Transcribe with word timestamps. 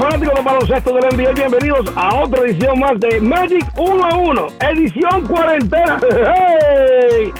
fanáticos 0.00 0.34
de 0.34 0.42
baloncesto 0.42 0.94
del 0.94 1.04
NBA, 1.14 1.32
bienvenidos 1.32 1.92
a 1.94 2.22
otra 2.22 2.40
edición 2.44 2.80
más 2.80 2.98
de 3.00 3.20
Magic 3.20 3.66
1 3.76 4.04
a 4.06 4.16
1, 4.16 4.46
edición 4.60 5.26
cuarentena. 5.26 6.00
¡Hey! 6.10 7.30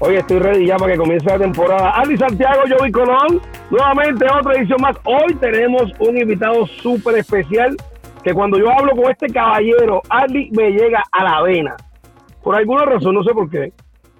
Hoy 0.00 0.16
estoy 0.16 0.40
ready 0.40 0.66
ya 0.66 0.76
para 0.76 0.92
que 0.94 0.98
comience 0.98 1.26
la 1.26 1.38
temporada. 1.38 1.90
Ali 1.90 2.16
Santiago, 2.16 2.62
Joey 2.76 2.90
Colón, 2.90 3.40
nuevamente 3.70 4.26
otra 4.32 4.54
edición 4.54 4.78
más. 4.80 4.96
Hoy 5.04 5.32
tenemos 5.36 5.92
un 6.00 6.18
invitado 6.18 6.66
súper 6.66 7.18
especial 7.18 7.76
que 8.24 8.34
cuando 8.34 8.58
yo 8.58 8.68
hablo 8.68 8.96
con 8.96 9.12
este 9.12 9.28
caballero, 9.28 10.02
Ali 10.08 10.50
me 10.50 10.72
llega 10.72 11.04
a 11.12 11.22
la 11.22 11.42
vena. 11.42 11.76
Por 12.42 12.56
alguna 12.56 12.84
razón, 12.84 13.14
no 13.14 13.22
sé 13.22 13.32
por 13.32 13.48
qué. 13.48 13.72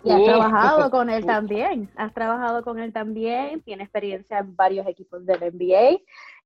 Y 0.04 0.12
has 0.12 0.24
trabajado 0.24 0.90
con 0.90 1.10
él 1.10 1.26
también, 1.26 1.90
has 1.96 2.14
trabajado 2.14 2.62
con 2.62 2.78
él 2.78 2.92
también, 2.92 3.60
tiene 3.62 3.82
experiencia 3.82 4.38
en 4.38 4.54
varios 4.54 4.86
equipos 4.86 5.26
del 5.26 5.40
NBA, 5.40 5.98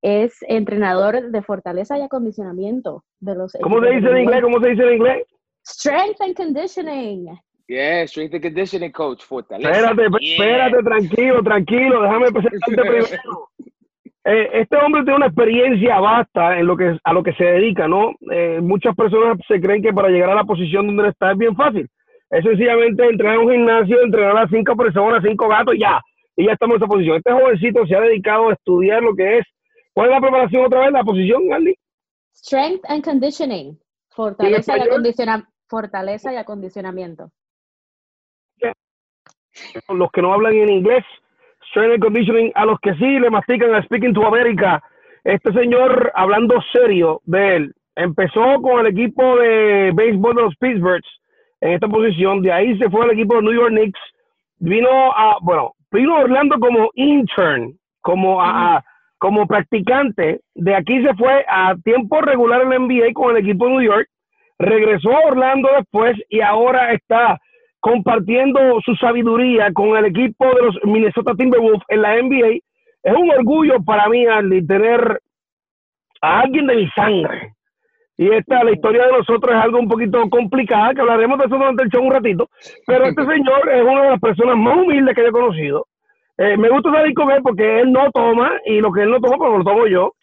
es 0.03 0.37
entrenador 0.47 1.31
de 1.31 1.41
fortaleza 1.41 1.97
y 1.97 2.01
acondicionamiento 2.01 3.03
de 3.19 3.35
los 3.35 3.53
¿Cómo 3.61 3.81
se 3.81 3.89
dice 3.89 4.09
en 4.09 4.17
inglés? 4.19 4.41
¿Cómo 4.41 4.59
se 4.59 4.69
dice 4.69 4.83
en 4.83 4.93
inglés? 4.93 5.23
Strength 5.65 6.21
and 6.21 6.35
conditioning. 6.35 7.39
Yeah, 7.67 8.05
strength 8.05 8.35
and 8.35 8.43
conditioning 8.43 8.91
coach, 8.91 9.23
fortaleza. 9.23 9.71
Espérate, 9.71 10.03
espérate, 10.21 10.83
tranquilo, 10.83 11.43
tranquilo, 11.43 12.01
déjame 12.03 12.31
presentarte 12.31 12.81
primero. 12.81 13.49
Eh, 14.25 14.49
este 14.53 14.77
hombre 14.77 15.03
tiene 15.03 15.17
una 15.17 15.25
experiencia 15.25 15.99
vasta 15.99 16.59
en 16.59 16.67
lo 16.67 16.77
que 16.77 16.97
a 17.03 17.13
lo 17.13 17.23
que 17.23 17.33
se 17.33 17.43
dedica, 17.43 17.87
¿no? 17.87 18.13
Eh, 18.31 18.59
muchas 18.61 18.95
personas 18.95 19.37
se 19.47 19.59
creen 19.59 19.81
que 19.81 19.91
para 19.91 20.09
llegar 20.09 20.29
a 20.29 20.35
la 20.35 20.45
posición 20.45 20.87
donde 20.87 21.09
está 21.09 21.31
es 21.31 21.37
bien 21.37 21.55
fácil 21.55 21.89
es 22.33 22.43
sencillamente 22.43 23.05
entrenar 23.05 23.35
en 23.35 23.41
un 23.41 23.51
gimnasio, 23.51 24.01
entrenar 24.01 24.37
a 24.37 24.47
cinco 24.47 24.75
personas, 24.75 25.23
cinco 25.23 25.47
gatos, 25.47 25.75
ya. 25.79 26.01
Y 26.35 26.47
ya 26.47 26.53
estamos 26.53 26.75
en 26.75 26.81
esa 26.81 26.87
posición. 26.87 27.17
Este 27.17 27.31
jovencito 27.31 27.85
se 27.85 27.95
ha 27.95 28.01
dedicado 28.01 28.49
a 28.49 28.53
estudiar 28.53 29.03
lo 29.03 29.13
que 29.13 29.37
es. 29.37 29.45
¿Cuál 29.93 30.09
es 30.09 30.15
la 30.15 30.21
preparación 30.21 30.65
otra 30.65 30.79
vez? 30.81 30.91
¿La 30.91 31.03
posición, 31.03 31.53
Andy? 31.53 31.75
Strength 32.33 32.85
and 32.89 33.03
conditioning. 33.03 33.79
Fortaleza, 34.09 34.77
y, 34.77 34.81
acondiciona 34.81 35.47
fortaleza 35.67 36.33
y 36.33 36.35
acondicionamiento. 36.35 37.31
Los 39.89 40.11
que 40.11 40.21
no 40.21 40.33
hablan 40.33 40.53
en 40.53 40.69
inglés, 40.69 41.03
strength 41.69 41.93
and 41.93 42.03
conditioning, 42.03 42.51
a 42.55 42.65
los 42.65 42.79
que 42.79 42.93
sí 42.95 43.19
le 43.19 43.29
mastican 43.29 43.73
a 43.73 43.83
Speaking 43.83 44.13
to 44.13 44.25
America. 44.25 44.83
Este 45.23 45.51
señor, 45.53 46.11
hablando 46.15 46.55
serio 46.71 47.21
de 47.25 47.55
él, 47.55 47.73
empezó 47.95 48.61
con 48.61 48.85
el 48.85 48.87
equipo 48.87 49.37
de 49.37 49.91
béisbol 49.93 50.35
de 50.35 50.41
los 50.41 50.55
Pittsburghs 50.57 51.07
en 51.61 51.73
esta 51.73 51.87
posición. 51.87 52.41
De 52.41 52.51
ahí 52.51 52.77
se 52.77 52.89
fue 52.89 53.03
al 53.03 53.11
equipo 53.11 53.35
de 53.35 53.41
New 53.43 53.53
York 53.53 53.69
Knicks. 53.69 53.99
Vino 54.57 54.89
a, 54.89 55.37
bueno, 55.41 55.73
vino 55.91 56.15
a 56.15 56.21
Orlando 56.21 56.59
como 56.59 56.89
intern, 56.95 57.77
como 58.01 58.41
a, 58.41 58.83
como 59.23 59.47
practicante. 59.47 60.41
De 60.53 60.75
aquí 60.75 61.01
se 61.01 61.13
fue 61.13 61.45
a 61.47 61.75
tiempo 61.81 62.19
regular 62.19 62.61
en 62.61 62.69
la 62.71 62.79
NBA 62.79 63.13
con 63.13 63.31
el 63.31 63.41
equipo 63.41 63.67
de 63.67 63.71
New 63.71 63.81
York. 63.81 64.09
Regresó 64.59 65.15
a 65.15 65.27
Orlando 65.27 65.69
después 65.77 66.17
y 66.27 66.41
ahora 66.41 66.91
está 66.91 67.39
compartiendo 67.79 68.59
su 68.83 68.93
sabiduría 68.95 69.71
con 69.71 69.95
el 69.95 70.07
equipo 70.07 70.45
de 70.53 70.61
los 70.63 70.75
Minnesota 70.83 71.35
Timberwolves 71.35 71.83
en 71.87 72.01
la 72.01 72.21
NBA. 72.21 72.59
Es 73.01 73.13
un 73.17 73.31
orgullo 73.31 73.81
para 73.85 74.09
mí, 74.09 74.25
Andy, 74.25 74.67
tener 74.67 75.21
a 76.21 76.41
alguien 76.41 76.67
de 76.67 76.75
mi 76.75 76.89
sangre 76.89 77.53
y 78.17 78.29
esta, 78.29 78.61
la 78.63 78.71
historia 78.71 79.05
de 79.05 79.13
nosotros 79.13 79.55
es 79.55 79.63
algo 79.63 79.79
un 79.79 79.87
poquito 79.87 80.29
complicada, 80.29 80.93
que 80.93 81.01
hablaremos 81.01 81.39
de 81.39 81.45
eso 81.45 81.55
durante 81.55 81.83
el 81.83 81.89
show 81.89 82.03
un 82.03 82.11
ratito. 82.11 82.49
Pero 82.85 83.05
este 83.05 83.25
señor 83.25 83.69
es 83.69 83.83
una 83.83 84.03
de 84.03 84.09
las 84.11 84.19
personas 84.19 84.57
más 84.57 84.77
humildes 84.77 85.15
que 85.15 85.25
he 85.25 85.31
conocido. 85.31 85.87
Eh, 86.37 86.57
me 86.57 86.69
gusta 86.69 86.91
salir 86.91 87.13
con 87.13 87.29
él 87.31 87.41
porque 87.43 87.81
él 87.81 87.91
no 87.91 88.09
toma 88.11 88.51
y 88.65 88.79
lo 88.81 88.91
que 88.91 89.03
él 89.03 89.11
no 89.11 89.19
toma, 89.19 89.37
pues 89.37 89.51
lo 89.57 89.63
tomo 89.63 89.87
yo. 89.87 90.13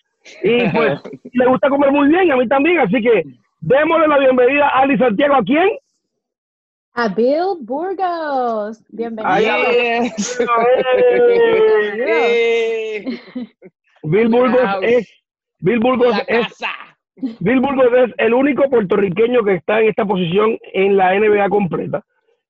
Y 0.43 0.69
pues 0.73 1.01
le 1.33 1.47
gusta 1.47 1.69
comer 1.69 1.93
muy 1.93 2.09
bien, 2.09 2.31
a 2.33 2.37
mí 2.37 2.49
también. 2.49 2.81
Así 2.81 3.01
que 3.01 3.25
démosle 3.61 4.09
la 4.09 4.19
bienvenida 4.19 4.69
a 4.69 4.81
Ali 4.81 4.99
Santiago. 4.99 5.35
¿A 5.37 5.43
quién? 5.43 5.69
A 6.95 7.09
Bill 7.09 7.59
Burgos. 7.61 8.83
Bienvenido. 8.89 9.35
Bill 14.03 14.29
Burgos 14.29 14.79
es. 14.83 15.09
Bill 15.61 15.79
Burgos 15.79 16.17
es 16.27 16.47
Bill 17.41 17.61
Burgos 17.61 17.87
es 17.97 18.15
el 18.19 18.35
único 18.35 18.69
puertorriqueño 18.69 19.45
que 19.45 19.55
está 19.55 19.81
en 19.81 19.89
esta 19.89 20.05
posición 20.05 20.57
en 20.73 20.97
la 20.97 21.19
NBA 21.19 21.49
completa. 21.49 22.03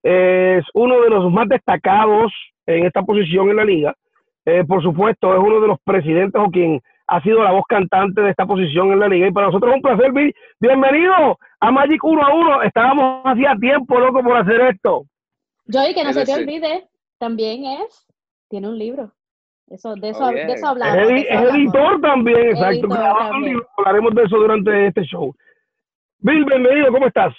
Es 0.03 0.65
uno 0.75 1.01
de 1.03 1.11
los 1.11 1.33
más 1.33 1.49
destacados 1.49 2.33
en 2.77 2.87
esta 2.87 3.03
posición 3.03 3.51
en 3.51 3.57
la 3.57 3.65
liga. 3.65 3.95
Eh, 4.45 4.65
por 4.65 4.83
supuesto, 4.83 5.35
es 5.35 5.41
uno 5.41 5.61
de 5.61 5.69
los 5.69 5.79
presidentes 5.85 6.41
o 6.41 6.51
quien 6.51 6.81
ha 7.07 7.21
sido 7.23 7.43
la 7.43 7.53
voz 7.53 7.65
cantante 7.69 8.21
de 8.21 8.31
esta 8.31 8.47
posición 8.47 8.93
en 8.93 9.01
la 9.01 9.09
liga. 9.09 9.27
Y 9.27 9.33
para 9.33 9.49
nosotros 9.49 9.71
es 9.71 9.77
un 9.77 9.83
placer, 9.83 10.13
Bill. 10.13 10.35
Bienvenido 10.61 11.39
a 11.59 11.71
Magic 11.71 12.03
1 12.03 12.23
a 12.23 12.35
1. 12.35 12.63
Estábamos 12.63 13.23
hacía 13.25 13.55
tiempo, 13.61 13.99
loco, 13.99 14.23
por 14.23 14.37
hacer 14.37 14.61
esto. 14.61 15.05
Joey, 15.71 15.95
que 15.95 16.05
no 16.05 16.13
se 16.13 16.25
te 16.25 16.35
olvide, 16.35 16.89
también 17.19 17.65
es, 17.65 18.07
tiene 18.49 18.69
un 18.69 18.79
libro. 18.79 19.13
Eso, 19.69 19.95
de, 19.95 20.11
eso, 20.11 20.25
oh, 20.25 20.31
de 20.31 20.53
eso 20.53 20.67
hablamos. 20.67 20.97
Es, 20.97 21.27
editor 21.31 22.01
también, 22.01 22.51
exacto. 22.51 22.89
Hablaremos 23.77 24.15
de 24.15 24.23
eso 24.23 24.37
durante 24.37 24.87
este 24.87 25.03
show. 25.03 25.35
Bill, 26.19 26.45
bienvenido, 26.45 26.93
¿cómo 26.93 27.07
estás? 27.07 27.35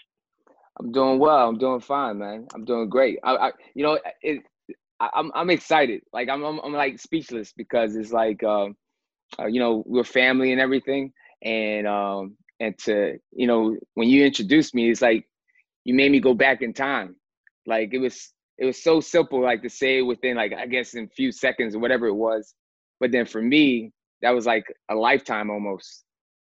I'm 0.79 0.91
doing 0.91 1.19
well. 1.19 1.47
I'm 1.47 1.57
doing 1.57 1.81
fine, 1.81 2.17
man. 2.17 2.47
I'm 2.55 2.65
doing 2.65 2.89
great. 2.89 3.19
I, 3.23 3.35
I 3.35 3.51
you 3.75 3.83
know, 3.83 3.97
it, 4.21 4.43
I, 5.01 5.09
I'm 5.15 5.31
I'm 5.35 5.49
excited. 5.49 6.03
Like 6.13 6.29
I'm, 6.29 6.43
I'm 6.43 6.59
I'm 6.59 6.73
like 6.73 6.99
speechless 6.99 7.53
because 7.57 7.95
it's 7.95 8.11
like, 8.13 8.43
um, 8.43 8.75
uh, 9.39 9.47
you 9.47 9.59
know, 9.59 9.83
we're 9.87 10.03
family 10.03 10.51
and 10.51 10.61
everything, 10.61 11.11
and 11.43 11.87
um, 11.87 12.37
and 12.59 12.77
to 12.79 13.17
you 13.33 13.47
know, 13.47 13.75
when 13.95 14.09
you 14.09 14.25
introduced 14.25 14.75
me, 14.75 14.91
it's 14.91 15.01
like 15.01 15.27
you 15.85 15.95
made 15.95 16.11
me 16.11 16.19
go 16.19 16.35
back 16.35 16.61
in 16.61 16.73
time. 16.73 17.15
Like 17.65 17.89
it 17.93 17.99
was 17.99 18.31
it 18.59 18.65
was 18.65 18.81
so 18.83 19.01
simple, 19.01 19.41
like 19.41 19.63
to 19.63 19.69
say 19.69 20.03
within 20.03 20.37
like 20.37 20.53
I 20.53 20.67
guess 20.67 20.93
in 20.93 21.05
a 21.05 21.09
few 21.09 21.31
seconds 21.31 21.75
or 21.75 21.79
whatever 21.79 22.07
it 22.07 22.15
was. 22.15 22.53
But 22.99 23.11
then 23.11 23.25
for 23.25 23.41
me, 23.41 23.91
that 24.21 24.31
was 24.31 24.45
like 24.45 24.65
a 24.89 24.95
lifetime 24.95 25.49
almost. 25.49 26.03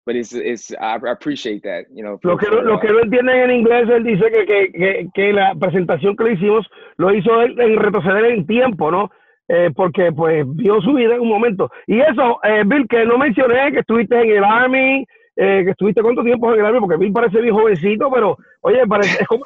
But 0.10 0.16
it's, 0.16 0.34
it's 0.34 0.72
I 0.82 0.96
appreciate 0.96 1.62
that, 1.66 1.86
you 1.94 2.02
know. 2.02 2.18
Lo 2.24 2.36
que, 2.36 2.48
lo 2.50 2.80
que 2.80 2.88
no 2.88 3.02
entienden 3.02 3.42
en 3.42 3.52
inglés, 3.52 3.88
él 3.90 4.04
dice 4.04 4.32
que, 4.32 4.44
que, 4.44 4.72
que, 4.72 5.08
que 5.14 5.34
la 5.34 5.54
presentación 5.54 6.18
que 6.18 6.24
le 6.24 6.34
hicimos 6.34 6.66
lo 6.98 7.14
hizo 7.14 7.40
él 7.44 7.60
en 7.60 7.78
retroceder 7.78 8.26
en 8.26 8.48
tiempo, 8.48 8.90
¿no? 8.90 9.12
Eh, 9.48 9.70
porque 9.76 10.12
pues 10.12 10.46
vio 10.56 10.82
su 10.82 10.94
vida 10.94 11.14
en 11.14 11.22
un 11.22 11.30
momento. 11.30 11.70
Y 11.86 12.00
eso, 12.00 12.40
eh, 12.44 12.64
Bill, 12.66 12.88
que 12.88 13.06
no 13.06 13.20
mencioné 13.20 13.72
que 13.72 13.82
estuviste 13.82 14.20
en 14.20 14.32
el 14.32 14.44
Army, 14.44 15.06
eh, 15.36 15.62
que 15.64 15.70
estuviste 15.70 16.02
cuánto 16.02 16.24
tiempo 16.24 16.52
en 16.56 16.62
el 16.62 16.66
Army, 16.66 16.80
porque 16.80 16.98
Bill 16.98 17.14
parece 17.14 17.40
bien 17.40 17.54
jovencito, 17.54 18.10
pero 18.10 18.36
oye, 18.62 18.88
parece, 18.88 19.22
es 19.22 19.28
como, 19.28 19.44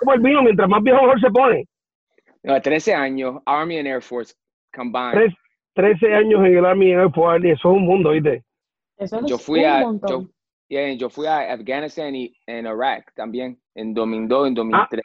como 0.00 0.14
el 0.14 0.20
vino, 0.20 0.42
mientras 0.42 0.68
más 0.68 0.82
viejo 0.82 1.00
mejor 1.00 1.20
se 1.20 1.30
pone. 1.30 1.64
No, 2.42 2.60
13 2.60 2.92
años, 2.92 3.40
Army 3.46 3.78
and 3.78 3.86
Air 3.86 4.02
Force 4.02 4.34
combined. 4.74 5.32
13 5.74 6.12
años 6.12 6.44
en 6.44 6.56
el 6.56 6.64
Army 6.64 6.92
and 6.92 7.02
Air 7.02 7.12
Force, 7.12 7.48
eso 7.48 7.70
es 7.70 7.76
un 7.76 7.84
mundo, 7.84 8.10
¿viste? 8.10 8.42
Eso 9.00 9.24
yo 9.24 9.38
fui 9.38 9.64
a, 9.64 9.80
yo, 10.06 10.26
yeah, 10.68 10.92
yo 10.92 11.08
fui 11.08 11.26
a 11.26 11.52
Afganistán 11.54 12.14
y 12.14 12.34
en 12.46 12.66
Irak 12.66 13.14
también, 13.14 13.58
en 13.74 13.94
2002, 13.94 14.48
en 14.48 14.54
2003. 14.54 15.02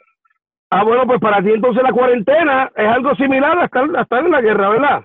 Ah, 0.70 0.80
ah, 0.80 0.84
bueno, 0.84 1.06
pues 1.06 1.18
para 1.18 1.42
ti 1.42 1.50
entonces 1.50 1.82
la 1.82 1.92
cuarentena 1.92 2.70
es 2.76 2.86
algo 2.86 3.14
similar 3.14 3.58
a 3.58 3.64
estar, 3.64 3.84
a 3.96 4.02
estar 4.02 4.22
en 4.22 4.30
la 4.30 4.42
guerra, 4.42 4.68
¿verdad? 4.68 5.04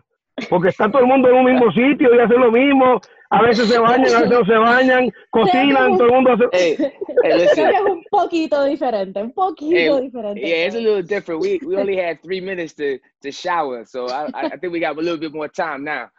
Porque 0.50 0.70
está 0.70 0.92
todo 0.92 1.04
el 1.04 1.08
mundo 1.08 1.30
en 1.30 1.36
un 1.36 1.46
mismo 1.46 1.72
sitio 1.72 2.14
y 2.14 2.20
hace 2.20 2.34
lo 2.34 2.52
mismo, 2.52 3.00
a 3.30 3.42
veces 3.42 3.70
se 3.70 3.80
bañan, 3.80 4.14
a 4.14 4.20
veces 4.20 4.30
no 4.30 4.46
se 4.46 4.58
bañan, 4.58 5.10
cocinan, 5.30 5.98
todo 5.98 6.08
el 6.08 6.14
mundo 6.14 6.34
hace... 6.34 6.50
Hey, 6.52 6.76
hey, 7.24 7.48
es 7.48 7.82
un 7.90 8.04
poquito 8.10 8.66
diferente, 8.66 9.22
un 9.22 9.32
poquito 9.32 9.74
hey, 9.74 10.02
diferente. 10.02 10.42
Yeah, 10.42 10.66
it's 10.66 10.76
a 10.76 10.80
little 10.80 11.04
different. 11.04 11.40
We, 11.40 11.62
we 11.66 11.78
only 11.78 11.96
had 11.96 12.22
three 12.22 12.42
minutes 12.42 12.74
to, 12.74 13.00
to 13.22 13.32
shower, 13.32 13.86
so 13.86 14.10
I, 14.10 14.28
I 14.34 14.58
think 14.58 14.74
we 14.74 14.82
got 14.82 14.98
a 14.98 15.02
little 15.02 15.20
bit 15.20 15.34
more 15.34 15.48
time 15.48 15.86
now. 15.86 16.10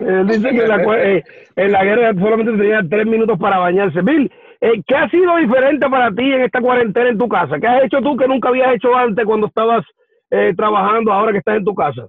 Eh, 0.00 0.24
dice 0.26 0.50
que 0.50 0.66
la, 0.66 0.82
eh, 0.98 1.24
en 1.56 1.72
la 1.72 1.84
guerra 1.84 2.12
solamente 2.14 2.52
tenía 2.52 2.82
tres 2.88 3.06
minutos 3.06 3.38
para 3.38 3.58
bañarse. 3.58 4.02
Bill, 4.02 4.30
eh, 4.60 4.82
¿qué 4.86 4.94
ha 4.96 5.08
sido 5.08 5.36
diferente 5.36 5.88
para 5.88 6.10
ti 6.10 6.32
en 6.32 6.42
esta 6.42 6.60
cuarentena 6.60 7.10
en 7.10 7.18
tu 7.18 7.28
casa? 7.28 7.58
¿Qué 7.60 7.66
has 7.66 7.84
hecho 7.84 8.00
tú 8.00 8.16
que 8.16 8.26
nunca 8.26 8.48
habías 8.48 8.74
hecho 8.74 8.94
antes 8.96 9.24
cuando 9.24 9.46
estabas 9.46 9.84
eh, 10.30 10.52
trabajando, 10.56 11.12
ahora 11.12 11.32
que 11.32 11.38
estás 11.38 11.58
en 11.58 11.64
tu 11.64 11.74
casa? 11.74 12.08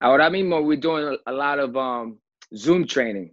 Ahora 0.00 0.30
mismo 0.30 0.60
we're 0.60 0.80
doing 0.80 1.16
a 1.24 1.32
lot 1.32 1.58
of 1.58 1.74
um, 1.74 2.18
Zoom 2.54 2.86
training. 2.86 3.30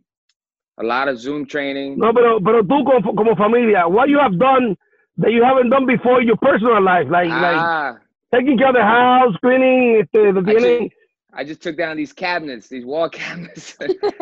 A 0.78 0.84
lot 0.84 1.08
of 1.08 1.20
Zoom 1.20 1.46
training. 1.46 1.98
No, 1.98 2.14
pero, 2.14 2.40
pero 2.42 2.64
tú 2.64 2.84
como, 2.84 3.14
como 3.14 3.36
familia, 3.36 3.86
what 3.86 4.08
you 4.08 4.20
have 4.20 4.38
done 4.38 4.76
that 5.18 5.32
you 5.32 5.44
haven't 5.44 5.70
done 5.70 5.86
before 5.86 6.22
in 6.22 6.28
your 6.28 6.38
personal 6.38 6.82
life, 6.82 7.08
like, 7.12 7.30
ah. 7.30 7.92
like 7.92 8.02
taking 8.34 8.58
care 8.58 8.70
of 8.70 8.76
the 8.76 8.82
house, 8.82 9.36
cleaning, 9.42 10.02
este, 10.02 10.34
just, 10.34 10.94
I 11.36 11.44
just 11.44 11.62
took 11.62 11.78
down 11.78 11.98
these 11.98 12.14
cabinets, 12.14 12.68
these 12.68 12.86
wall 12.86 13.10
cabinets. 13.22 13.76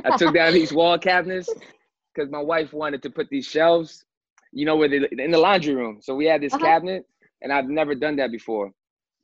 I 0.05 0.17
took 0.17 0.33
down 0.33 0.53
these 0.53 0.71
wall 0.71 0.97
cabinets 0.97 1.49
because 2.13 2.31
my 2.31 2.41
wife 2.41 2.73
wanted 2.73 3.01
to 3.03 3.09
put 3.09 3.29
these 3.29 3.45
shelves, 3.45 4.05
you 4.51 4.65
know, 4.65 4.75
where 4.75 4.87
they 4.87 5.07
in 5.17 5.31
the 5.31 5.37
laundry 5.37 5.75
room. 5.75 5.99
So 6.01 6.15
we 6.15 6.25
had 6.25 6.41
this 6.41 6.53
uh-huh. 6.53 6.63
cabinet, 6.65 7.05
and 7.41 7.51
I've 7.51 7.67
never 7.67 7.95
done 7.95 8.15
that 8.17 8.31
before. 8.31 8.71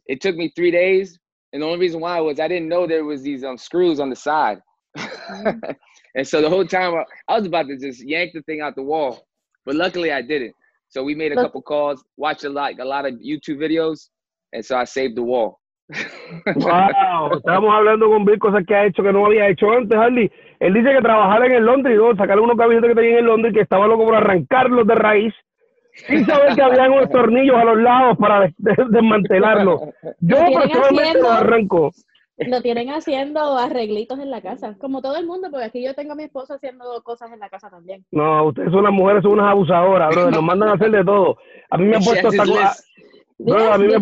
It 0.05 0.21
took 0.21 0.35
me 0.35 0.51
three 0.55 0.71
days, 0.71 1.19
and 1.53 1.61
the 1.61 1.65
only 1.65 1.79
reason 1.79 1.99
why 1.99 2.19
was 2.19 2.39
I 2.39 2.47
didn't 2.47 2.69
know 2.69 2.87
there 2.87 3.05
was 3.05 3.21
these 3.21 3.43
um, 3.43 3.57
screws 3.57 3.99
on 3.99 4.09
the 4.09 4.15
side. 4.15 4.59
Mm-hmm. 4.97 5.71
And 6.15 6.27
so 6.27 6.41
the 6.41 6.49
whole 6.49 6.65
time 6.65 6.95
I, 6.95 7.03
I, 7.31 7.37
was 7.37 7.45
about 7.45 7.67
to 7.67 7.77
just 7.77 8.03
yank 8.03 8.31
the 8.33 8.41
thing 8.41 8.59
out 8.59 8.75
the 8.75 8.81
wall, 8.81 9.27
but 9.65 9.75
luckily 9.75 10.11
I 10.11 10.23
didn't. 10.23 10.55
So 10.89 11.03
we 11.03 11.13
made 11.13 11.31
a 11.31 11.35
couple 11.35 11.61
calls, 11.61 12.03
watched 12.17 12.43
a 12.43 12.49
lot, 12.49 12.79
a 12.79 12.85
lot 12.85 13.05
of 13.05 13.13
YouTube 13.15 13.57
videos, 13.57 14.09
and 14.51 14.65
so 14.65 14.77
I 14.77 14.85
saved 14.85 15.15
the 15.15 15.21
wall. 15.21 15.59
Wow, 16.55 17.37
estábamos 17.37 17.73
hablando 17.73 18.09
con 18.09 18.25
Bill 18.25 18.39
cosas 18.39 18.65
que 18.65 18.75
ha 18.75 18.85
hecho 18.85 19.03
que 19.03 19.13
no 19.13 19.25
había 19.25 19.47
hecho 19.49 19.71
antes, 19.71 19.97
Harley. 19.97 20.31
Él 20.59 20.73
dice 20.73 20.91
que 20.91 21.01
trabajara 21.01 21.45
en 21.45 21.53
el 21.53 21.65
Londres 21.65 21.97
y 21.97 22.17
sacarle 22.17 22.43
unos 22.43 22.57
gabinetes 22.57 22.89
que 22.89 22.95
tenía 22.95 23.11
en 23.11 23.17
el 23.19 23.25
Londres 23.25 23.53
que 23.53 23.61
estaba 23.61 23.87
loco 23.87 24.05
por 24.05 24.15
arrancarlos 24.15 24.85
de 24.87 24.95
raíz 24.95 25.33
sin 25.93 26.25
saber 26.25 26.53
que 26.55 26.61
habían 26.61 26.91
unos 26.91 27.09
tornillos 27.09 27.55
a 27.55 27.63
los 27.63 27.77
lados 27.77 28.17
para 28.17 28.51
desmantelarlos. 28.57 29.81
Yo 30.19 30.37
personalmente 30.37 31.21
los 31.21 31.31
arranco 31.31 31.91
lo 32.37 32.61
tienen 32.61 32.89
haciendo 32.89 33.57
arreglitos 33.57 34.19
en 34.19 34.29
la 34.29 34.41
casa, 34.41 34.75
como 34.79 35.01
todo 35.01 35.17
el 35.17 35.25
mundo, 35.25 35.47
porque 35.49 35.65
aquí 35.65 35.83
yo 35.83 35.95
tengo 35.95 36.13
a 36.13 36.15
mi 36.15 36.23
esposa 36.23 36.55
haciendo 36.55 37.01
cosas 37.03 37.31
en 37.31 37.39
la 37.39 37.49
casa 37.49 37.69
también. 37.69 38.05
No, 38.11 38.45
ustedes 38.45 38.71
son 38.71 38.83
las 38.83 38.93
mujeres, 38.93 39.23
son 39.23 39.33
unas 39.33 39.51
abusadoras, 39.51 40.13
bro, 40.13 40.29
nos 40.29 40.43
mandan 40.43 40.69
a 40.69 40.73
hacer 40.73 40.91
de 40.91 41.03
todo. 41.03 41.37
A 41.71 41.77
mí 41.77 41.85
me 41.85 41.95
han 41.95 42.03
puesto 42.03 42.27
hasta... 42.27 42.43
a 42.43 43.77
mí 43.77 43.87
me 43.87 43.95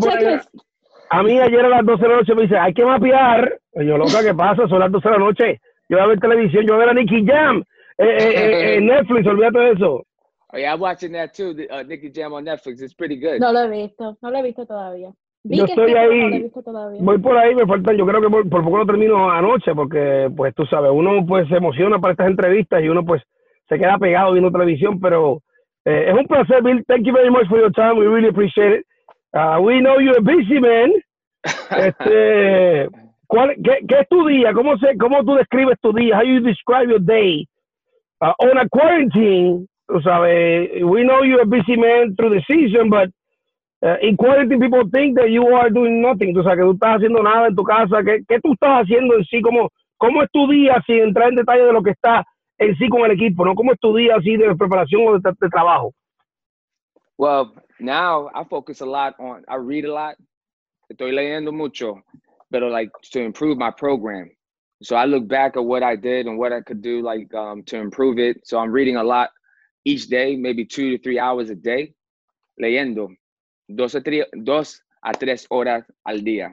A 1.10 1.24
mí 1.24 1.40
ayer 1.40 1.66
a 1.66 1.70
las 1.70 1.86
12 1.86 2.04
de 2.04 2.10
la 2.10 2.16
noche 2.18 2.36
me 2.36 2.42
dice, 2.44 2.58
hay 2.58 2.74
que 2.74 2.86
mapear. 2.86 3.60
Y 3.74 3.86
yo, 3.86 3.98
loca, 3.98 4.24
¿qué 4.24 4.34
pasa? 4.34 4.68
Son 4.68 4.80
las 4.80 4.92
12 4.92 5.08
de 5.08 5.14
la 5.14 5.20
noche. 5.20 5.62
Yo 5.90 5.98
voy 5.98 6.04
a 6.04 6.08
ver 6.08 6.20
televisión, 6.20 6.66
yo 6.66 6.74
voy 6.74 6.84
a 6.84 6.86
ver 6.86 6.98
a 6.98 7.00
Nicky 7.00 7.26
Jam. 7.26 7.64
Eh, 7.98 8.06
eh, 8.06 8.34
eh, 8.36 8.76
en 8.76 8.86
Netflix, 8.88 9.28
olvídate 9.28 9.60
de 9.60 9.72
eso. 9.72 10.04
Oh, 10.54 10.58
yeah, 10.58 10.74
I'm 10.74 10.80
watching 10.80 11.12
that 11.14 11.34
too, 11.34 11.56
uh, 11.70 11.84
Nicky 11.84 12.12
Jam 12.14 12.34
on 12.34 12.46
Netflix. 12.46 12.82
It's 12.82 12.94
pretty 12.94 13.18
good. 13.18 13.40
No 13.40 13.52
lo 13.52 13.64
he 13.64 13.70
visto, 13.70 14.18
no 14.22 14.32
lo 14.32 14.38
he 14.38 14.44
visto 14.44 14.66
todavía 14.66 15.12
yo 15.48 15.66
estoy 15.66 15.94
ahí, 15.94 16.52
voy 17.00 17.18
por 17.20 17.38
ahí, 17.38 17.54
me 17.54 17.66
falta, 17.68 17.94
yo 17.94 18.06
creo 18.06 18.22
que 18.22 18.30
por, 18.30 18.50
poco 18.50 18.78
lo 18.78 18.86
termino 18.86 19.30
anoche, 19.30 19.76
porque 19.76 20.30
pues 20.36 20.56
tú 20.56 20.66
sabes, 20.66 20.92
uno 20.92 21.24
pues 21.26 21.48
se 21.50 21.58
emociona 21.58 22.00
para 22.00 22.14
estas 22.14 22.28
entrevistas 22.28 22.84
y 22.84 22.90
uno 22.90 23.06
pues 23.06 23.22
se 23.70 23.78
queda 23.78 23.98
pegado 24.00 24.32
viendo 24.32 24.52
televisión, 24.52 25.00
pero 25.00 25.42
eh, 25.86 26.06
es 26.10 26.16
un 26.16 26.26
placer, 26.26 26.64
Bill. 26.64 26.84
Thank 26.88 27.06
you 27.06 27.14
very 27.14 27.30
much 27.30 27.48
for 27.48 27.60
your 27.60 27.72
time. 27.72 28.00
We 28.00 28.08
really 28.08 28.30
appreciate 28.30 28.80
it. 28.80 28.86
Uh, 29.36 29.60
we 29.62 29.82
know 29.82 30.00
you're 30.00 30.18
a 30.18 30.22
busy 30.22 30.60
man. 30.60 30.94
Este, 31.70 32.90
¿cuál, 33.28 33.56
qué, 33.64 33.86
qué, 33.88 34.00
es 34.00 34.10
tu 34.10 34.26
día? 34.28 34.54
¿Cómo, 34.54 34.78
se, 34.78 34.98
¿Cómo 34.98 35.24
tú 35.24 35.36
describes 35.36 35.78
tu 35.82 35.94
día? 35.94 36.18
How 36.18 36.24
you 36.24 36.40
describe 36.40 36.90
your 36.90 37.00
day? 37.00 37.48
Uh, 38.22 38.34
on 38.40 38.58
a 38.58 38.68
quarantine, 38.70 39.68
tú 39.88 40.02
sabes, 40.02 40.84
we 40.84 41.04
know 41.04 41.22
you're 41.24 41.42
a 41.42 41.46
busy 41.46 41.76
man 41.76 42.16
through 42.16 42.34
the 42.34 42.42
season, 42.48 42.90
but 42.90 43.10
Uh, 43.86 43.98
in 44.02 44.18
quality 44.18 44.58
people 44.58 44.82
think 44.92 45.16
that 45.16 45.30
you 45.30 45.46
are 45.46 45.70
doing 45.70 46.02
nothing, 46.02 46.36
o 46.36 46.42
sea, 46.42 46.56
que 46.56 46.64
tú 46.64 46.72
estás 46.72 46.96
haciendo 46.96 47.22
nada 47.22 47.48
en 47.48 47.56
tu 47.56 47.64
casa, 47.64 48.02
¿qué, 48.04 48.24
qué 48.28 48.40
tú 48.42 48.54
estás 48.54 48.82
haciendo 48.82 49.16
en 49.16 49.24
sí? 49.26 49.42
¿Cómo, 49.42 49.70
¿Cómo 49.98 50.24
es 50.24 50.32
tu 50.32 50.48
día 50.48 50.82
sin 50.88 51.02
entrar 51.02 51.30
en 51.30 51.36
detalle 51.36 51.66
de 51.66 51.74
lo 51.74 51.84
que 51.84 51.92
está 51.92 52.26
en 52.58 52.76
sí 52.78 52.90
con 52.90 53.02
el 53.06 53.12
equipo? 53.12 53.46
¿no? 53.46 53.54
¿Cómo 53.54 53.74
es 53.74 53.80
tu 53.80 53.96
día 53.96 54.16
así 54.16 54.38
de 54.38 54.56
preparación 54.56 55.08
o 55.08 55.20
de, 55.20 55.32
de 55.40 55.50
trabajo? 55.50 55.92
Well, 57.18 57.52
now 57.80 58.30
I 58.34 58.44
focus 58.44 58.82
a 58.82 58.86
lot 58.86 59.16
on, 59.20 59.44
I 59.48 59.56
read 59.56 59.86
a 59.86 59.94
lot, 59.94 60.16
estoy 60.92 61.12
leyendo 61.14 61.54
mucho, 61.54 62.02
pero 62.52 62.68
like 62.68 62.90
to 63.12 63.22
improve 63.22 63.58
my 63.58 63.72
program. 63.72 64.30
So 64.84 64.96
I 64.96 65.06
look 65.06 65.28
back 65.28 65.58
at 65.58 65.64
what 65.64 65.84
I 65.84 65.96
did 65.96 66.28
and 66.28 66.38
what 66.38 66.52
I 66.52 66.62
could 66.62 66.82
do 66.82 67.02
like 67.02 67.34
um, 67.34 67.64
to 67.64 67.78
improve 67.78 68.20
it. 68.20 68.46
So 68.46 68.60
I'm 68.60 68.72
reading 68.72 68.98
a 68.98 69.04
lot 69.04 69.30
each 69.86 70.08
day, 70.08 70.36
maybe 70.36 70.66
two 70.66 70.92
to 70.92 71.04
three 71.04 71.20
hours 71.20 71.50
a 71.50 71.56
day, 71.56 71.94
leyendo 72.62 73.10
dos 73.74 73.96
a 73.96 74.02
tres, 74.02 74.26
dos 74.44 74.82
a 75.04 75.14
tres 75.14 75.48
horas 75.50 75.84
al 76.08 76.18
día. 76.18 76.52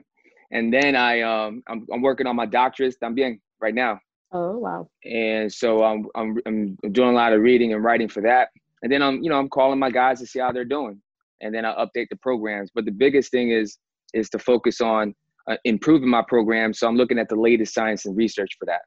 And 0.51 0.73
then 0.73 0.95
I 0.97 1.23
um 1.23 1.63
I'm, 1.67 1.87
I'm 1.93 2.03
working 2.03 2.27
on 2.27 2.37
my 2.37 2.47
doctorate 2.47 2.97
también 3.01 3.41
right 3.61 3.75
now. 3.75 4.01
Oh 4.33 4.59
wow! 4.59 4.89
And 5.05 5.53
so 5.53 5.83
I'm 5.83 6.07
I'm 6.15 6.39
I'm 6.47 6.77
doing 6.93 7.11
a 7.11 7.13
lot 7.13 7.33
of 7.33 7.41
reading 7.41 7.73
and 7.73 7.83
writing 7.83 8.09
for 8.09 8.23
that. 8.23 8.49
And 8.83 8.91
then 8.91 9.03
I'm 9.03 9.23
you 9.23 9.31
know 9.31 9.39
I'm 9.39 9.49
calling 9.49 9.79
my 9.79 9.91
guys 9.91 10.21
to 10.21 10.27
see 10.27 10.41
how 10.41 10.53
they're 10.53 10.65
doing, 10.65 11.01
and 11.43 11.55
then 11.55 11.65
I'll 11.65 11.87
update 11.87 12.09
the 12.11 12.17
programs. 12.17 12.71
But 12.75 12.85
the 12.85 12.93
biggest 12.93 13.31
thing 13.31 13.51
is 13.51 13.79
is 14.15 14.29
to 14.31 14.39
focus 14.39 14.81
on 14.81 15.15
uh, 15.49 15.57
improving 15.65 16.09
my 16.09 16.23
program. 16.27 16.73
So 16.73 16.87
I'm 16.89 16.97
looking 16.97 17.19
at 17.19 17.29
the 17.29 17.37
latest 17.37 17.75
science 17.75 18.07
and 18.07 18.17
research 18.17 18.53
for 18.59 18.67
that. 18.67 18.83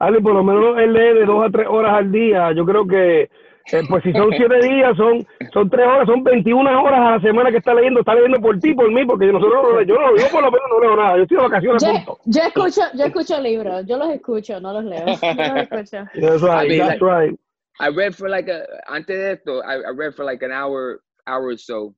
Ale, 0.00 0.20
por 0.20 0.34
lo 0.34 0.42
menos 0.42 0.78
él 0.78 0.92
lee 0.92 1.20
de 1.20 1.26
dos 1.26 1.46
a 1.46 1.50
tres 1.50 1.66
horas 1.68 1.92
al 1.92 2.10
día. 2.10 2.52
Yo 2.56 2.64
creo 2.64 2.86
que 2.86 3.28
Eh, 3.70 3.82
pues 3.88 4.02
si 4.02 4.12
son 4.12 4.30
siete 4.36 4.58
días, 4.60 4.96
son, 4.96 5.24
son 5.52 5.70
tres 5.70 5.86
horas, 5.86 6.06
son 6.06 6.24
21 6.24 6.82
horas 6.82 7.00
a 7.00 7.10
la 7.12 7.20
semana 7.20 7.50
que 7.50 7.58
está 7.58 7.74
leyendo, 7.74 8.00
está 8.00 8.14
leyendo 8.14 8.40
por 8.40 8.58
ti, 8.58 8.74
por 8.74 8.90
mí, 8.90 9.04
porque 9.04 9.26
nosotros, 9.26 9.86
yo, 9.86 9.94
no, 9.94 10.16
yo 10.16 10.28
por 10.30 10.42
lo 10.42 10.50
menos 10.50 10.66
no 10.68 10.80
leo 10.80 10.96
nada, 10.96 11.16
yo 11.16 11.22
estoy 11.22 11.36
de 11.36 11.42
vacaciones. 11.44 11.82
Yo, 11.82 12.18
yo 12.24 12.42
escucho, 12.42 12.82
yo 12.94 13.04
escucho 13.04 13.40
libros, 13.40 13.86
yo 13.86 13.96
los 13.98 14.10
escucho, 14.10 14.60
no 14.60 14.72
los 14.72 14.84
leo. 14.84 15.06
Yo 15.22 15.54
los 15.54 15.62
escucho. 15.62 16.08
That's 16.14 16.42
right, 16.42 16.64
I 16.64 16.68
mean, 16.68 16.78
that's 16.78 17.00
like, 17.00 17.02
right. 17.02 17.38
I 17.80 17.88
read 17.88 18.14
for 18.14 18.28
like 18.28 18.48
a, 18.48 18.64
antes 18.88 19.16
de 19.16 19.32
esto, 19.32 19.62
I, 19.62 19.76
I 19.76 19.90
read 19.94 20.14
for 20.14 20.24
like 20.24 20.42
an 20.42 20.52
hour, 20.52 21.00
hour 21.26 21.46
or 21.46 21.56
so, 21.56 21.94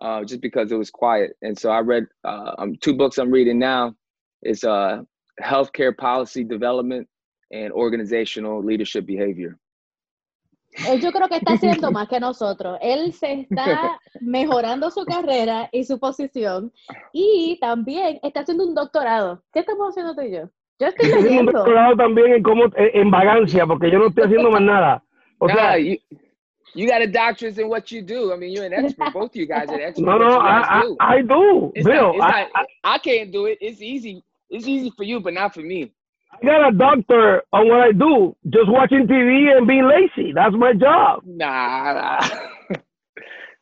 uh, 0.00 0.24
just 0.24 0.40
because 0.40 0.72
it 0.72 0.76
was 0.76 0.90
quiet. 0.90 1.36
And 1.42 1.58
so 1.58 1.70
I 1.70 1.80
read 1.80 2.06
uh, 2.24 2.52
um, 2.58 2.76
two 2.80 2.94
books 2.94 3.18
I'm 3.18 3.30
reading 3.30 3.58
now. 3.58 3.94
It's 4.42 4.64
uh, 4.64 5.02
Healthcare 5.42 5.96
Policy 5.96 6.44
Development 6.44 7.08
and 7.52 7.72
Organizational 7.72 8.62
Leadership 8.62 9.06
Behavior. 9.06 9.58
Él 10.86 11.00
yo 11.00 11.10
creo 11.10 11.28
que 11.28 11.36
está 11.36 11.52
haciendo 11.54 11.90
más 11.90 12.08
que 12.08 12.20
nosotros. 12.20 12.78
Él 12.80 13.12
se 13.12 13.40
está 13.40 13.98
mejorando 14.20 14.90
su 14.90 15.04
carrera 15.04 15.68
y 15.72 15.84
su 15.84 15.98
posición 15.98 16.72
y 17.12 17.58
también 17.60 18.20
está 18.22 18.40
haciendo 18.40 18.66
un 18.66 18.74
doctorado. 18.74 19.42
¿Qué 19.52 19.60
estamos 19.60 19.90
haciendo 19.90 20.14
tú 20.14 20.22
y 20.22 20.32
yo? 20.32 20.50
Yo 20.78 20.86
estoy 20.86 21.10
haciendo 21.10 21.40
un 21.40 21.46
doctorado 21.46 21.96
también 21.96 22.34
en 22.34 22.42
cómo 22.42 22.64
en 22.76 23.10
vagancia 23.10 23.66
porque 23.66 23.90
yo 23.90 23.98
no 23.98 24.08
estoy 24.08 24.24
haciendo 24.24 24.50
más 24.50 24.62
nada. 24.62 25.02
O 25.38 25.48
sea, 25.48 25.78
you, 25.78 25.96
you 26.78 26.88
got 26.88 27.02
a 27.02 27.08
doctorate 27.08 27.58
in 27.58 27.68
what 27.68 27.90
you 27.90 28.02
do. 28.02 28.32
I 28.32 28.36
mean, 28.36 28.52
you're 28.52 28.64
an 28.64 28.72
expert. 28.72 29.12
Both 29.12 29.30
of 29.30 29.36
you 29.36 29.46
guys 29.46 29.68
are 29.68 29.80
experts. 29.80 29.98
No, 29.98 30.16
no, 30.16 30.38
I, 30.38 30.82
do. 30.82 30.96
I, 31.00 31.14
I, 31.14 31.22
do. 31.22 31.72
It's 31.74 31.84
Bill, 31.84 32.16
not, 32.16 32.32
I, 32.32 32.40
not, 32.42 32.66
I 32.84 32.98
can't 32.98 33.32
do 33.32 33.46
it. 33.46 33.58
It's 33.60 33.82
easy. 33.82 34.22
It's 34.48 34.68
easy 34.68 34.92
for 34.96 35.02
you, 35.02 35.18
but 35.18 35.34
not 35.34 35.54
for 35.54 35.60
me. 35.60 35.92
I 36.32 36.46
got 36.46 36.68
a 36.68 36.76
doctor 36.76 37.42
on 37.52 37.68
what 37.68 37.80
I 37.80 37.90
do, 37.90 38.36
just 38.48 38.68
watching 38.70 39.08
TV 39.08 39.56
and 39.56 39.66
being 39.66 39.88
lazy. 39.88 40.32
That's 40.32 40.54
my 40.54 40.72
job. 40.72 41.22
Nah, 41.26 41.94
nah. 41.94 42.28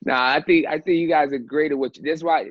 nah 0.04 0.34
I 0.34 0.42
think 0.42 0.66
I 0.66 0.78
think 0.78 0.98
you 0.98 1.08
guys 1.08 1.32
are 1.32 1.38
great 1.38 1.72
at 1.72 1.78
what 1.78 1.96
you. 1.96 2.02
That's 2.02 2.22
why 2.22 2.50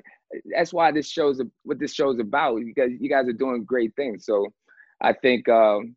that's 0.51 0.73
why 0.73 0.91
this 0.91 1.07
show's 1.07 1.39
what 1.61 1.77
this 1.77 1.93
show's 1.93 2.19
about. 2.19 2.59
Because 2.65 2.89
you 2.99 3.07
guys 3.07 3.27
are 3.27 3.33
doing 3.33 3.65
great 3.65 3.95
things. 3.95 4.25
So 4.25 4.47
I 4.99 5.13
think 5.13 5.47
um, 5.47 5.95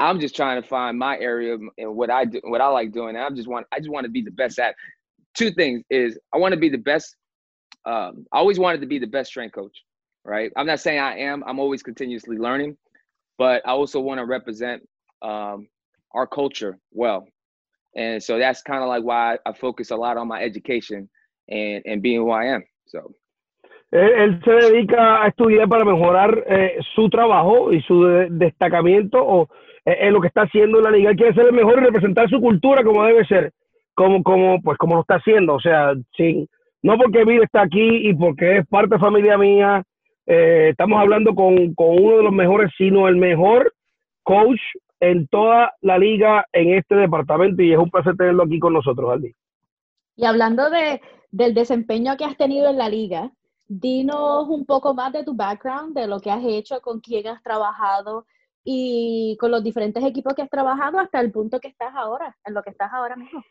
I'm 0.00 0.20
just 0.20 0.36
trying 0.36 0.62
to 0.62 0.68
find 0.68 0.98
my 0.98 1.18
area 1.18 1.56
and 1.76 1.96
what 1.96 2.10
I 2.10 2.24
do, 2.24 2.40
what 2.44 2.60
I 2.60 2.68
like 2.68 2.92
doing. 2.92 3.16
And 3.16 3.24
I 3.24 3.30
just 3.30 3.48
want 3.48 3.66
I 3.72 3.78
just 3.78 3.90
want 3.90 4.04
to 4.04 4.10
be 4.10 4.22
the 4.22 4.30
best 4.30 4.58
at. 4.58 4.74
Two 5.34 5.50
things 5.52 5.82
is 5.90 6.18
I 6.34 6.38
want 6.38 6.52
to 6.54 6.60
be 6.60 6.68
the 6.68 6.78
best. 6.78 7.14
Um, 7.84 8.26
I 8.32 8.38
always 8.38 8.58
wanted 8.58 8.80
to 8.80 8.86
be 8.86 8.98
the 8.98 9.06
best 9.06 9.30
strength 9.30 9.54
coach. 9.54 9.76
Right. 10.24 10.50
I'm 10.56 10.66
not 10.66 10.80
saying 10.80 10.98
I 10.98 11.18
am. 11.18 11.42
I'm 11.46 11.58
always 11.58 11.82
continuously 11.82 12.36
learning 12.36 12.76
but 13.38 13.62
I 13.64 13.70
also 13.70 14.00
want 14.00 14.18
to 14.18 14.26
represent 14.26 14.86
um, 15.22 15.68
our 16.12 16.26
culture 16.26 16.78
well. 16.92 17.26
And 17.96 18.22
so 18.22 18.38
that's 18.38 18.60
kind 18.62 18.82
of 18.82 18.88
like 18.88 19.04
why 19.04 19.38
I 19.46 19.52
focus 19.52 19.90
a 19.90 19.96
lot 19.96 20.16
on 20.16 20.28
my 20.28 20.42
education 20.42 21.08
and, 21.48 21.82
and 21.86 22.02
being 22.02 22.18
who 22.18 22.30
I 22.30 22.46
am. 22.46 22.64
So. 22.88 23.14
Él, 23.90 24.38
se 24.44 24.50
dedica 24.50 25.22
a 25.22 25.28
estudiar 25.28 25.66
para 25.66 25.82
mejorar 25.82 26.44
eh, 26.46 26.76
su 26.94 27.08
trabajo 27.08 27.72
y 27.72 27.80
su 27.86 28.04
de, 28.04 28.28
destacamiento 28.30 29.16
o 29.18 29.48
en 30.00 30.12
lo 30.12 30.20
que 30.20 30.28
está 30.28 30.42
haciendo 30.42 30.78
en 30.78 30.84
la 30.84 30.90
liga. 30.90 31.10
Él 31.10 31.16
quiere 31.16 31.34
ser 31.34 31.46
el 31.46 31.52
mejor 31.52 31.78
y 31.78 31.86
representar 31.86 32.28
su 32.28 32.40
cultura 32.40 32.82
como 32.84 33.04
debe 33.04 33.24
ser, 33.26 33.52
como, 33.94 34.22
como, 34.22 34.60
pues, 34.62 34.76
como 34.78 34.96
lo 34.96 35.00
está 35.02 35.16
haciendo. 35.16 35.54
O 35.54 35.60
sea, 35.60 35.94
sin, 36.16 36.48
no 36.82 36.96
porque 36.96 37.24
Vive 37.24 37.44
está 37.44 37.62
aquí 37.62 38.08
y 38.08 38.14
porque 38.14 38.58
es 38.58 38.66
parte 38.66 38.94
de 38.94 39.00
familia 39.00 39.36
mía 39.38 39.82
Eh, 40.30 40.68
estamos 40.72 41.00
hablando 41.00 41.34
con, 41.34 41.74
con, 41.74 41.88
uno 41.88 42.18
de 42.18 42.22
los 42.22 42.32
mejores, 42.32 42.70
sino 42.76 43.08
el 43.08 43.16
mejor 43.16 43.72
coach 44.24 44.60
en 45.00 45.26
toda 45.28 45.72
la 45.80 45.96
liga 45.96 46.44
en 46.52 46.74
este 46.74 46.96
departamento 46.96 47.62
y 47.62 47.72
es 47.72 47.78
un 47.78 47.90
placer 47.90 48.14
tenerlo 48.14 48.42
aquí 48.42 48.58
con 48.58 48.74
nosotros, 48.74 49.10
Aldi. 49.10 49.34
Y 50.16 50.26
hablando 50.26 50.68
de, 50.68 51.00
del 51.30 51.54
desempeño 51.54 52.14
que 52.18 52.26
has 52.26 52.36
tenido 52.36 52.68
en 52.68 52.76
la 52.76 52.90
liga, 52.90 53.30
dinos 53.68 54.48
un 54.50 54.66
poco 54.66 54.92
más 54.92 55.14
de 55.14 55.24
tu 55.24 55.34
background, 55.34 55.94
de 55.94 56.06
lo 56.06 56.20
que 56.20 56.30
has 56.30 56.44
hecho, 56.44 56.82
con 56.82 57.00
quién 57.00 57.26
has 57.28 57.42
trabajado 57.42 58.26
y 58.70 59.34
con 59.40 59.50
los 59.50 59.64
diferentes 59.64 60.04
equipos 60.04 60.34
que 60.34 60.42
has 60.42 60.50
trabajado 60.50 60.98
hasta 60.98 61.20
el 61.20 61.32
punto 61.32 61.58
que 61.58 61.68
estás 61.68 61.94
ahora, 61.94 62.36
en 62.44 62.52
lo 62.52 62.62
que 62.62 62.68
estás 62.68 62.92
ahora 62.92 63.16
mismo. 63.16 63.42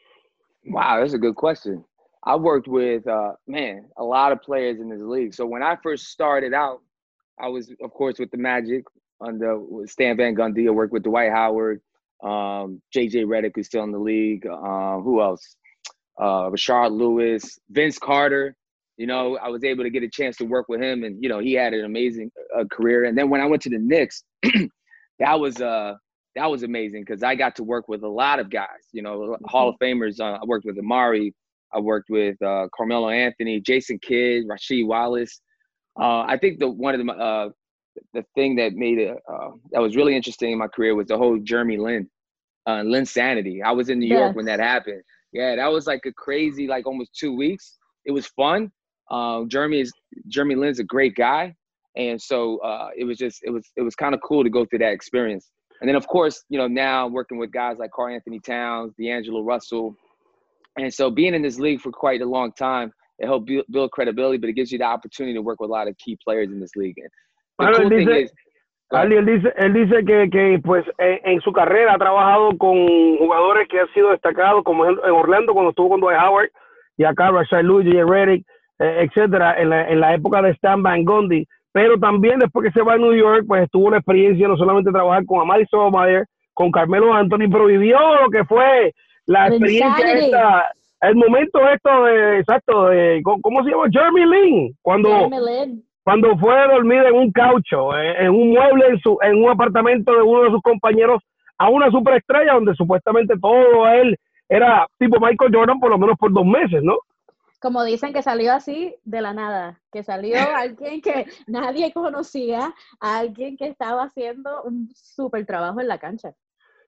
Wow, 0.65 1.00
that's 1.00 1.15
a 1.15 1.17
good 1.17 1.33
question. 1.33 1.83
I 2.24 2.36
worked 2.36 2.67
with 2.67 3.07
uh, 3.07 3.33
man 3.47 3.89
a 3.97 4.03
lot 4.03 4.31
of 4.31 4.43
players 4.43 4.79
in 4.79 4.89
this 4.89 5.01
league. 5.01 5.33
So 5.33 5.47
when 5.47 5.63
I 5.63 5.75
first 5.81 6.09
started 6.09 6.53
out, 6.53 6.81
I 7.39 7.47
was 7.47 7.74
of 7.81 7.91
course 7.93 8.19
with 8.19 8.29
the 8.29 8.38
Magic 8.38 8.83
under 9.19 9.59
Stan 9.88 10.17
Van 10.17 10.36
Gundy. 10.36 10.67
I 10.67 10.69
worked 10.69 10.93
with 10.93 11.01
Dwight 11.01 11.31
Howard, 11.31 11.81
um, 12.21 12.79
JJ 12.95 13.25
Redick, 13.25 13.53
who's 13.55 13.65
still 13.65 13.83
in 13.86 13.91
the 13.91 13.97
league. 13.97 14.45
Uh, 14.45 15.00
who 15.00 15.19
else? 15.19 15.55
Uh, 16.19 16.51
Rashard 16.51 16.91
Lewis, 16.91 17.57
Vince 17.71 17.97
Carter. 17.97 18.55
You 18.97 19.07
know, 19.07 19.36
I 19.38 19.50
was 19.50 19.63
able 19.63 19.83
to 19.83 19.89
get 19.89 20.03
a 20.03 20.09
chance 20.09 20.38
to 20.38 20.43
work 20.43 20.69
with 20.69 20.79
him, 20.79 21.03
and 21.03 21.24
you 21.24 21.29
know, 21.29 21.39
he 21.39 21.53
had 21.53 21.74
an 21.74 21.86
amazing 21.86 22.31
uh, 22.55 22.65
career. 22.65 23.05
And 23.05 23.17
then 23.17 23.31
when 23.31 23.41
I 23.41 23.45
went 23.47 23.63
to 23.63 23.69
the 23.69 23.79
Knicks, 23.79 24.24
that 25.19 25.39
was 25.39 25.62
uh 25.62 25.95
that 26.36 26.50
was 26.50 26.63
amazing 26.63 27.01
because 27.01 27.24
I 27.24 27.36
got 27.36 27.55
to 27.55 27.63
work 27.63 27.88
with 27.88 28.03
a 28.03 28.07
lot 28.07 28.39
of 28.39 28.50
guys. 28.50 28.88
You 28.91 29.01
know, 29.01 29.38
Hall 29.45 29.69
of 29.69 29.75
Famers. 29.81 30.19
Uh, 30.19 30.38
I 30.41 30.45
worked 30.45 30.65
with 30.65 30.77
Amari. 30.77 31.33
I 31.74 31.79
worked 31.79 32.09
with 32.09 32.41
uh, 32.41 32.67
Carmelo 32.75 33.09
Anthony, 33.09 33.59
Jason 33.59 34.00
Kidd, 34.00 34.47
Rasheed 34.47 34.88
Wallace. 34.88 35.41
Uh, 36.00 36.21
I 36.21 36.38
think 36.38 36.59
the 36.59 36.69
one 36.69 36.93
of 36.93 37.05
the 37.05 37.12
uh, 37.12 37.50
the 38.13 38.24
thing 38.36 38.55
that 38.57 38.74
made 38.74 39.00
it 39.00 39.17
uh, 39.31 39.50
that 39.71 39.81
was 39.81 39.95
really 39.95 40.15
interesting 40.15 40.51
in 40.51 40.59
my 40.59 40.67
career 40.67 40.95
was 40.95 41.07
the 41.07 41.17
whole 41.17 41.39
Jeremy 41.39 41.77
Lin, 41.77 42.07
uh, 42.67 42.83
Lin 42.83 43.05
Sanity. 43.05 43.63
I 43.63 43.71
was 43.71 43.89
in 43.89 44.00
New 44.00 44.07
York 44.07 44.36
when 44.36 44.45
that 44.45 44.59
happened. 44.59 45.01
Yeah, 45.33 45.55
that 45.55 45.71
was 45.71 45.88
like 45.88 46.05
a 46.05 46.13
crazy, 46.13 46.67
like 46.67 46.86
almost 46.86 47.15
two 47.15 47.36
weeks. 47.36 47.77
It 48.05 48.12
was 48.12 48.27
fun. 48.27 48.71
Uh, 49.09 49.45
Jeremy 49.47 49.81
is 49.81 49.91
Jeremy 50.27 50.55
Lin's 50.55 50.79
a 50.79 50.83
great 50.83 51.15
guy, 51.15 51.55
and 51.98 52.22
so 52.22 52.60
uh, 52.60 52.89
it 52.96 53.04
was 53.04 53.18
just 53.18 53.39
it 53.44 53.50
was 53.50 53.63
it 53.75 53.82
was 53.82 53.96
kind 53.96 54.13
of 54.13 54.22
cool 54.22 54.44
to 54.44 54.50
go 54.50 54.66
through 54.66 54.80
that 54.80 54.94
experience. 54.94 55.50
And 55.82 55.88
then 55.88 55.96
of 55.96 56.08
course, 56.08 56.44
you 56.50 56.58
know, 56.58 56.68
now 56.68 57.08
working 57.08 57.38
with 57.38 57.51
guys 57.51 57.77
like 57.80 57.92
Carl 57.92 58.13
Anthony 58.13 58.39
Towns, 58.39 58.94
D'Angelo 59.00 59.42
Russell, 59.42 59.96
and 60.77 60.94
so 60.94 61.10
being 61.10 61.34
in 61.34 61.42
this 61.42 61.60
league 61.60 61.82
for 61.82 61.92
quite 61.92 62.22
a 62.22 62.25
long 62.25 62.51
time, 62.54 62.92
it 63.20 63.25
helped 63.25 63.48
build, 63.48 63.66
build 63.70 63.92
credibility, 63.92 64.38
but 64.38 64.50
it 64.50 64.54
gives 64.54 64.72
you 64.72 64.77
the 64.77 64.86
opportunity 64.86 65.34
to 65.34 65.42
work 65.42 65.60
with 65.60 65.70
a 65.70 65.74
lot 65.74 65.88
of 65.88 65.98
key 65.98 66.18
players 66.24 66.50
in 66.50 66.60
this 66.60 66.75
league. 66.75 66.96
And 66.98 67.74
the 67.74 67.77
cool 67.77 67.89
thing 67.89 68.10
is, 68.10 68.32
Ali, 68.89 69.18
él 69.18 69.25
dice, 69.25 69.54
él 69.58 69.74
dice 69.74 70.06
que, 70.06 70.30
que 70.30 70.60
pues 70.63 70.86
en, 70.98 71.20
en, 71.25 71.42
su 71.42 71.51
carrera 71.51 71.96
ha 71.96 71.98
trabajado 71.98 72.58
con 72.58 73.18
jugadores 73.18 73.68
que 73.68 73.82
han 73.82 73.92
sido 73.94 74.12
destacados, 74.12 74.63
como 74.63 74.86
en 74.86 74.98
Orlando 75.12 75.54
cuando 75.54 75.72
estuvo 75.72 75.89
con 75.89 76.00
Dwight 76.00 76.18
Howard, 76.22 76.50
y 76.96 77.04
acá 77.04 77.32
Rashad 77.32 77.63
Lewis, 77.63 77.86
J. 77.86 78.06
Reddick, 78.06 78.46
eh, 78.80 79.04
etcétera, 79.04 79.60
en 79.60 79.72
la, 79.72 79.89
en 79.89 80.00
la 80.00 80.13
época 80.13 80.42
de 80.42 80.51
Stan 80.51 80.82
Van 80.82 81.04
Gundy. 81.04 81.46
Pero 81.77 82.00
también 82.00 82.39
después 82.39 82.65
que 82.65 82.72
se 82.72 82.84
va 82.84 82.93
a 82.93 82.98
New 82.98 83.13
York, 83.13 83.46
pues 83.48 83.69
tuvo 83.69 83.91
la 83.91 83.98
experiencia 83.98 84.48
no 84.48 84.57
solamente 84.57 84.89
trabajar 84.89 85.24
con 85.27 85.41
Amari 85.41 85.63
Stoudemire, 85.67 86.24
con 86.55 86.72
Carmelo 86.72 87.13
Anthony, 87.13 87.48
pero 87.51 87.67
vivió 87.67 88.00
lo 88.19 88.31
que 88.31 88.43
fue 88.46 88.96
la 89.27 89.48
experiencia 89.48 90.12
esta, 90.12 90.72
el 91.01 91.15
momento 91.15 91.60
esto 91.69 92.05
de, 92.05 92.39
exacto, 92.39 92.88
de, 92.88 93.22
¿cómo 93.24 93.63
se 93.63 93.69
llama? 93.69 93.84
Jeremy 93.91 94.25
Lin, 94.25 94.75
cuando, 94.81 95.29
cuando 96.03 96.36
fue 96.39 96.60
a 96.60 96.67
dormir 96.67 97.03
en 97.05 97.13
un 97.13 97.31
caucho, 97.31 97.96
eh, 97.96 98.24
en, 98.24 98.31
un 98.31 98.53
mueble, 98.53 98.88
en, 98.88 99.00
su, 99.00 99.15
en 99.22 99.43
un 99.43 99.51
apartamento 99.51 100.12
de 100.15 100.24
uno 100.24 100.46
de 100.46 100.50
sus 100.50 100.63
compañeros, 100.63 101.22
a 101.60 101.69
una 101.69 101.91
superestrella 101.91 102.55
donde 102.55 102.74
supuestamente 102.74 103.36
todo 103.39 103.88
él 103.88 104.17
era 104.50 104.88
tipo 104.98 105.19
Michael 105.19 105.53
Jordan 105.53 105.79
por 105.79 105.91
lo 105.91 106.00
menos 106.00 106.17
por 106.17 106.34
dos 106.34 106.43
meses, 106.43 106.81
¿no? 106.81 106.96
Como 107.59 107.83
dicen 107.83 108.13
que 108.13 108.21
salió 108.21 108.53
así 108.53 108.95
de 109.03 109.21
la 109.21 109.33
nada, 109.33 109.81
que 109.91 110.03
salió 110.03 110.35
alguien 110.55 111.01
que 111.01 111.25
nadie 111.47 111.91
conocía, 111.91 112.73
alguien 112.99 113.57
que 113.57 113.67
estaba 113.67 114.03
haciendo 114.03 114.63
un 114.63 114.89
super 114.93 115.45
trabajo 115.45 115.81
en 115.81 115.87
la 115.87 115.97
cancha. 115.97 116.35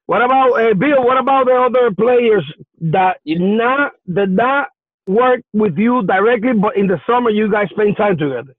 What 0.05 0.23
about 0.23 0.59
uh, 0.59 0.73
Bill? 0.73 1.03
What 1.03 1.19
about 1.19 1.45
the 1.45 1.53
other 1.53 1.93
players 1.93 2.43
that 2.81 3.17
not 3.25 3.91
that 4.07 4.29
not 4.29 4.69
work 5.05 5.41
with 5.53 5.77
you 5.77 6.01
directly, 6.01 6.53
but 6.53 6.75
in 6.75 6.87
the 6.87 6.99
summer 7.05 7.29
you 7.29 7.51
guys 7.51 7.69
spend 7.69 7.95
time 7.95 8.17
together? 8.17 8.55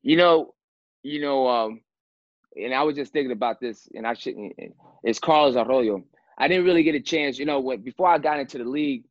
You 0.00 0.16
know, 0.16 0.54
you 1.02 1.20
know, 1.20 1.48
um, 1.48 1.82
and 2.56 2.72
I 2.72 2.82
was 2.82 2.96
just 2.96 3.12
thinking 3.12 3.32
about 3.32 3.60
this, 3.60 3.88
and 3.94 4.06
I 4.06 4.14
shouldn't. 4.14 4.54
It's 5.02 5.18
Carlos 5.18 5.54
Arroyo. 5.54 6.02
I 6.38 6.48
didn't 6.48 6.64
really 6.64 6.82
get 6.82 6.94
a 6.94 7.00
chance, 7.00 7.38
you 7.38 7.44
know, 7.44 7.60
when 7.60 7.82
before 7.82 8.08
I 8.08 8.18
got 8.18 8.40
into 8.40 8.58
the 8.58 8.64
league, 8.64 9.04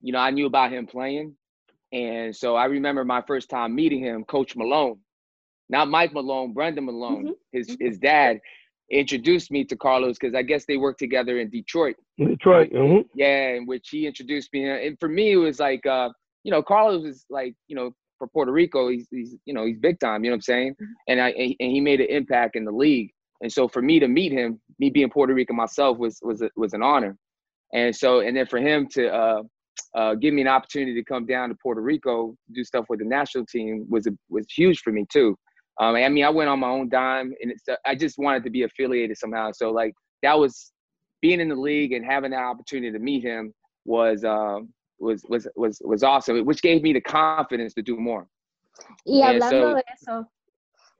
you 0.00 0.12
know, 0.12 0.18
I 0.18 0.30
knew 0.30 0.46
about 0.46 0.72
him 0.72 0.86
playing, 0.86 1.36
and 1.92 2.34
so 2.34 2.56
I 2.56 2.66
remember 2.66 3.04
my 3.04 3.22
first 3.22 3.48
time 3.48 3.74
meeting 3.74 4.00
him, 4.00 4.24
Coach 4.24 4.56
Malone, 4.56 4.98
not 5.68 5.88
Mike 5.88 6.12
Malone, 6.12 6.52
Brendan 6.52 6.84
Malone, 6.84 7.24
mm-hmm. 7.24 7.32
his 7.52 7.68
mm-hmm. 7.68 7.84
his 7.84 7.98
dad 7.98 8.40
introduced 8.90 9.50
me 9.50 9.64
to 9.64 9.76
Carlos 9.76 10.16
because 10.18 10.34
I 10.34 10.42
guess 10.42 10.64
they 10.66 10.76
worked 10.76 10.98
together 10.98 11.38
in 11.38 11.50
Detroit. 11.50 11.96
Detroit, 12.18 12.70
mm-hmm. 12.72 13.06
yeah, 13.14 13.54
in 13.54 13.66
which 13.66 13.88
he 13.90 14.06
introduced 14.06 14.50
me, 14.52 14.68
and 14.68 14.98
for 14.98 15.08
me 15.08 15.32
it 15.32 15.36
was 15.36 15.60
like, 15.60 15.84
uh, 15.86 16.10
you 16.44 16.50
know, 16.50 16.62
Carlos 16.62 17.02
was 17.02 17.26
like, 17.30 17.54
you 17.68 17.76
know, 17.76 17.90
for 18.18 18.28
Puerto 18.28 18.52
Rico, 18.52 18.88
he's 18.88 19.06
he's 19.10 19.36
you 19.44 19.54
know 19.54 19.64
he's 19.64 19.78
big 19.78 19.98
time, 20.00 20.24
you 20.24 20.30
know 20.30 20.34
what 20.34 20.38
I'm 20.38 20.42
saying, 20.42 20.72
mm-hmm. 20.74 20.92
and 21.08 21.20
I 21.20 21.30
and 21.30 21.70
he 21.72 21.80
made 21.80 22.00
an 22.00 22.08
impact 22.08 22.56
in 22.56 22.64
the 22.64 22.72
league, 22.72 23.10
and 23.40 23.52
so 23.52 23.66
for 23.66 23.80
me 23.80 23.98
to 24.00 24.08
meet 24.08 24.32
him, 24.32 24.60
me 24.78 24.90
being 24.90 25.10
Puerto 25.10 25.32
Rican 25.32 25.56
myself 25.56 25.98
was 25.98 26.18
was 26.22 26.42
was 26.56 26.74
an 26.74 26.82
honor, 26.82 27.16
and 27.72 27.94
so 27.96 28.20
and 28.20 28.36
then 28.36 28.46
for 28.46 28.58
him 28.58 28.86
to. 28.92 29.08
Uh, 29.08 29.42
uh, 29.94 30.14
give 30.14 30.34
me 30.34 30.42
an 30.42 30.48
opportunity 30.48 30.94
to 30.94 31.04
come 31.04 31.26
down 31.26 31.48
to 31.48 31.54
Puerto 31.62 31.80
Rico, 31.80 32.36
do 32.52 32.64
stuff 32.64 32.86
with 32.88 33.00
the 33.00 33.04
national 33.04 33.46
team 33.46 33.86
was 33.88 34.06
a, 34.06 34.12
was 34.28 34.46
huge 34.54 34.80
for 34.80 34.92
me 34.92 35.06
too. 35.10 35.36
Um, 35.80 35.94
I 35.94 36.08
mean, 36.08 36.24
I 36.24 36.30
went 36.30 36.50
on 36.50 36.58
my 36.58 36.68
own 36.68 36.88
dime, 36.88 37.32
and 37.40 37.52
it's, 37.52 37.64
I 37.86 37.94
just 37.94 38.18
wanted 38.18 38.42
to 38.44 38.50
be 38.50 38.64
affiliated 38.64 39.16
somehow. 39.16 39.52
So 39.52 39.70
like 39.70 39.94
that 40.22 40.38
was 40.38 40.72
being 41.20 41.40
in 41.40 41.48
the 41.48 41.56
league 41.56 41.92
and 41.92 42.04
having 42.04 42.32
that 42.32 42.42
opportunity 42.42 42.92
to 42.92 42.98
meet 42.98 43.22
him 43.22 43.52
was 43.84 44.24
uh, 44.24 44.58
was 44.98 45.22
was 45.28 45.46
was 45.56 45.80
was 45.84 46.02
awesome, 46.02 46.44
which 46.44 46.62
gave 46.62 46.82
me 46.82 46.92
the 46.92 47.00
confidence 47.00 47.74
to 47.74 47.82
do 47.82 47.96
more. 47.96 48.26
Y 49.04 49.22
hablando 49.22 49.70
so, 49.70 49.74
de 49.74 49.84
eso, 49.92 50.30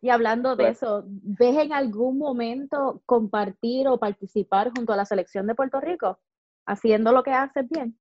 y 0.00 0.10
hablando 0.10 0.56
de 0.56 0.68
eso, 0.68 1.04
¿ves 1.06 1.56
en 1.56 1.72
algún 1.72 2.18
momento 2.18 3.02
compartir 3.06 3.88
o 3.88 3.98
participar 3.98 4.70
junto 4.74 4.92
a 4.92 4.96
la 4.96 5.04
selección 5.04 5.46
de 5.46 5.54
Puerto 5.54 5.80
Rico, 5.80 6.18
haciendo 6.66 7.12
lo 7.12 7.22
que 7.22 7.32
haces 7.32 7.68
bien? 7.68 7.98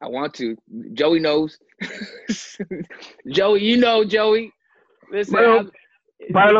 I 0.00 0.06
want 0.06 0.34
to. 0.34 0.56
Joey 0.94 1.20
knows. 1.20 1.58
Joey, 3.26 3.60
you 3.62 3.76
know, 3.78 4.04
Joey. 4.04 4.52
para, 6.30 6.52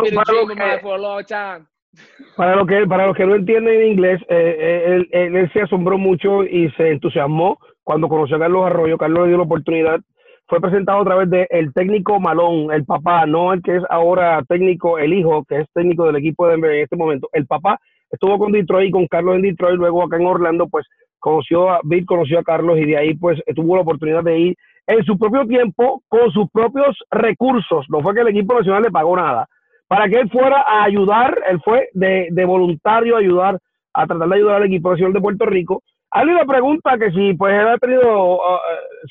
lo, 2.56 2.66
que, 2.66 2.86
para 2.86 3.06
los 3.06 3.16
que 3.16 3.26
no 3.26 3.34
entienden 3.34 3.86
inglés, 3.86 4.20
eh, 4.28 5.04
eh, 5.12 5.28
él, 5.34 5.50
se 5.52 5.62
asombró 5.62 5.98
mucho 5.98 6.44
y 6.44 6.70
se 6.72 6.90
entusiasmó 6.90 7.58
cuando 7.82 8.08
conoció 8.08 8.36
a 8.36 8.40
Carlos 8.40 8.66
Arroyo. 8.66 8.98
Carlos 8.98 9.22
le 9.22 9.28
dio 9.28 9.36
la 9.38 9.44
oportunidad. 9.44 10.00
Fue 10.46 10.60
presentado 10.60 11.02
a 11.02 11.04
través 11.04 11.28
del 11.28 11.46
el 11.50 11.74
técnico 11.74 12.18
Malón, 12.20 12.72
el 12.72 12.84
papá, 12.86 13.26
no 13.26 13.52
el 13.52 13.62
que 13.62 13.76
es 13.76 13.82
ahora 13.90 14.42
técnico, 14.48 14.98
el 14.98 15.12
hijo, 15.12 15.44
que 15.44 15.60
es 15.60 15.66
técnico 15.74 16.06
del 16.06 16.16
equipo 16.16 16.46
de 16.46 16.52
Denver 16.52 16.72
en 16.72 16.82
este 16.84 16.96
momento. 16.96 17.28
El 17.32 17.46
papá 17.46 17.78
estuvo 18.10 18.38
con 18.38 18.52
Detroit, 18.52 18.90
con 18.90 19.06
Carlos 19.08 19.36
en 19.36 19.42
Detroit, 19.42 19.76
luego 19.76 20.02
acá 20.02 20.16
en 20.16 20.26
Orlando, 20.26 20.66
pues 20.68 20.86
conoció 21.18 21.70
a 21.70 21.80
Bill, 21.84 22.06
conoció 22.06 22.38
a 22.38 22.44
Carlos 22.44 22.78
y 22.78 22.86
de 22.86 22.96
ahí 22.96 23.14
pues 23.14 23.40
tuvo 23.54 23.76
la 23.76 23.82
oportunidad 23.82 24.22
de 24.22 24.38
ir 24.38 24.56
en 24.88 25.04
su 25.04 25.18
propio 25.18 25.46
tiempo, 25.46 26.02
con 26.08 26.30
sus 26.32 26.50
propios 26.50 26.96
recursos. 27.10 27.84
No 27.90 28.00
fue 28.00 28.14
que 28.14 28.22
el 28.22 28.28
equipo 28.28 28.54
nacional 28.54 28.82
le 28.82 28.90
pagó 28.90 29.16
nada. 29.16 29.46
Para 29.86 30.08
que 30.08 30.16
él 30.16 30.30
fuera 30.30 30.64
a 30.66 30.84
ayudar, 30.84 31.38
él 31.48 31.60
fue 31.62 31.88
de, 31.92 32.44
voluntario 32.46 33.16
a 33.16 33.20
ayudar, 33.20 33.58
a 33.92 34.06
tratar 34.06 34.28
de 34.28 34.34
ayudar 34.36 34.56
al 34.56 34.64
equipo 34.64 34.90
nacional 34.90 35.12
de 35.12 35.20
Puerto 35.20 35.44
Rico. 35.44 35.82
Alguien 36.10 36.38
le 36.38 36.46
pregunta 36.46 36.96
que 36.98 37.10
si 37.10 37.34
pues 37.34 37.52
él 37.54 37.68
ha 37.68 37.76
tenido 37.76 38.36
uh, 38.36 38.58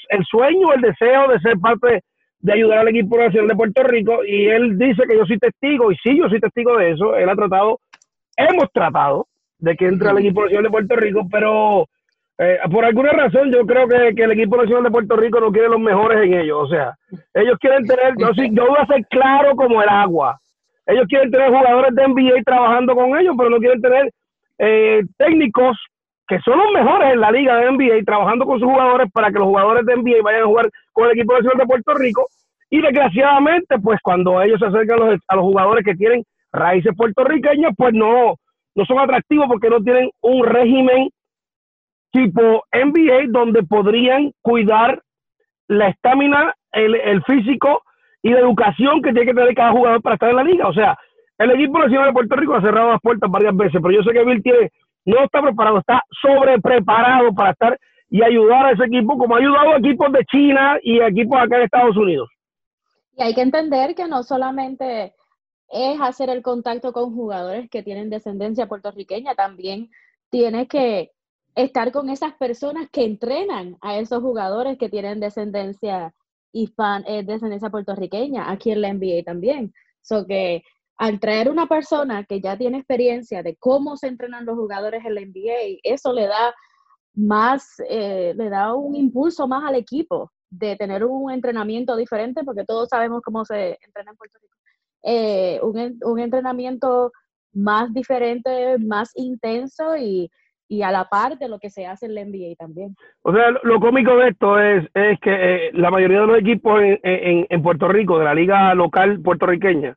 el 0.09 0.25
sueño, 0.25 0.73
el 0.73 0.81
deseo 0.81 1.27
de 1.27 1.39
ser 1.39 1.59
parte 1.59 2.01
de 2.39 2.53
ayudar 2.53 2.79
al 2.79 2.87
equipo 2.87 3.17
nacional 3.17 3.47
de 3.47 3.55
Puerto 3.55 3.83
Rico 3.83 4.25
y 4.25 4.47
él 4.47 4.79
dice 4.79 5.03
que 5.07 5.15
yo 5.15 5.25
soy 5.25 5.37
testigo 5.37 5.91
y 5.91 5.95
sí, 5.97 6.17
yo 6.17 6.27
soy 6.27 6.39
testigo 6.39 6.75
de 6.77 6.91
eso. 6.91 7.15
Él 7.15 7.29
ha 7.29 7.35
tratado, 7.35 7.79
hemos 8.35 8.71
tratado 8.71 9.27
de 9.59 9.75
que 9.75 9.85
entre 9.85 10.09
al 10.09 10.17
equipo 10.19 10.41
nacional 10.41 10.63
de 10.63 10.69
Puerto 10.71 10.95
Rico, 10.95 11.27
pero 11.31 11.87
eh, 12.39 12.60
por 12.72 12.86
alguna 12.86 13.12
razón 13.12 13.51
yo 13.51 13.65
creo 13.65 13.88
que, 13.88 14.24
el 14.24 14.32
equipo 14.32 14.58
nacional 14.58 14.84
de 14.84 14.91
Puerto 14.91 15.15
Rico 15.15 15.39
no 15.39 15.51
quiere 15.51 15.70
los 15.70 15.79
mejores 15.79 16.24
en 16.24 16.34
ellos. 16.36 16.60
O 16.63 16.67
sea, 16.67 16.96
ellos 17.34 17.58
quieren 17.60 17.86
tener, 17.86 18.13
yo, 18.17 18.29
yo 18.34 18.67
voy 18.67 18.77
a 18.79 18.86
ser 18.86 19.06
claro 19.10 19.56
como 19.56 19.82
el 19.82 19.89
agua. 19.89 20.39
Ellos 20.86 21.06
quieren 21.10 21.32
tener 21.32 21.50
jugadores 21.50 21.96
de 21.96 22.08
NBA 22.08 22.44
trabajando 22.46 22.96
con 22.96 23.17
ellos, 23.17 23.36
pero 23.38 23.50
no 23.50 23.58
quieren 23.58 23.82
tener 23.82 24.12
eh, 24.60 25.01
técnicos 25.17 25.77
que 26.27 26.39
son 26.39 26.58
los 26.58 26.72
mejores 26.74 27.13
en 27.13 27.22
la 27.22 27.32
liga 27.32 27.56
de 27.56 27.72
NBA 27.72 28.03
trabajando 28.06 28.46
con 28.46 28.60
sus 28.60 28.67
jugadores 28.67 29.10
para 29.12 29.32
que 29.32 29.39
los 29.39 29.48
jugadores 29.48 29.86
de 29.86 29.96
NBA 29.96 30.22
vayan 30.24 30.44
a 30.44 30.48
jugar 30.48 30.70
con 30.91 31.06
el 31.06 31.12
equipo 31.13 31.34
nacional 31.34 31.58
de 31.58 31.65
Puerto 31.65 31.94
Rico. 31.94 32.27
Y 32.70 32.82
desgraciadamente, 32.82 33.79
pues 33.79 34.00
cuando 34.03 34.41
ellos 34.41 34.60
se 34.60 34.65
acercan 34.65 35.01
a 35.01 35.06
los, 35.06 35.20
a 35.27 35.36
los 35.38 35.46
jugadores 35.46 35.86
que 35.86 35.96
tienen 35.96 36.24
raíces 36.51 36.94
puertorriqueñas, 36.98 37.74
pues 37.77 37.94
no, 37.94 38.36
no 38.75 38.86
son 38.86 39.00
atractivos 39.00 39.48
porque 39.48 39.70
no 39.70 39.82
tienen 39.82 40.10
un 40.22 40.46
régimen 40.46 41.10
tipo 42.17 42.63
NBA 42.74 43.27
donde 43.29 43.62
podrían 43.62 44.31
cuidar 44.41 45.03
la 45.67 45.89
estamina, 45.89 46.55
el, 46.71 47.21
físico 47.24 47.83
y 48.24 48.31
la 48.31 48.39
educación 48.39 49.01
que 49.01 49.12
tiene 49.12 49.27
que 49.27 49.33
tener 49.33 49.53
cada 49.53 49.71
jugador 49.71 50.01
para 50.01 50.15
estar 50.15 50.29
en 50.29 50.38
la 50.38 50.43
liga. 50.43 50.67
O 50.67 50.74
sea, 50.74 50.97
el 51.38 51.51
equipo 51.51 51.77
nacional 51.77 52.07
de 52.07 52.13
Puerto 52.13 52.36
Rico 52.36 52.55
ha 52.55 52.62
cerrado 52.62 52.91
las 52.91 53.01
puertas 53.01 53.29
varias 53.29 53.55
veces, 53.55 53.79
pero 53.81 53.91
yo 53.91 54.03
sé 54.03 54.12
que 54.13 54.24
Bill 54.24 54.41
tiene, 54.41 54.71
no 55.05 55.24
está 55.24 55.41
preparado, 55.41 55.77
está 55.77 56.01
sobre 56.21 56.59
preparado 56.59 57.33
para 57.36 57.51
estar 57.51 57.77
y 58.09 58.24
ayudar 58.24 58.65
a 58.65 58.71
ese 58.71 58.86
equipo, 58.86 59.17
como 59.17 59.36
ha 59.36 59.39
ayudado 59.39 59.74
a 59.74 59.77
equipos 59.77 60.12
de 60.12 60.25
China 60.25 60.79
y 60.81 61.00
equipos 61.00 61.39
acá 61.39 61.57
en 61.57 61.63
Estados 61.63 61.97
Unidos. 61.97 62.29
Y 63.15 63.21
hay 63.21 63.36
que 63.36 63.41
entender 63.41 63.93
que 63.93 64.07
no 64.07 64.24
solamente 64.24 65.13
es 65.69 66.01
hacer 66.01 66.29
el 66.29 66.41
contacto 66.41 66.93
con 66.93 67.13
jugadores 67.13 67.69
que 67.69 67.83
tienen 67.83 68.09
descendencia 68.09 68.67
puertorriqueña, 68.67 69.36
también 69.36 69.89
tiene 70.29 70.67
que 70.67 71.12
estar 71.57 71.91
con 71.91 72.09
esas 72.09 72.35
personas 72.35 72.87
que 72.91 73.03
entrenan 73.03 73.77
a 73.81 73.97
esos 73.97 74.21
jugadores 74.21 74.77
que 74.77 74.89
tienen 74.89 75.19
descendencia 75.19 76.13
hispana, 76.53 77.03
eh, 77.07 77.23
descendencia 77.23 77.71
puertorriqueña, 77.71 78.51
aquí 78.51 78.69
en 78.71 78.81
la 78.81 78.93
NBA 78.93 79.23
también. 79.25 79.73
So 80.01 80.25
que 80.27 80.61
al 80.97 81.19
traer 81.19 81.49
una 81.49 81.67
persona 81.67 82.23
que 82.25 82.41
ya 82.41 82.55
tiene 82.57 82.77
experiencia 82.77 83.41
de 83.41 83.55
cómo 83.55 83.97
se 83.97 84.07
entrenan 84.07 84.45
los 84.45 84.55
jugadores 84.55 85.03
en 85.03 85.15
la 85.15 85.21
NBA, 85.21 85.79
eso 85.81 86.13
le 86.13 86.27
da 86.27 86.53
más, 87.15 87.65
eh, 87.89 88.35
le 88.37 88.49
da 88.49 88.75
un 88.75 88.95
impulso 88.95 89.47
más 89.47 89.63
al 89.63 89.75
equipo 89.75 90.31
de 90.51 90.75
tener 90.75 91.03
un 91.05 91.31
entrenamiento 91.31 91.95
diferente, 91.95 92.43
porque 92.43 92.65
todos 92.65 92.89
sabemos 92.89 93.21
cómo 93.23 93.43
se 93.45 93.79
entrena 93.81 94.11
en 94.11 94.17
Puerto 94.17 94.37
Rico. 94.39 94.55
Eh, 95.03 95.59
un, 95.63 95.99
un, 96.03 96.19
entrenamiento 96.19 97.11
más 97.51 97.91
diferente, 97.93 98.77
más 98.77 99.11
intenso 99.15 99.97
y, 99.97 100.29
y, 100.67 100.81
a 100.81 100.91
la 100.91 101.05
par 101.05 101.38
de 101.38 101.50
lo 101.50 101.59
que 101.59 101.69
se 101.69 101.86
hace 101.86 102.05
en 102.05 102.15
la 102.15 102.25
NBA 102.25 102.55
también. 102.57 102.95
O 103.21 103.33
sea, 103.33 103.51
lo, 103.63 103.79
cómico 103.79 104.15
de 104.17 104.29
esto 104.29 104.59
es, 104.59 104.86
es 104.93 105.19
que 105.19 105.31
eh, 105.31 105.71
la 105.74 105.91
mayoría 105.91 106.21
de 106.21 106.27
los 106.27 106.39
equipos 106.39 106.81
en, 106.81 107.00
en, 107.03 107.47
en 107.50 107.62
Puerto 107.62 107.88
Rico, 107.88 108.19
de 108.19 108.25
la 108.25 108.33
liga 108.33 108.74
local 108.75 109.21
puertorriqueña, 109.21 109.95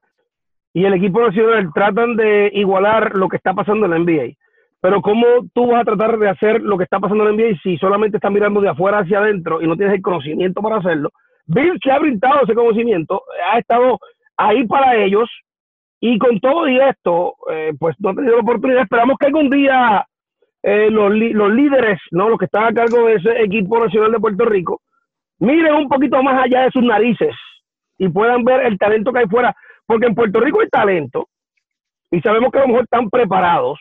y 0.72 0.84
el 0.84 0.94
equipo 0.94 1.20
nacional 1.20 1.70
tratan 1.74 2.16
de 2.16 2.50
igualar 2.54 3.16
lo 3.16 3.28
que 3.28 3.36
está 3.36 3.54
pasando 3.54 3.86
en 3.86 3.90
la 3.90 3.98
NBA. 3.98 4.34
Pero 4.80 5.02
¿cómo 5.02 5.26
tú 5.52 5.66
vas 5.66 5.82
a 5.82 5.84
tratar 5.84 6.18
de 6.18 6.28
hacer 6.28 6.62
lo 6.62 6.78
que 6.78 6.84
está 6.84 6.98
pasando 6.98 7.28
en 7.28 7.36
la 7.36 7.42
NBA 7.42 7.58
si 7.62 7.76
solamente 7.76 8.16
estás 8.16 8.32
mirando 8.32 8.60
de 8.60 8.70
afuera 8.70 9.00
hacia 9.00 9.18
adentro 9.18 9.60
y 9.60 9.66
no 9.66 9.76
tienes 9.76 9.94
el 9.94 10.02
conocimiento 10.02 10.62
para 10.62 10.76
hacerlo? 10.76 11.10
Bill 11.46 11.78
que 11.82 11.90
ha 11.90 11.98
brindado 11.98 12.44
ese 12.44 12.54
conocimiento, 12.54 13.22
ha 13.52 13.58
estado 13.58 13.98
ahí 14.36 14.66
para 14.66 14.96
ellos 14.96 15.28
y 16.00 16.16
con 16.18 16.40
todo 16.40 16.66
y 16.66 16.78
esto, 16.80 17.34
eh, 17.52 17.72
pues 17.78 17.94
no 17.98 18.10
ha 18.10 18.14
tenido 18.14 18.36
la 18.36 18.42
oportunidad. 18.42 18.82
Esperamos 18.82 19.18
que 19.18 19.26
algún 19.26 19.50
día 19.50 20.06
eh, 20.62 20.90
los, 20.90 21.12
los 21.12 21.52
líderes, 21.52 21.98
no 22.10 22.28
los 22.28 22.38
que 22.38 22.44
están 22.44 22.64
a 22.64 22.72
cargo 22.72 23.06
de 23.06 23.14
ese 23.14 23.42
equipo 23.42 23.78
nacional 23.78 24.12
de 24.12 24.20
Puerto 24.20 24.44
Rico, 24.44 24.80
miren 25.38 25.74
un 25.74 25.88
poquito 25.88 26.22
más 26.22 26.42
allá 26.42 26.64
de 26.64 26.70
sus 26.70 26.82
narices 26.82 27.34
y 27.98 28.08
puedan 28.08 28.44
ver 28.44 28.66
el 28.66 28.78
talento 28.78 29.12
que 29.12 29.20
hay 29.20 29.26
fuera 29.26 29.54
porque 29.86 30.06
en 30.06 30.14
Puerto 30.14 30.40
Rico 30.40 30.60
hay 30.60 30.68
talento 30.68 31.28
y 32.10 32.20
sabemos 32.20 32.50
que 32.50 32.58
a 32.58 32.62
lo 32.62 32.68
mejor 32.68 32.84
están 32.84 33.08
preparados 33.08 33.80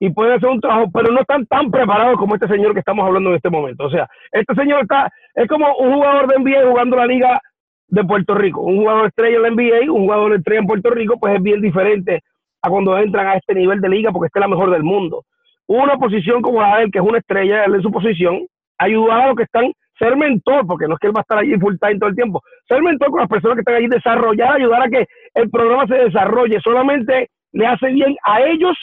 y 0.00 0.10
pueden 0.10 0.34
hacer 0.34 0.48
un 0.48 0.60
trabajo, 0.60 0.90
pero 0.92 1.12
no 1.12 1.20
están 1.20 1.44
tan 1.46 1.70
preparados 1.70 2.16
como 2.18 2.34
este 2.34 2.46
señor 2.46 2.72
que 2.72 2.80
estamos 2.80 3.04
hablando 3.04 3.30
en 3.30 3.36
este 3.36 3.50
momento. 3.50 3.84
O 3.86 3.90
sea, 3.90 4.08
este 4.30 4.54
señor 4.54 4.82
está, 4.82 5.10
es 5.34 5.48
como 5.48 5.74
un 5.76 5.94
jugador 5.94 6.28
de 6.28 6.38
NBA 6.38 6.70
jugando 6.70 6.96
la 6.96 7.06
liga 7.06 7.40
de 7.88 8.04
Puerto 8.04 8.34
Rico. 8.34 8.60
Un 8.60 8.78
jugador 8.78 9.08
estrella 9.08 9.36
en 9.36 9.42
la 9.42 9.50
NBA, 9.50 9.92
un 9.92 10.02
jugador 10.02 10.34
estrella 10.34 10.60
en 10.60 10.66
Puerto 10.66 10.90
Rico, 10.90 11.18
pues 11.18 11.34
es 11.34 11.42
bien 11.42 11.60
diferente 11.60 12.22
a 12.62 12.70
cuando 12.70 12.96
entran 12.98 13.26
a 13.26 13.34
este 13.34 13.54
nivel 13.54 13.80
de 13.80 13.88
liga 13.88 14.12
porque 14.12 14.26
este 14.26 14.38
es 14.38 14.42
la 14.42 14.48
mejor 14.48 14.70
del 14.70 14.84
mundo. 14.84 15.24
Una 15.68 15.96
posición 15.96 16.42
como 16.42 16.60
la 16.60 16.78
de 16.78 16.84
él, 16.84 16.90
que 16.90 16.98
es 16.98 17.04
una 17.04 17.18
estrella, 17.18 17.64
en 17.64 17.82
su 17.82 17.90
posición, 17.90 18.46
ayudar 18.78 19.20
a 19.20 19.26
los 19.28 19.36
que 19.36 19.42
están 19.44 19.72
ser 19.98 20.16
mentor, 20.16 20.66
porque 20.66 20.86
no 20.86 20.94
es 20.94 21.00
que 21.00 21.08
él 21.08 21.16
va 21.16 21.20
a 21.20 21.22
estar 21.22 21.38
allí 21.38 21.58
full 21.58 21.76
time 21.80 21.98
todo 21.98 22.08
el 22.08 22.14
tiempo, 22.16 22.42
ser 22.68 22.82
mentor 22.82 23.10
con 23.10 23.20
las 23.20 23.28
personas 23.28 23.56
que 23.56 23.60
están 23.60 23.74
allí, 23.74 23.88
desarrollar, 23.88 24.56
ayudar 24.56 24.82
a 24.82 24.88
que 24.88 25.06
el 25.34 25.50
programa 25.50 25.86
se 25.86 25.94
desarrolle, 25.94 26.60
solamente 26.60 27.30
le 27.52 27.66
hace 27.66 27.88
bien 27.88 28.16
a 28.24 28.42
ellos, 28.42 28.76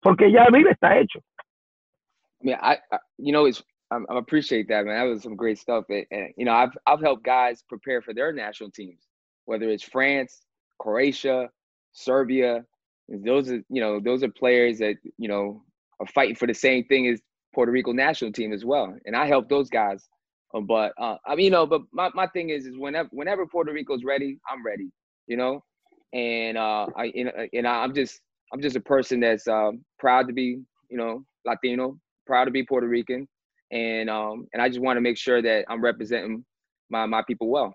porque 0.00 0.30
ya 0.30 0.46
vive, 0.52 0.72
está 0.72 0.98
hecho. 0.98 1.20
Yeah, 2.42 2.58
I, 2.62 2.78
I 2.90 2.98
you 3.18 3.32
know, 3.32 3.46
it's 3.46 3.62
I, 3.90 3.96
I 4.08 4.18
appreciate 4.18 4.68
that, 4.68 4.86
man. 4.86 4.96
That 4.96 5.12
was 5.12 5.22
some 5.22 5.36
great 5.36 5.58
stuff. 5.58 5.84
And, 5.90 6.06
and, 6.10 6.32
you 6.36 6.44
know, 6.46 6.54
I've 6.54 6.76
I've 6.86 7.00
helped 7.00 7.22
guys 7.22 7.62
prepare 7.68 8.00
for 8.00 8.14
their 8.14 8.32
national 8.32 8.70
teams, 8.70 9.06
whether 9.44 9.68
it's 9.68 9.84
France, 9.84 10.40
Croatia, 10.78 11.50
Serbia. 11.92 12.64
Those 13.08 13.50
are 13.50 13.62
you 13.68 13.80
know 13.80 14.00
those 14.00 14.22
are 14.22 14.30
players 14.30 14.78
that 14.78 14.96
you 15.18 15.28
know 15.28 15.62
are 16.00 16.06
fighting 16.06 16.34
for 16.34 16.46
the 16.46 16.54
same 16.54 16.84
thing 16.84 17.06
as 17.06 17.20
Puerto 17.54 17.72
Rico 17.72 17.92
national 17.92 18.32
team 18.32 18.52
as 18.52 18.64
well, 18.64 18.96
and 19.04 19.14
I 19.14 19.26
help 19.26 19.48
those 19.48 19.68
guys. 19.68 20.08
Uh, 20.54 20.60
but 20.60 20.92
uh, 20.98 21.16
I 21.26 21.34
mean, 21.36 21.46
you 21.46 21.50
know, 21.50 21.66
but 21.66 21.82
my, 21.92 22.10
my 22.14 22.26
thing 22.28 22.50
is, 22.50 22.66
is 22.66 22.76
whenever 22.76 23.08
whenever 23.12 23.46
Puerto 23.46 23.72
Rico's 23.72 24.04
ready, 24.04 24.38
I'm 24.50 24.64
ready. 24.64 24.90
You 25.26 25.36
know, 25.36 25.62
and 26.12 26.58
uh, 26.58 26.86
I 26.96 27.12
you 27.14 27.24
know, 27.24 27.32
and 27.52 27.66
I'm 27.66 27.94
just 27.94 28.20
I'm 28.52 28.60
just 28.60 28.76
a 28.76 28.80
person 28.80 29.20
that's 29.20 29.46
uh, 29.46 29.72
proud 29.98 30.26
to 30.28 30.32
be 30.32 30.60
you 30.88 30.96
know 30.96 31.24
Latino, 31.44 31.98
proud 32.26 32.46
to 32.46 32.50
be 32.50 32.64
Puerto 32.64 32.88
Rican, 32.88 33.28
and 33.70 34.10
um, 34.10 34.46
and 34.52 34.62
I 34.62 34.68
just 34.68 34.80
want 34.80 34.96
to 34.96 35.00
make 35.00 35.16
sure 35.16 35.42
that 35.42 35.64
I'm 35.68 35.82
representing 35.82 36.44
my 36.90 37.06
my 37.06 37.22
people 37.26 37.48
well. 37.48 37.74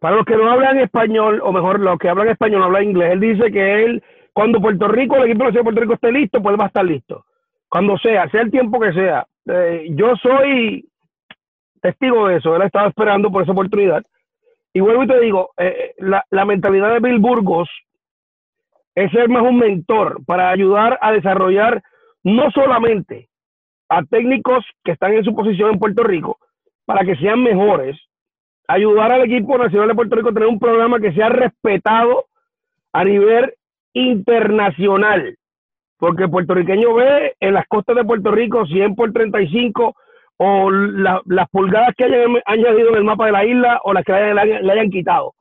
Para 0.00 0.16
los 0.16 0.26
que 0.26 0.36
no 0.36 0.50
hablan 0.50 0.78
español, 0.78 1.40
o 1.42 1.50
mejor, 1.50 1.80
los 1.80 1.98
que 1.98 2.08
hablan 2.08 2.28
español 2.28 2.62
hablan 2.62 2.84
inglés, 2.84 3.12
él 3.12 3.20
dice 3.20 3.50
que 3.50 3.84
él, 3.84 4.02
cuando 4.34 4.60
Puerto 4.60 4.88
Rico, 4.88 5.16
el 5.16 5.30
equipo 5.30 5.50
de 5.50 5.62
Puerto 5.62 5.80
Rico 5.80 5.94
esté 5.94 6.12
listo, 6.12 6.42
pues 6.42 6.58
va 6.58 6.64
a 6.64 6.66
estar 6.66 6.84
listo. 6.84 7.24
cuando 7.68 7.96
sea, 7.98 8.28
sea 8.28 8.42
el 8.42 8.50
tiempo 8.50 8.78
que 8.78 8.92
sea. 8.92 9.26
Eh, 9.46 9.86
yo 9.90 10.14
soy 10.16 10.86
testigo 11.80 12.28
de 12.28 12.36
eso, 12.36 12.54
él 12.54 12.62
estaba 12.62 12.88
esperando 12.88 13.30
por 13.30 13.42
esa 13.42 13.52
oportunidad. 13.52 14.04
Y 14.72 14.80
vuelvo 14.80 15.04
y 15.04 15.06
te 15.06 15.20
digo, 15.20 15.50
eh, 15.56 15.94
la, 15.98 16.24
la, 16.30 16.44
mentalidad 16.44 16.92
de 16.92 17.00
Bill 17.00 17.20
Burgos 17.20 17.68
es 18.94 19.10
ser 19.12 19.28
más 19.28 19.42
un 19.42 19.58
mentor 19.58 20.24
para 20.24 20.50
ayudar 20.50 20.98
a 21.00 21.12
desarrollar 21.12 21.82
no 22.24 22.50
solamente 22.50 23.28
a 23.88 24.02
técnicos 24.02 24.64
que 24.82 24.92
están 24.92 25.12
en 25.12 25.24
su 25.24 25.34
posición 25.34 25.70
en 25.72 25.78
Puerto 25.78 26.02
Rico, 26.02 26.38
para 26.84 27.04
que 27.04 27.16
sean 27.16 27.42
mejores, 27.42 27.96
ayudar 28.66 29.12
al 29.12 29.22
equipo 29.22 29.56
nacional 29.58 29.88
de 29.88 29.94
Puerto 29.94 30.16
Rico 30.16 30.30
a 30.30 30.34
tener 30.34 30.48
un 30.48 30.58
programa 30.58 30.98
que 30.98 31.12
sea 31.12 31.28
respetado 31.28 32.26
a 32.92 33.04
nivel 33.04 33.54
internacional 33.94 35.38
porque 36.04 36.28
puertorriqueño 36.28 36.92
ve 36.92 37.34
en 37.40 37.54
las 37.54 37.66
costas 37.66 37.96
de 37.96 38.04
Puerto 38.04 38.30
Rico 38.30 38.66
100 38.66 38.94
por 38.94 39.10
35 39.10 39.96
o 40.36 40.70
las 40.70 41.48
pulgadas 41.50 41.94
que 41.96 42.04
hayan 42.04 42.42
añadido 42.44 42.90
en 42.90 42.96
el 42.96 43.04
mapa 43.04 43.24
de 43.24 43.32
la 43.32 43.44
isla 43.46 43.80
o 43.84 43.94
las 43.94 44.04
que 44.04 44.12
le 44.12 44.38
hayan, 44.38 44.66
le 44.66 44.72
hayan 44.72 44.90
quitado. 44.90 45.32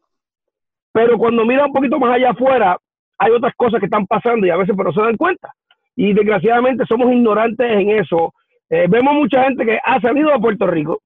Pero 0.94 1.18
cuando 1.18 1.44
mira 1.44 1.66
un 1.66 1.74
poquito 1.74 2.00
más 2.00 2.16
allá 2.16 2.32
afuera, 2.32 2.78
hay 3.18 3.32
otras 3.32 3.54
cosas 3.56 3.80
que 3.80 3.88
están 3.88 4.06
pasando 4.06 4.46
y 4.46 4.52
a 4.52 4.56
veces 4.56 4.74
pero 4.78 4.90
no 4.90 4.96
se 4.96 5.02
dan 5.02 5.18
cuenta. 5.18 5.52
Y 5.96 6.14
desgraciadamente 6.14 6.86
somos 6.86 7.12
ignorantes 7.12 7.70
en 7.70 7.90
eso. 7.90 8.34
Eh, 8.70 8.86
vemos 8.88 9.16
mucha 9.16 9.44
gente 9.44 9.66
que 9.66 9.80
ha 9.84 10.00
salido 10.00 10.32
de 10.32 10.40
Puerto 10.40 10.68
Rico 10.68 11.02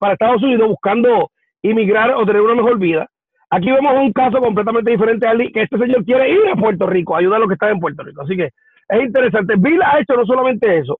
para 0.00 0.14
Estados 0.14 0.42
Unidos 0.42 0.68
buscando 0.68 1.30
inmigrar 1.62 2.10
o 2.10 2.24
tener 2.26 2.42
una 2.42 2.54
mejor 2.54 2.78
vida 2.78 3.06
Aquí 3.50 3.70
vemos 3.70 3.94
un 3.94 4.12
caso 4.12 4.40
completamente 4.40 4.90
diferente 4.90 5.26
a 5.26 5.34
que 5.36 5.62
este 5.62 5.78
señor 5.78 6.04
quiere 6.04 6.30
ir 6.30 6.48
a 6.52 6.56
Puerto 6.56 6.86
Rico, 6.86 7.16
ayudar 7.16 7.36
a 7.36 7.40
los 7.40 7.48
que 7.48 7.54
están 7.54 7.70
en 7.70 7.80
Puerto 7.80 8.02
Rico. 8.02 8.22
Así 8.22 8.36
que 8.36 8.50
es 8.88 9.02
interesante. 9.02 9.54
Bill 9.56 9.80
ha 9.82 10.00
hecho 10.00 10.14
no 10.14 10.26
solamente 10.26 10.78
eso, 10.78 10.98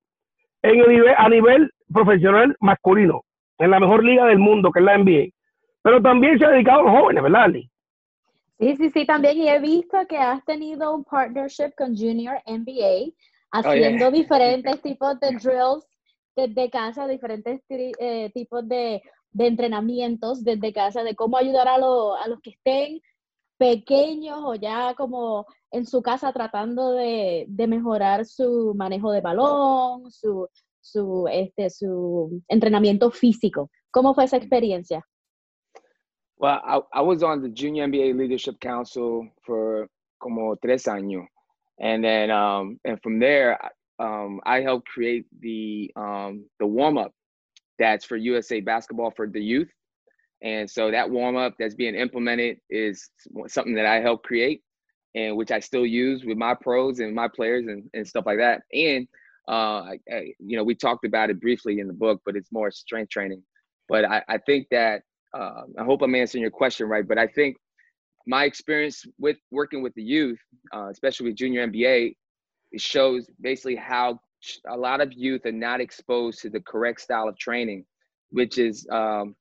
en 0.63 0.81
el 0.81 0.89
nivel, 0.89 1.15
a 1.17 1.29
nivel 1.29 1.71
profesional 1.93 2.57
masculino, 2.61 3.23
en 3.59 3.71
la 3.71 3.81
mejor 3.81 4.03
liga 4.03 4.25
del 4.27 4.39
mundo, 4.39 4.71
que 4.73 4.81
es 4.81 4.85
la 4.85 4.97
NBA, 4.97 5.29
pero 5.83 6.01
también 6.01 6.39
se 6.39 6.47
ha 6.47 6.51
dedicado 6.51 6.81
a 6.81 6.83
los 6.85 7.01
jóvenes, 7.01 7.23
¿verdad, 7.23 7.43
Ali? 7.43 7.71
Sí, 8.59 8.77
sí, 8.77 8.91
sí, 8.91 9.07
también. 9.07 9.39
Y 9.39 9.49
he 9.49 9.61
visto 9.61 9.99
que 10.09 10.19
has 10.19 10.45
tenido 10.45 10.95
un 10.95 11.05
partnership 11.05 11.73
con 11.77 11.97
Junior 11.97 12.37
NBA, 12.47 13.13
haciendo 13.53 14.11
diferentes 14.11 14.83
tipos 14.83 15.19
de 15.21 15.29
drills 15.29 15.87
desde 16.35 16.71
casa, 16.71 17.07
diferentes 17.07 17.61
eh, 17.69 18.31
tipos 18.35 18.69
de 18.69 19.03
de 19.33 19.47
entrenamientos 19.47 20.45
desde 20.45 20.73
casa, 20.73 21.03
de 21.03 21.14
cómo 21.14 21.37
ayudar 21.37 21.69
a, 21.69 21.75
a 21.75 22.29
los 22.29 22.41
que 22.43 22.51
estén 22.51 23.01
pequeños 23.59 24.38
o 24.45 24.55
ya 24.55 24.95
como 24.95 25.47
en 25.71 25.85
su 25.85 26.01
casa 26.01 26.33
tratando 26.33 26.93
de, 26.93 27.45
de 27.49 27.67
mejorar 27.67 28.25
su 28.25 28.73
manejo 28.75 29.11
de 29.11 29.21
balón, 29.21 30.11
su, 30.11 30.49
su, 30.81 31.27
este, 31.31 31.69
su 31.69 32.43
entrenamiento 32.49 33.11
físico. 33.11 33.71
¿Cómo 33.91 34.14
fue 34.14 34.25
esa 34.25 34.37
experiencia? 34.37 35.05
Well, 36.38 36.61
I, 36.64 36.81
I 36.93 37.03
was 37.03 37.23
on 37.23 37.43
the 37.43 37.51
Junior 37.51 37.88
NBA 37.88 38.14
Leadership 38.17 38.61
Council 38.61 39.29
for 39.43 39.88
como 40.19 40.57
tres 40.57 40.87
años. 40.87 41.27
And 41.81 42.03
then, 42.03 42.31
um, 42.31 42.79
and 42.85 43.01
from 43.03 43.19
there, 43.19 43.59
um, 43.99 44.41
I 44.47 44.61
helped 44.62 44.87
create 44.87 45.27
the, 45.41 45.91
um, 45.97 46.45
the 46.61 46.67
warm-up 46.67 47.12
that's 47.79 48.05
for 48.05 48.17
USA 48.17 48.61
basketball 48.61 49.11
for 49.11 49.27
the 49.27 49.41
youth. 49.41 49.69
And 50.43 50.71
so 50.71 50.91
that 50.91 51.11
warm 51.11 51.37
up 51.37 51.55
that's 51.59 51.75
being 51.75 51.95
implemented 51.95 52.59
is 52.71 53.11
something 53.49 53.75
that 53.75 53.87
I 53.87 54.01
helped 54.01 54.25
create 54.25 54.62
and 55.14 55.37
which 55.37 55.51
I 55.51 55.59
still 55.59 55.87
use 55.87 56.25
with 56.25 56.38
my 56.38 56.55
pros 56.55 57.01
and 57.01 57.14
my 57.14 57.29
players 57.29 57.67
and, 57.67 57.88
and 57.95 58.07
stuff 58.07 58.25
like 58.27 58.38
that. 58.38 58.62
And, 58.73 59.09
uh, 59.49 59.81
I, 59.83 59.99
I, 60.12 60.33
you 60.38 60.57
know, 60.57 60.64
we 60.64 60.75
talked 60.75 61.05
about 61.05 61.31
it 61.31 61.41
briefly 61.41 61.81
in 61.81 61.88
the 61.88 61.95
book, 61.95 62.21
but 62.25 62.37
it's 62.37 62.53
more 62.53 62.71
strength 62.71 63.11
training. 63.11 63.43
But 63.88 64.05
I, 64.05 64.23
I 64.29 64.38
think 64.38 64.69
that, 64.71 65.03
uh, 65.37 65.62
I 65.79 65.85
hope 65.85 66.03
I'm 66.03 66.14
answering 66.14 66.43
your 66.43 66.51
question 66.51 66.87
right, 66.88 67.07
but 67.07 67.19
I 67.19 67.27
think 67.27 67.57
my 68.27 68.45
experience 68.45 69.05
with 69.19 69.38
working 69.51 69.83
with 69.83 69.95
the 69.95 70.03
youth, 70.03 70.38
uh, 70.75 70.88
especially 70.91 71.31
with 71.31 71.38
junior 71.38 71.67
NBA, 71.67 72.14
it 72.73 72.81
shows 72.81 73.27
basically 73.41 73.77
how 73.77 74.21
a 74.68 74.77
lot 74.77 75.01
of 75.01 75.12
youth 75.12 75.46
are 75.46 75.53
not 75.53 75.81
exposed 75.81 76.40
to 76.40 76.51
the 76.51 76.61
correct 76.61 77.01
style 77.01 77.29
of 77.29 77.38
training, 77.38 77.85
which 78.31 78.59
is 78.59 78.87
um, 78.92 79.35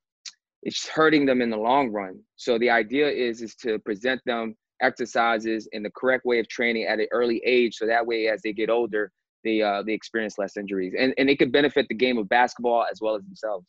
it's 0.63 0.87
hurting 0.87 1.25
them 1.25 1.41
in 1.41 1.49
the 1.49 1.57
long 1.57 1.91
run. 1.91 2.19
So 2.35 2.57
the 2.57 2.69
idea 2.69 3.09
is 3.09 3.41
is 3.41 3.55
to 3.57 3.79
present 3.79 4.21
them 4.25 4.55
exercises 4.81 5.67
in 5.71 5.83
the 5.83 5.91
correct 5.91 6.25
way 6.25 6.39
of 6.39 6.47
training 6.47 6.85
at 6.85 6.99
an 6.99 7.07
early 7.11 7.41
age, 7.45 7.75
so 7.75 7.85
that 7.85 8.05
way 8.05 8.27
as 8.27 8.41
they 8.41 8.53
get 8.53 8.69
older, 8.69 9.11
they 9.43 9.61
uh, 9.61 9.83
they 9.83 9.93
experience 9.93 10.37
less 10.37 10.57
injuries, 10.57 10.93
and 10.97 11.13
and 11.17 11.29
they 11.29 11.35
could 11.35 11.51
benefit 11.51 11.87
the 11.89 11.95
game 11.95 12.17
of 12.17 12.27
basketball 12.29 12.85
as 12.91 12.99
well 13.01 13.15
as 13.15 13.23
themselves. 13.23 13.67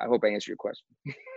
I 0.00 0.06
hope 0.06 0.22
I 0.24 0.28
answered 0.28 0.48
your 0.48 0.56
question. 0.56 0.86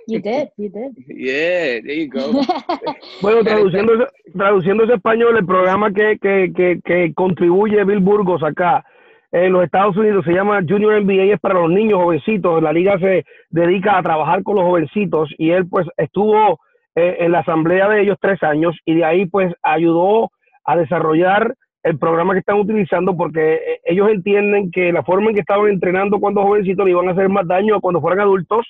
You 0.07 0.21
did, 0.21 0.47
you 0.55 0.69
did. 0.69 0.95
yeah, 1.09 1.81
there 1.83 1.99
you 2.01 2.07
go. 2.07 2.31
Bueno, 3.21 3.43
traduciendo, 3.43 4.07
traduciendo 4.33 4.85
ese 4.85 4.93
español, 4.93 5.35
el 5.35 5.45
programa 5.45 5.91
que, 5.91 6.17
que, 6.17 6.53
que, 6.55 6.79
que 6.85 7.13
contribuye 7.13 7.83
Bill 7.83 7.99
Burgos 7.99 8.41
acá 8.41 8.85
en 9.31 9.51
los 9.53 9.63
Estados 9.63 9.97
Unidos 9.97 10.23
se 10.25 10.31
llama 10.33 10.61
Junior 10.67 11.01
NBA, 11.03 11.33
es 11.33 11.39
para 11.39 11.59
los 11.59 11.69
niños 11.69 11.99
jovencitos. 12.01 12.61
La 12.61 12.71
liga 12.73 12.97
se 12.99 13.25
dedica 13.49 13.97
a 13.97 14.03
trabajar 14.03 14.43
con 14.43 14.55
los 14.55 14.65
jovencitos 14.65 15.29
y 15.37 15.51
él 15.51 15.67
pues 15.69 15.87
estuvo 15.97 16.59
eh, 16.95 17.17
en 17.19 17.31
la 17.33 17.39
asamblea 17.39 17.89
de 17.89 18.01
ellos 18.01 18.17
tres 18.21 18.41
años 18.43 18.75
y 18.85 18.95
de 18.95 19.05
ahí 19.05 19.25
pues 19.25 19.53
ayudó 19.61 20.29
a 20.65 20.75
desarrollar 20.77 21.53
el 21.83 21.97
programa 21.99 22.33
que 22.33 22.39
están 22.39 22.59
utilizando 22.59 23.15
porque 23.15 23.53
eh, 23.55 23.79
ellos 23.85 24.09
entienden 24.09 24.71
que 24.71 24.91
la 24.91 25.03
forma 25.03 25.29
en 25.29 25.35
que 25.35 25.41
estaban 25.41 25.69
entrenando 25.69 26.19
cuando 26.19 26.41
jovencitos 26.43 26.85
le 26.85 26.91
iban 26.91 27.07
a 27.07 27.11
hacer 27.11 27.29
más 27.29 27.47
daño 27.47 27.79
cuando 27.81 28.01
fueran 28.01 28.21
adultos 28.21 28.65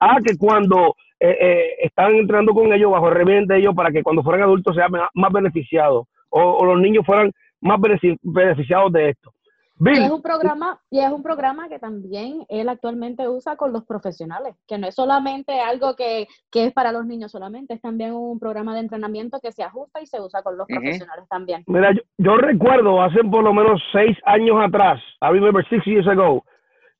a 0.00 0.16
que 0.24 0.36
cuando 0.36 0.94
eh, 1.20 1.36
eh, 1.40 1.66
estaban 1.82 2.16
entrenando 2.16 2.52
con 2.52 2.72
ellos 2.72 2.90
bajo 2.90 3.08
el 3.08 3.14
régimen 3.14 3.46
de 3.46 3.58
ellos 3.58 3.74
para 3.74 3.90
que 3.90 4.02
cuando 4.02 4.22
fueran 4.22 4.42
adultos 4.42 4.74
sean 4.76 4.90
más- 5.14 5.32
beneficiados 5.32 6.06
o, 6.30 6.64
los 6.64 6.80
niños 6.80 7.04
fueran 7.06 7.30
más 7.60 7.78
benefici- 7.78 8.18
beneficiados 8.22 8.92
de 8.92 9.10
esto. 9.10 9.32
Y 9.80 9.90
es 9.90 10.00
Bill, 10.00 10.12
un 10.12 10.22
programa, 10.22 10.80
y 10.90 11.00
es 11.00 11.10
un 11.10 11.22
programa 11.22 11.68
que 11.68 11.78
también 11.78 12.44
él 12.48 12.68
actualmente 12.68 13.28
usa 13.28 13.56
con 13.56 13.72
los 13.72 13.84
profesionales, 13.84 14.54
que 14.68 14.78
no 14.78 14.86
es 14.86 14.94
solamente 14.94 15.58
algo 15.60 15.96
que, 15.96 16.28
que 16.50 16.66
es 16.66 16.72
para 16.72 16.92
los 16.92 17.06
niños 17.06 17.32
solamente, 17.32 17.74
es 17.74 17.80
también 17.80 18.12
un 18.12 18.38
programa 18.38 18.74
de 18.74 18.80
entrenamiento 18.80 19.40
que 19.40 19.50
se 19.50 19.62
ajusta 19.64 20.00
y 20.00 20.06
se 20.06 20.20
usa 20.20 20.42
con 20.42 20.56
los 20.56 20.68
Ujú. 20.68 20.78
profesionales 20.78 21.24
también. 21.28 21.64
mira, 21.66 21.92
yo, 21.92 22.02
yo 22.18 22.36
recuerdo 22.36 23.02
hace 23.02 23.24
por 23.24 23.42
lo 23.42 23.52
menos 23.52 23.82
seis 23.92 24.16
años 24.26 24.56
atrás, 24.62 25.00
I 25.20 25.30
remember 25.32 25.66
six 25.68 25.84
years 25.86 26.06
ago, 26.06 26.44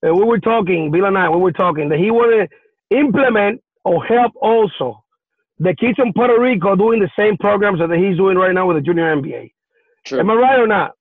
uh, 0.02 0.12
we 0.12 0.24
were 0.24 0.40
talking, 0.40 0.90
Bill 0.90 1.04
and 1.04 1.16
I, 1.16 1.28
we 1.28 1.40
were 1.40 1.52
talking 1.52 1.88
that 1.90 1.98
he 1.98 2.10
would 2.10 2.48
implement 2.90 3.60
or 3.84 4.04
help 4.04 4.32
also 4.40 5.04
the 5.58 5.74
kids 5.74 5.98
in 5.98 6.12
Puerto 6.12 6.40
Rico 6.40 6.74
doing 6.74 7.00
the 7.00 7.10
same 7.16 7.36
programs 7.36 7.78
that 7.78 7.90
he's 7.96 8.16
doing 8.16 8.36
right 8.36 8.54
now 8.54 8.66
with 8.66 8.76
the 8.76 8.82
Junior 8.82 9.14
NBA. 9.14 9.52
True. 10.04 10.18
Am 10.18 10.30
I 10.30 10.34
right 10.34 10.58
or 10.58 10.66
not? 10.66 10.92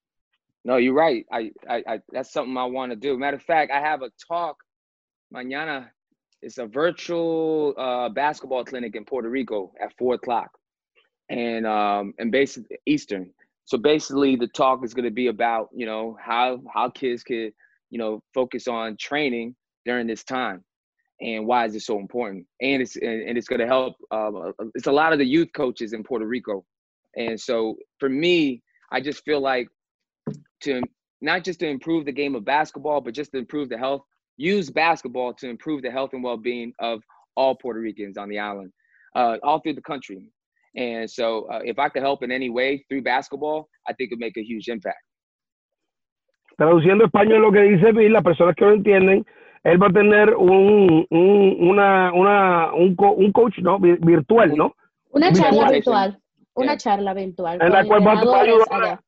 No, 0.63 0.77
you're 0.77 0.93
right. 0.93 1.25
I, 1.31 1.51
I, 1.67 1.83
I 1.87 1.99
that's 2.11 2.31
something 2.31 2.55
I 2.57 2.65
want 2.65 2.91
to 2.91 2.95
do. 2.95 3.17
Matter 3.17 3.37
of 3.37 3.43
fact, 3.43 3.71
I 3.71 3.79
have 3.79 4.03
a 4.03 4.11
talk 4.27 4.57
mañana. 5.33 5.87
It's 6.41 6.57
a 6.57 6.65
virtual 6.67 7.73
uh, 7.77 8.09
basketball 8.09 8.65
clinic 8.65 8.95
in 8.95 9.05
Puerto 9.05 9.29
Rico 9.29 9.73
at 9.81 9.95
four 9.97 10.15
o'clock, 10.15 10.51
and 11.29 11.65
um, 11.65 12.13
and 12.19 12.31
basically 12.31 12.77
Eastern. 12.85 13.31
So 13.65 13.77
basically, 13.77 14.35
the 14.35 14.47
talk 14.47 14.83
is 14.83 14.93
going 14.93 15.05
to 15.05 15.11
be 15.11 15.27
about 15.27 15.69
you 15.73 15.85
know 15.85 16.17
how 16.21 16.61
how 16.73 16.89
kids 16.89 17.23
could 17.23 17.53
you 17.89 17.97
know 17.99 18.21
focus 18.33 18.67
on 18.67 18.97
training 18.97 19.55
during 19.85 20.07
this 20.07 20.23
time, 20.23 20.63
and 21.21 21.47
why 21.47 21.65
is 21.65 21.75
it 21.75 21.81
so 21.81 21.99
important? 21.99 22.45
And 22.61 22.81
it's 22.83 22.95
and, 22.97 23.29
and 23.29 23.37
it's 23.37 23.47
going 23.47 23.61
to 23.61 23.67
help. 23.67 23.95
Um, 24.11 24.53
it's 24.75 24.87
a 24.87 24.91
lot 24.91 25.13
of 25.13 25.19
the 25.19 25.25
youth 25.25 25.49
coaches 25.55 25.93
in 25.93 26.03
Puerto 26.03 26.27
Rico, 26.27 26.65
and 27.15 27.39
so 27.39 27.77
for 27.99 28.09
me, 28.09 28.61
I 28.91 29.01
just 29.01 29.23
feel 29.25 29.41
like 29.41 29.67
to 30.61 30.81
not 31.21 31.43
just 31.43 31.59
to 31.59 31.67
improve 31.67 32.05
the 32.05 32.11
game 32.11 32.35
of 32.35 32.43
basketball, 32.45 33.01
but 33.01 33.13
just 33.13 33.31
to 33.31 33.37
improve 33.37 33.69
the 33.69 33.77
health. 33.77 34.01
Use 34.37 34.69
basketball 34.71 35.33
to 35.35 35.47
improve 35.49 35.81
the 35.83 35.91
health 35.91 36.11
and 36.13 36.23
well-being 36.23 36.73
of 36.79 37.03
all 37.35 37.55
Puerto 37.55 37.79
Ricans 37.79 38.17
on 38.17 38.27
the 38.29 38.39
island, 38.39 38.71
uh, 39.15 39.37
all 39.43 39.59
through 39.59 39.75
the 39.75 39.81
country. 39.81 40.31
And 40.75 41.09
so, 41.09 41.45
uh, 41.51 41.59
if 41.63 41.77
I 41.77 41.89
could 41.89 42.01
help 42.01 42.23
in 42.23 42.31
any 42.31 42.49
way 42.49 42.83
through 42.87 43.03
basketball, 43.03 43.67
I 43.87 43.93
think 43.93 44.11
it'd 44.11 44.19
make 44.19 44.37
a 44.37 44.43
huge 44.43 44.67
impact. 44.69 45.03
Traduciendo 46.57 47.05
español 47.05 47.41
lo 47.41 47.51
que 47.51 47.61
dice 47.61 47.91
Bill, 47.91 48.13
las 48.13 48.23
personas 48.23 48.55
que 48.55 48.65
lo 48.65 48.73
entienden, 48.73 49.25
él 49.63 49.81
va 49.81 49.87
a 49.87 49.91
tener 49.91 50.35
un, 50.35 51.05
un, 51.09 51.57
una, 51.69 52.11
una, 52.13 52.73
un, 52.73 52.95
co- 52.95 53.13
un 53.13 53.31
coach 53.31 53.57
¿no? 53.59 53.79
Virtual, 53.79 54.55
¿no? 54.55 54.75
Una 55.11 55.31
charla 55.33 55.69
virtual, 55.71 56.19
una 56.55 56.73
Yeah. 56.73 56.77
charla 56.77 57.13
virtual. 57.13 57.61
En 57.61 57.71
la 57.71 57.83
cual 57.85 58.05
va 58.07 58.13
a 58.13 58.41
ayudar 58.41 58.67
allá. 58.71 59.01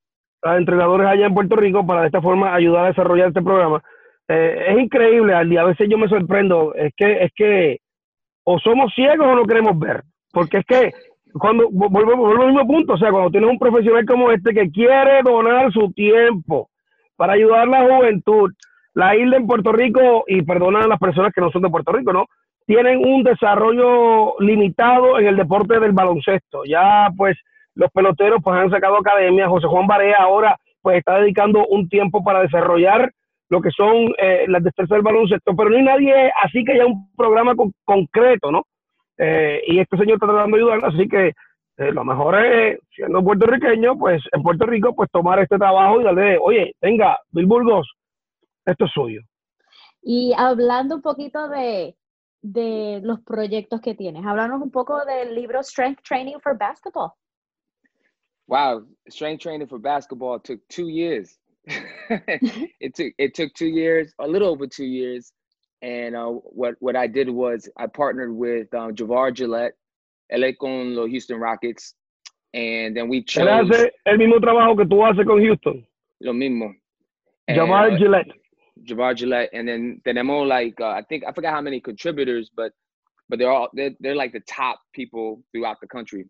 A 0.43 0.57
entrenadores 0.57 1.07
allá 1.07 1.25
en 1.25 1.33
Puerto 1.33 1.55
Rico 1.55 1.85
para 1.85 2.01
de 2.01 2.07
esta 2.07 2.21
forma 2.21 2.53
ayudar 2.53 2.85
a 2.85 2.87
desarrollar 2.89 3.29
este 3.29 3.41
programa. 3.41 3.81
Eh, 4.27 4.65
es 4.69 4.79
increíble, 4.79 5.33
Aldi, 5.33 5.57
a 5.57 5.65
veces 5.65 5.87
yo 5.89 5.97
me 5.97 6.07
sorprendo, 6.07 6.73
es 6.75 6.93
que, 6.95 7.23
es 7.23 7.31
que 7.35 7.79
o 8.45 8.59
somos 8.59 8.93
ciegos 8.93 9.27
o 9.27 9.35
no 9.35 9.45
queremos 9.45 9.77
ver, 9.79 10.03
porque 10.31 10.57
es 10.57 10.65
que 10.65 10.93
cuando 11.33 11.67
vuelvo, 11.71 12.27
al 12.27 12.47
mismo 12.47 12.67
punto, 12.67 12.93
o 12.93 12.97
sea, 12.97 13.11
cuando 13.11 13.31
tienes 13.31 13.49
un 13.49 13.57
profesional 13.57 14.05
como 14.05 14.31
este 14.31 14.53
que 14.53 14.69
quiere 14.69 15.21
donar 15.23 15.71
su 15.71 15.91
tiempo 15.93 16.69
para 17.15 17.33
ayudar 17.33 17.61
a 17.61 17.65
la 17.65 17.95
juventud, 17.95 18.51
la 18.93 19.15
isla 19.15 19.37
en 19.37 19.47
Puerto 19.47 19.71
Rico, 19.71 20.23
y 20.27 20.43
perdona 20.43 20.81
a 20.81 20.87
las 20.87 20.99
personas 20.99 21.33
que 21.33 21.41
no 21.41 21.49
son 21.51 21.63
de 21.63 21.69
Puerto 21.69 21.91
Rico, 21.91 22.13
¿no? 22.13 22.27
Tienen 22.67 22.99
un 22.99 23.23
desarrollo 23.23 24.35
limitado 24.39 25.19
en 25.19 25.27
el 25.27 25.35
deporte 25.35 25.79
del 25.79 25.91
baloncesto. 25.91 26.63
Ya, 26.65 27.09
pues, 27.17 27.35
los 27.75 27.91
peloteros 27.91 28.39
pues 28.43 28.57
han 28.59 28.69
sacado 28.69 28.97
academia. 28.97 29.47
José 29.49 29.67
Juan 29.67 29.87
Barea 29.87 30.17
ahora 30.19 30.57
pues 30.81 30.97
está 30.97 31.19
dedicando 31.19 31.65
un 31.67 31.87
tiempo 31.87 32.23
para 32.23 32.41
desarrollar 32.41 33.11
lo 33.49 33.61
que 33.61 33.71
son 33.71 34.13
eh, 34.17 34.45
las 34.47 34.63
destrezas 34.63 34.95
del 34.95 35.01
baloncesto, 35.01 35.55
pero 35.55 35.69
no 35.69 35.77
hay 35.77 35.83
nadie 35.83 36.31
así 36.43 36.63
que 36.63 36.73
haya 36.73 36.85
un 36.85 37.13
programa 37.15 37.55
con- 37.55 37.73
concreto, 37.85 38.51
¿no? 38.51 38.63
Eh, 39.17 39.61
y 39.67 39.79
este 39.79 39.95
señor 39.97 40.15
está 40.15 40.25
tratando 40.27 40.57
de 40.57 40.63
ayudar, 40.63 40.85
así 40.85 41.07
que 41.07 41.27
eh, 41.77 41.91
lo 41.91 42.03
mejor 42.03 42.43
es, 42.43 42.79
siendo 42.95 43.23
puertorriqueño, 43.23 43.97
pues 43.97 44.23
en 44.31 44.41
Puerto 44.43 44.65
Rico, 44.65 44.95
pues 44.95 45.09
tomar 45.11 45.39
este 45.39 45.57
trabajo 45.57 46.01
y 46.01 46.03
darle, 46.03 46.37
oye, 46.41 46.73
venga, 46.81 47.17
Bill 47.31 47.45
Burgos, 47.45 47.91
esto 48.65 48.85
es 48.85 48.91
suyo. 48.91 49.21
Y 50.01 50.33
hablando 50.37 50.95
un 50.95 51.01
poquito 51.01 51.47
de, 51.47 51.95
de 52.41 53.01
los 53.03 53.21
proyectos 53.21 53.81
que 53.81 53.95
tienes, 53.95 54.25
háblanos 54.25 54.61
un 54.61 54.71
poco 54.71 55.05
del 55.05 55.33
libro 55.35 55.61
Strength 55.63 56.01
Training 56.03 56.39
for 56.41 56.57
Basketball. 56.57 57.11
Wow, 58.47 58.83
strength 59.09 59.41
training 59.41 59.67
for 59.67 59.79
basketball 59.79 60.39
took 60.39 60.59
two 60.69 60.89
years. 60.89 61.37
it 61.65 62.93
took 62.95 63.13
it 63.17 63.33
took 63.33 63.53
two 63.53 63.67
years, 63.67 64.13
a 64.19 64.27
little 64.27 64.49
over 64.49 64.67
two 64.67 64.85
years. 64.85 65.31
And 65.81 66.15
uh, 66.15 66.27
what 66.27 66.75
what 66.79 66.95
I 66.95 67.07
did 67.07 67.29
was 67.29 67.69
I 67.77 67.87
partnered 67.87 68.33
with 68.33 68.73
um, 68.73 68.95
Javar 68.95 69.33
Gillette, 69.33 69.73
LA 70.31 70.49
con 70.59 70.95
los 70.95 71.09
Houston 71.09 71.39
Rockets, 71.39 71.93
and 72.53 72.95
then 72.95 73.09
we 73.09 73.23
chose. 73.23 73.47
Él 73.47 73.71
hace 73.71 73.91
el 74.05 74.17
mismo 74.17 74.39
trabajo 74.39 74.77
que 74.77 74.85
tú 74.85 75.03
haces 75.03 75.25
con 75.25 75.41
Houston, 75.41 75.85
lo 76.21 76.33
mismo. 76.33 76.73
And, 77.47 77.57
Jamal 77.57 77.93
uh, 77.93 77.97
Gillette. 77.97 78.31
Javar 78.85 79.15
Gillette, 79.15 79.49
and 79.53 79.67
then 79.67 80.01
tenemos 80.05 80.47
like 80.47 80.79
uh, 80.81 80.89
I 80.89 81.03
think 81.07 81.23
I 81.27 81.31
forgot 81.31 81.53
how 81.53 81.61
many 81.61 81.79
contributors, 81.79 82.49
but 82.55 82.71
but 83.29 83.39
they're 83.39 83.51
all 83.51 83.69
they're, 83.73 83.91
they're 83.99 84.15
like 84.15 84.33
the 84.33 84.41
top 84.41 84.79
people 84.93 85.41
throughout 85.51 85.77
the 85.81 85.87
country, 85.87 86.25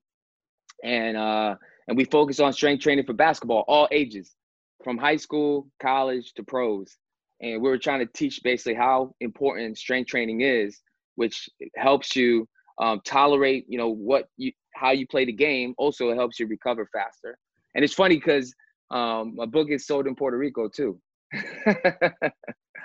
and 0.83 1.17
uh, 1.17 1.55
and 1.87 1.97
we 1.97 2.05
focus 2.05 2.39
on 2.39 2.53
strength 2.53 2.81
training 2.81 3.05
for 3.05 3.13
basketball, 3.13 3.63
all 3.67 3.87
ages, 3.91 4.35
from 4.83 4.97
high 4.97 5.15
school, 5.17 5.67
college 5.81 6.33
to 6.33 6.43
pros, 6.43 6.97
and 7.41 7.61
we 7.61 7.69
were 7.69 7.77
trying 7.77 7.99
to 7.99 8.11
teach 8.13 8.41
basically 8.43 8.73
how 8.75 9.13
important 9.21 9.77
strength 9.77 10.07
training 10.07 10.41
is, 10.41 10.81
which 11.15 11.49
helps 11.75 12.15
you 12.15 12.47
um, 12.81 13.01
tolerate, 13.05 13.65
you 13.67 13.77
know, 13.77 13.89
what 13.89 14.27
you 14.37 14.51
how 14.75 14.91
you 14.91 15.05
play 15.07 15.25
the 15.25 15.31
game. 15.33 15.73
Also, 15.77 16.09
it 16.09 16.15
helps 16.15 16.39
you 16.39 16.47
recover 16.47 16.87
faster, 16.91 17.37
and 17.75 17.83
it's 17.83 17.93
funny 17.93 18.15
because 18.15 18.53
um, 18.91 19.35
my 19.35 19.45
book 19.45 19.69
is 19.69 19.85
sold 19.85 20.07
in 20.07 20.15
Puerto 20.15 20.37
Rico 20.37 20.67
too. 20.67 20.99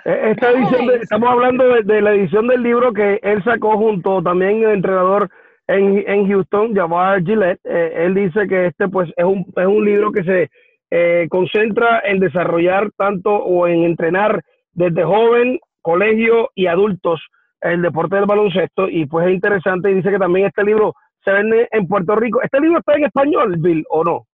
Esta 0.05 0.51
edición 0.51 0.87
de- 0.87 1.01
estamos 1.01 1.29
hablando 1.29 1.73
de, 1.73 1.83
de 1.83 2.01
la 2.01 2.13
edición 2.13 2.47
del 2.47 2.63
libro 2.63 2.93
que 2.93 3.19
él 3.21 3.43
sacó 3.43 3.77
junto 3.77 4.21
también 4.23 4.63
el 4.63 4.71
entrenador 4.71 5.29
en, 5.69 6.03
en 6.07 6.27
Houston, 6.27 6.73
Javar 6.75 7.23
Gillette. 7.23 7.59
Eh, 7.63 7.93
él 8.05 8.15
dice 8.15 8.47
que 8.47 8.67
este 8.67 8.87
pues 8.87 9.09
es 9.15 9.23
un, 9.25 9.45
es 9.55 9.65
un 9.65 9.85
libro 9.85 10.11
que 10.11 10.23
se 10.23 10.49
eh, 10.89 11.27
concentra 11.29 12.01
en 12.05 12.19
desarrollar 12.19 12.91
tanto 12.97 13.31
o 13.31 13.67
en 13.67 13.83
entrenar 13.83 14.41
desde 14.73 15.03
joven, 15.03 15.59
colegio 15.81 16.49
y 16.55 16.65
adultos 16.65 17.21
el 17.61 17.81
deporte 17.81 18.15
del 18.15 18.25
baloncesto 18.25 18.89
y 18.89 19.05
pues 19.05 19.27
es 19.27 19.33
interesante 19.33 19.91
y 19.91 19.95
dice 19.95 20.09
que 20.09 20.17
también 20.17 20.47
este 20.47 20.63
libro 20.63 20.93
se 21.23 21.31
vende 21.31 21.67
en 21.71 21.87
Puerto 21.87 22.15
Rico. 22.15 22.41
¿Este 22.41 22.59
libro 22.59 22.79
está 22.79 22.95
en 22.95 23.05
español, 23.05 23.55
Bill, 23.57 23.85
o 23.89 24.03
no? 24.03 24.25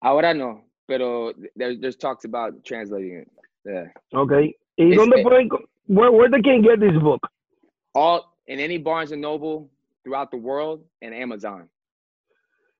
Ahora 0.00 0.32
no, 0.34 0.64
pero 0.86 1.32
there, 1.56 1.78
there's 1.78 1.98
talks 1.98 2.24
about 2.24 2.54
translating 2.64 3.20
it. 3.20 3.28
Yeah. 3.64 3.92
Ok. 4.14 4.32
¿Y 4.76 4.90
Es- 4.92 4.96
dónde 4.96 5.22
pueden, 5.22 5.48
where, 5.86 6.10
where 6.10 6.30
they 6.30 6.42
can 6.42 6.62
get 6.62 6.80
this 6.80 6.98
book? 7.00 7.20
All 7.94 8.22
in 8.46 8.58
any 8.58 8.78
Barnes 8.78 9.12
and 9.12 9.20
Noble 9.20 9.68
throughout 10.04 10.30
the 10.30 10.36
world 10.38 10.82
and 11.02 11.14
Amazon. 11.14 11.68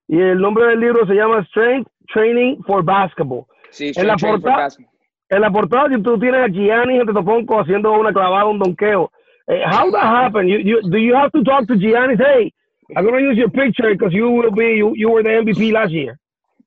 Y 0.09 0.20
el 0.20 0.40
nombre 0.40 0.66
del 0.66 0.80
libro 0.80 1.06
se 1.06 1.14
llama 1.14 1.44
Strength 1.46 1.88
Training 2.09 2.62
for 2.66 2.83
Basketball. 2.83 3.46
See, 3.70 3.92
En 3.96 4.06
la 4.06 4.16
training 4.16 4.40
for 4.40 4.50
portada- 4.50 4.56
basketball. 4.64 4.90
En 5.30 5.40
la 5.42 5.50
portada 5.50 5.88
tú 6.02 6.18
tienes 6.18 6.40
a 6.42 6.48
Gianni 6.48 6.98
Antetokounmpo 6.98 7.61
haciendo 7.61 7.92
una 7.92 8.12
clavada, 8.12 8.46
un 8.46 8.59
donqueo. 8.59 9.12
Eh, 9.46 9.62
how 9.64 9.90
that 9.92 10.02
happen? 10.02 10.48
You, 10.48 10.59
you, 10.59 10.83
do 10.90 10.98
you 10.98 11.14
have 11.14 11.30
to 11.33 11.44
talk 11.44 11.68
to 11.68 11.76
Gianni? 11.76 12.16
Hey, 12.16 12.52
I'm 12.96 13.04
going 13.04 13.14
to 13.22 13.28
use 13.30 13.37
your 13.38 13.48
picture 13.50 13.90
because 13.92 14.12
you 14.12 14.28
will 14.30 14.50
be, 14.50 14.74
you, 14.76 14.92
you 14.96 15.09
were 15.09 15.22
the 15.22 15.28
MVP 15.28 15.72
last 15.72 15.92
year. 15.92 16.18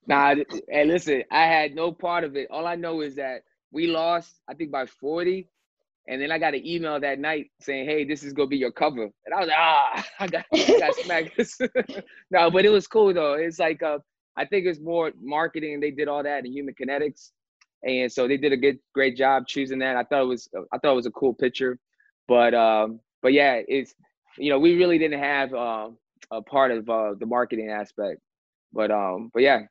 Nah, 0.08 0.36
hey, 0.70 0.86
listen, 0.86 1.24
I 1.30 1.44
had 1.44 1.76
no 1.76 1.92
part 1.92 2.24
of 2.24 2.38
it. 2.38 2.48
All 2.50 2.66
I 2.66 2.76
know 2.76 3.02
is 3.02 3.16
that 3.16 3.44
we 3.72 3.88
lost, 3.88 4.40
I 4.48 4.54
think 4.54 4.72
by 4.72 4.86
40, 4.86 5.48
And 6.08 6.22
then 6.22 6.32
I 6.32 6.38
got 6.38 6.54
an 6.54 6.66
email 6.68 7.00
that 7.00 7.20
night 7.20 7.52
saying, 7.62 7.86
"Hey, 7.86 8.04
this 8.04 8.24
is 8.24 8.34
gonna 8.34 8.48
be 8.48 8.58
your 8.58 8.72
cover," 8.72 9.04
and 9.04 9.34
I 9.34 9.40
was 9.40 9.48
like, 9.48 9.58
"Ah, 9.58 10.06
I 10.20 10.28
got, 10.28 10.46
I 10.54 10.80
got 10.80 10.96
smacked." 10.96 11.40
no, 12.32 12.52
but 12.52 12.66
it 12.66 12.70
was 12.70 12.88
cool 12.88 13.14
though. 13.14 13.34
It's 13.34 13.60
like 13.60 13.82
uh, 13.82 14.00
I 14.36 14.46
think 14.46 14.66
it's 14.66 14.80
more 14.80 15.12
marketing. 15.22 15.80
They 15.80 15.92
did 15.92 16.08
all 16.08 16.24
that 16.24 16.46
in 16.46 16.52
human 16.52 16.76
kinetics, 16.76 17.32
and 17.84 18.12
so 18.12 18.28
they 18.28 18.38
did 18.38 18.52
a 18.52 18.58
good, 18.58 18.80
great 18.94 19.16
job 19.16 19.48
choosing 19.48 19.80
that. 19.80 19.96
I 19.96 20.04
thought 20.04 20.22
it 20.24 20.28
was, 20.28 20.50
I 20.74 20.78
thought 20.78 20.92
it 20.92 20.96
was 20.96 21.06
a 21.06 21.12
cool 21.12 21.34
picture, 21.34 21.80
but 22.28 22.54
um, 22.54 23.00
but 23.22 23.34
yeah, 23.34 23.62
it's 23.68 23.94
you 24.38 24.50
know 24.50 24.60
we 24.60 24.76
really 24.76 24.98
didn't 24.98 25.20
have 25.20 25.54
uh, 25.54 25.90
a 26.32 26.42
part 26.42 26.72
of 26.72 26.90
uh, 26.90 27.14
the 27.20 27.26
marketing 27.26 27.70
aspect, 27.70 28.20
but 28.74 28.92
um, 28.92 29.30
but 29.34 29.44
yeah, 29.44 29.62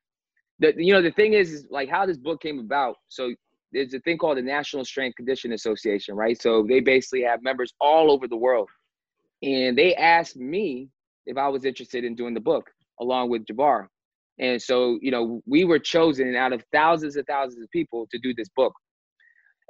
the 0.60 0.74
you 0.76 0.92
know 0.92 1.02
the 1.02 1.10
thing 1.12 1.34
is, 1.34 1.52
is 1.52 1.66
like 1.70 1.88
how 1.88 2.06
this 2.06 2.16
book 2.16 2.40
came 2.40 2.58
about. 2.58 2.96
So 3.08 3.34
there's 3.72 3.94
a 3.94 4.00
thing 4.00 4.18
called 4.18 4.38
the 4.38 4.42
National 4.42 4.84
Strength 4.84 5.16
Condition 5.16 5.52
Association, 5.52 6.14
right? 6.14 6.40
So 6.40 6.64
they 6.68 6.80
basically 6.80 7.22
have 7.22 7.42
members 7.42 7.72
all 7.80 8.10
over 8.10 8.28
the 8.28 8.36
world. 8.36 8.68
And 9.42 9.76
they 9.76 9.94
asked 9.94 10.36
me 10.36 10.88
if 11.26 11.36
I 11.36 11.48
was 11.48 11.64
interested 11.64 12.04
in 12.04 12.14
doing 12.14 12.34
the 12.34 12.40
book 12.40 12.70
along 13.00 13.30
with 13.30 13.44
Jabbar. 13.46 13.86
And 14.38 14.60
so, 14.60 14.98
you 15.02 15.10
know, 15.10 15.42
we 15.46 15.64
were 15.64 15.78
chosen 15.78 16.34
out 16.36 16.52
of 16.52 16.64
thousands 16.72 17.16
and 17.16 17.26
thousands 17.26 17.62
of 17.62 17.70
people 17.70 18.06
to 18.10 18.18
do 18.18 18.34
this 18.34 18.48
book. 18.54 18.72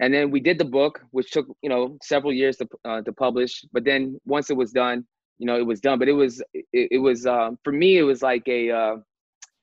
And 0.01 0.13
then 0.13 0.31
we 0.31 0.41
did 0.41 0.59
the 0.59 0.65
book, 0.65 1.01
which 1.11 1.31
took, 1.31 1.47
you 1.63 1.69
know, 1.69 1.97
several 2.03 2.33
years 2.33 2.57
to, 2.57 2.69
uh, 2.85 3.03
to 3.03 3.13
publish. 3.13 3.65
But 3.73 3.85
then 3.85 4.19
once 4.25 4.51
it 4.51 4.57
was 4.57 4.73
done, 4.73 5.05
you 5.39 5.47
know, 5.47 5.57
it 5.57 5.67
was 5.67 5.81
done. 5.81 5.99
But 5.99 6.09
it 6.09 6.13
was, 6.13 6.43
it, 6.55 6.89
it 6.93 6.99
was, 6.99 7.27
um, 7.27 7.59
for 7.63 7.73
me, 7.73 7.99
it 7.99 8.03
was 8.03 8.23
like 8.23 8.47
a, 8.49 8.71
uh, 8.71 8.97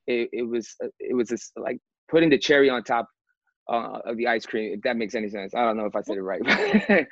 it, 0.07 0.29
it 0.31 0.47
was, 0.47 0.75
it 0.99 1.15
was 1.15 1.29
just 1.29 1.51
like 1.57 1.79
putting 2.09 2.29
the 2.29 2.37
cherry 2.37 2.69
on 2.69 2.83
top 2.83 3.07
uh, 3.69 3.99
of 4.05 4.17
the 4.17 4.27
ice 4.27 4.45
cream, 4.45 4.73
if 4.73 4.81
that 4.81 4.97
makes 4.97 5.15
any 5.15 5.29
sense. 5.29 5.53
I 5.53 5.63
don't 5.63 5.77
know 5.77 5.85
if 5.85 5.95
I 5.95 6.01
said 6.01 6.17
it 6.17 6.21
right, 6.21 6.41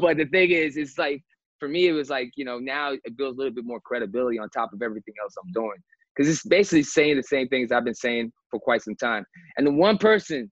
but 0.00 0.16
the 0.16 0.26
thing 0.30 0.50
is, 0.50 0.76
it's 0.76 0.98
like 0.98 1.22
for 1.58 1.68
me, 1.68 1.88
it 1.88 1.92
was 1.92 2.10
like 2.10 2.32
you 2.36 2.44
know 2.44 2.58
now 2.58 2.92
it 2.92 3.16
builds 3.16 3.36
a 3.36 3.38
little 3.38 3.54
bit 3.54 3.64
more 3.64 3.80
credibility 3.80 4.38
on 4.38 4.48
top 4.50 4.72
of 4.72 4.82
everything 4.82 5.14
else 5.22 5.34
I'm 5.42 5.52
doing 5.52 5.78
because 6.14 6.30
it's 6.30 6.44
basically 6.44 6.82
saying 6.82 7.16
the 7.16 7.22
same 7.22 7.48
things 7.48 7.72
I've 7.72 7.84
been 7.84 7.94
saying 7.94 8.32
for 8.50 8.60
quite 8.60 8.82
some 8.82 8.96
time. 8.96 9.24
And 9.56 9.66
the 9.66 9.72
one 9.72 9.98
person 9.98 10.50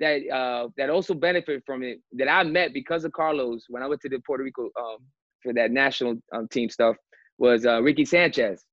that 0.00 0.20
uh, 0.28 0.68
that 0.76 0.90
also 0.90 1.14
benefited 1.14 1.62
from 1.64 1.82
it 1.82 1.98
that 2.12 2.30
I 2.30 2.42
met 2.44 2.72
because 2.72 3.04
of 3.04 3.12
Carlos 3.12 3.64
when 3.68 3.82
I 3.82 3.86
went 3.86 4.00
to 4.02 4.08
the 4.08 4.20
Puerto 4.26 4.44
Rico 4.44 4.64
um, 4.78 4.98
for 5.42 5.52
that 5.54 5.70
national 5.70 6.16
um, 6.32 6.48
team 6.48 6.68
stuff 6.70 6.96
was 7.38 7.66
uh, 7.66 7.82
Ricky 7.82 8.04
Sanchez. 8.04 8.64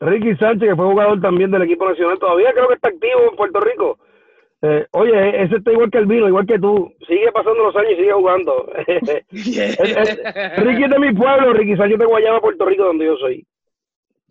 Ricky 0.00 0.34
Sánchez, 0.34 0.68
que 0.68 0.76
fue 0.76 0.84
jugador 0.84 1.20
también 1.20 1.50
del 1.50 1.62
equipo 1.62 1.88
nacional, 1.88 2.18
todavía 2.18 2.52
creo 2.52 2.68
que 2.68 2.74
está 2.74 2.88
activo 2.88 3.30
en 3.30 3.36
Puerto 3.36 3.60
Rico. 3.60 3.98
Eh, 4.62 4.86
oye, 4.92 5.42
ese 5.42 5.56
está 5.56 5.70
igual 5.70 5.90
que 5.90 5.98
el 5.98 6.06
vino, 6.06 6.28
igual 6.28 6.46
que 6.46 6.58
tú. 6.58 6.90
Sigue 7.06 7.30
pasando 7.32 7.64
los 7.64 7.76
años 7.76 7.92
y 7.92 7.96
sigue 7.96 8.12
jugando. 8.12 8.72
Ricky 9.30 10.84
es 10.84 10.90
de 10.90 10.98
mi 10.98 11.12
pueblo, 11.12 11.52
Ricky 11.52 11.76
Sánchez 11.76 11.98
de 11.98 12.06
Guayama, 12.06 12.40
Puerto 12.40 12.64
Rico, 12.64 12.84
donde 12.84 13.04
yo 13.04 13.16
soy. 13.18 13.46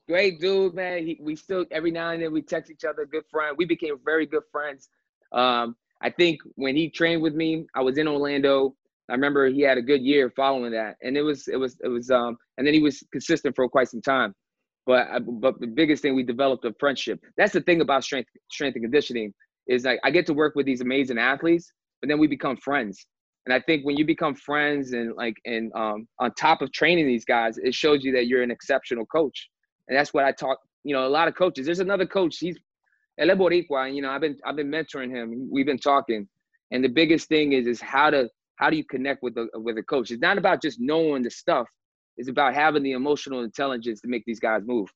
Great 0.08 0.40
dude, 0.40 0.74
man. 0.74 1.06
He, 1.06 1.18
we 1.20 1.36
still 1.36 1.66
every 1.72 1.92
now 1.92 2.12
and 2.12 2.22
then 2.22 2.32
we 2.32 2.42
text 2.42 2.72
each 2.72 2.86
other. 2.86 3.06
Good 3.06 3.26
friend. 3.30 3.56
We 3.58 3.66
became 3.66 3.98
very 4.04 4.26
good 4.28 4.44
friends. 4.52 4.90
Um, 5.32 5.76
I 6.02 6.12
think 6.12 6.42
when 6.56 6.76
he 6.76 6.90
trained 6.90 7.22
with 7.22 7.34
me, 7.34 7.66
I 7.74 7.82
was 7.82 7.98
in 7.98 8.08
Orlando. 8.08 8.76
I 9.10 9.14
remember 9.14 9.48
he 9.48 9.62
had 9.62 9.78
a 9.78 9.82
good 9.82 10.02
year 10.02 10.32
following 10.36 10.72
that, 10.74 10.98
and 11.02 11.18
it 11.18 11.24
was 11.24 11.48
it 11.48 11.58
was 11.58 11.78
it 11.84 11.88
was 11.88 12.12
um, 12.12 12.38
and 12.58 12.66
then 12.66 12.74
he 12.74 12.82
was 12.82 13.04
consistent 13.12 13.56
for 13.56 13.68
quite 13.68 13.88
some 13.90 14.02
time. 14.02 14.36
But 14.86 15.08
but 15.26 15.60
the 15.60 15.68
biggest 15.68 16.04
thing 16.04 16.16
we 16.16 16.24
developed 16.24 16.66
a 16.66 16.74
friendship. 16.80 17.20
That's 17.38 17.54
the 17.54 17.62
thing 17.62 17.82
about 17.82 18.04
strength 18.04 18.30
strength 18.52 18.76
and 18.76 18.84
conditioning 18.84 19.34
is 19.68 19.86
like 19.86 20.00
I 20.04 20.12
get 20.12 20.26
to 20.28 20.34
work 20.34 20.56
with 20.56 20.66
these 20.66 20.82
amazing 20.82 21.18
athletes, 21.18 21.72
but 22.02 22.10
then 22.10 22.20
we 22.20 22.28
become 22.28 22.58
friends. 22.58 23.06
And 23.46 23.54
I 23.54 23.60
think 23.60 23.86
when 23.86 23.96
you 23.96 24.06
become 24.06 24.36
friends 24.36 24.94
and 24.94 25.14
like 25.16 25.36
and 25.46 25.72
um, 25.76 26.08
on 26.20 26.34
top 26.34 26.62
of 26.62 26.72
training 26.72 27.06
these 27.06 27.26
guys, 27.26 27.58
it 27.58 27.74
shows 27.74 28.04
you 28.04 28.12
that 28.14 28.28
you're 28.28 28.42
an 28.42 28.52
exceptional 28.52 29.06
coach. 29.06 29.50
And 29.88 29.98
that's 29.98 30.14
what 30.14 30.24
I 30.24 30.32
talk. 30.32 30.58
You 30.84 30.96
know, 30.96 31.06
a 31.06 31.10
lot 31.10 31.28
of 31.28 31.36
coaches. 31.36 31.66
There's 31.66 31.80
another 31.80 32.06
coach. 32.06 32.38
He's 32.40 32.58
El 33.20 33.28
Boricua. 33.30 33.94
You 33.94 34.02
know, 34.02 34.10
I've 34.10 34.22
been 34.22 34.38
I've 34.46 34.56
been 34.56 34.72
mentoring 34.72 35.12
him. 35.12 35.48
We've 35.52 35.66
been 35.66 35.80
talking. 35.80 36.28
And 36.72 36.84
the 36.84 36.90
biggest 36.90 37.30
thing 37.30 37.54
is 37.54 37.68
is 37.68 37.80
how 37.80 38.10
to 38.10 38.30
how 38.56 38.70
do 38.70 38.78
you 38.78 38.84
connect 38.84 39.22
with 39.22 39.38
a 39.38 39.48
with 39.60 39.78
a 39.78 39.84
coach? 39.84 40.12
It's 40.12 40.22
not 40.22 40.38
about 40.38 40.62
just 40.62 40.80
knowing 40.80 41.22
the 41.22 41.30
stuff. 41.30 41.68
It's 42.18 42.30
about 42.30 42.56
having 42.56 42.82
the 42.82 42.94
emotional 42.94 43.44
intelligence 43.44 44.02
to 44.02 44.08
make 44.08 44.24
these 44.26 44.40
guys 44.40 44.62
move. 44.66 44.90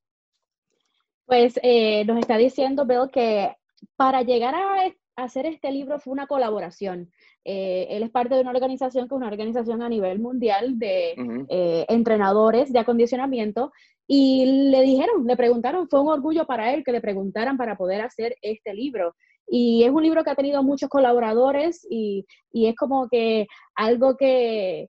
Pues 1.27 1.59
eh, 1.61 2.03
nos 2.05 2.17
está 2.17 2.37
diciendo 2.37 2.87
Bill 2.87 3.07
que 3.07 3.55
para 3.95 4.21
llegar 4.23 4.55
a, 4.55 4.93
hacer 5.15 5.45
este 5.45 5.71
libro 5.71 5.99
fue 5.99 6.13
una 6.13 6.27
colaboración. 6.27 7.11
Eh, 7.43 7.87
él 7.89 8.03
es 8.03 8.09
parte 8.09 8.35
de 8.35 8.41
una 8.41 8.51
organización 8.51 9.07
que 9.07 9.15
es 9.15 9.17
una 9.17 9.27
organización 9.27 9.81
a 9.81 9.89
nivel 9.89 10.19
mundial 10.19 10.79
de 10.79 11.13
eh, 11.49 11.85
entrenadores 11.89 12.71
de 12.71 12.79
acondicionamiento 12.79 13.73
y 14.07 14.69
le 14.71 14.81
dijeron, 14.81 15.27
le 15.27 15.35
preguntaron, 15.35 15.89
fue 15.89 16.01
un 16.01 16.07
orgullo 16.07 16.45
para 16.45 16.73
él 16.73 16.83
que 16.85 16.93
le 16.93 17.01
preguntaran 17.01 17.57
para 17.57 17.75
poder 17.75 18.01
hacer 18.01 18.35
este 18.41 18.73
libro. 18.73 19.13
Y 19.45 19.83
es 19.83 19.91
un 19.91 20.03
libro 20.03 20.23
que 20.23 20.29
ha 20.29 20.35
tenido 20.35 20.63
muchos 20.63 20.89
colaboradores 20.89 21.85
y, 21.89 22.25
y 22.51 22.67
es 22.67 22.75
como 22.75 23.09
que 23.09 23.47
algo 23.75 24.15
que, 24.15 24.87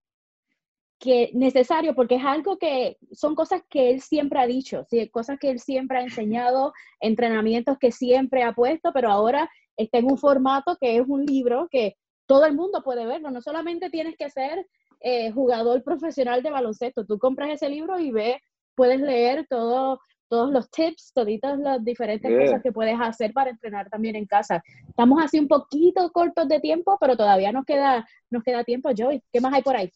que 1.00 1.30
necesario 1.32 1.94
porque 1.94 2.16
es 2.16 2.24
algo 2.24 2.58
que 2.58 2.98
son 3.10 3.34
cosas 3.34 3.62
que 3.70 3.90
él 3.90 4.02
siempre 4.02 4.38
ha 4.38 4.46
dicho, 4.46 4.84
¿sí? 4.88 5.08
cosas 5.08 5.38
que 5.40 5.50
él 5.50 5.58
siempre 5.58 5.98
ha 5.98 6.02
enseñado, 6.02 6.74
entrenamientos 7.00 7.78
que 7.78 7.90
siempre 7.90 8.42
ha 8.42 8.52
puesto, 8.52 8.92
pero 8.92 9.10
ahora 9.10 9.50
está 9.78 9.98
en 9.98 10.10
un 10.10 10.18
formato 10.18 10.76
que 10.78 10.98
es 10.98 11.02
un 11.08 11.24
libro 11.24 11.68
que 11.70 11.96
todo 12.26 12.44
el 12.44 12.54
mundo 12.54 12.82
puede 12.84 13.06
verlo, 13.06 13.30
no 13.30 13.40
solamente 13.40 13.88
tienes 13.88 14.14
que 14.18 14.28
ser 14.28 14.66
eh, 15.00 15.32
jugador 15.32 15.82
profesional 15.82 16.42
de 16.42 16.50
baloncesto, 16.50 17.06
tú 17.06 17.18
compras 17.18 17.48
ese 17.50 17.70
libro 17.70 17.98
y 17.98 18.10
ves, 18.10 18.36
puedes 18.74 19.00
leer 19.00 19.46
todo, 19.48 20.00
todos 20.28 20.52
los 20.52 20.70
tips, 20.70 21.12
todas 21.14 21.58
las 21.58 21.82
diferentes 21.82 22.30
cosas 22.30 22.62
que 22.62 22.72
puedes 22.72 22.96
hacer 23.00 23.32
para 23.32 23.50
entrenar 23.50 23.88
también 23.88 24.16
en 24.16 24.26
casa. 24.26 24.62
Estamos 24.86 25.18
así 25.24 25.38
un 25.38 25.48
poquito 25.48 26.10
cortos 26.12 26.46
de 26.46 26.60
tiempo, 26.60 26.98
pero 27.00 27.16
todavía 27.16 27.52
nos 27.52 27.64
queda, 27.64 28.06
nos 28.28 28.42
queda 28.44 28.64
tiempo, 28.64 28.90
Joey. 28.96 29.22
¿Qué 29.32 29.40
más 29.40 29.54
hay 29.54 29.62
por 29.62 29.76
ahí? 29.76 29.90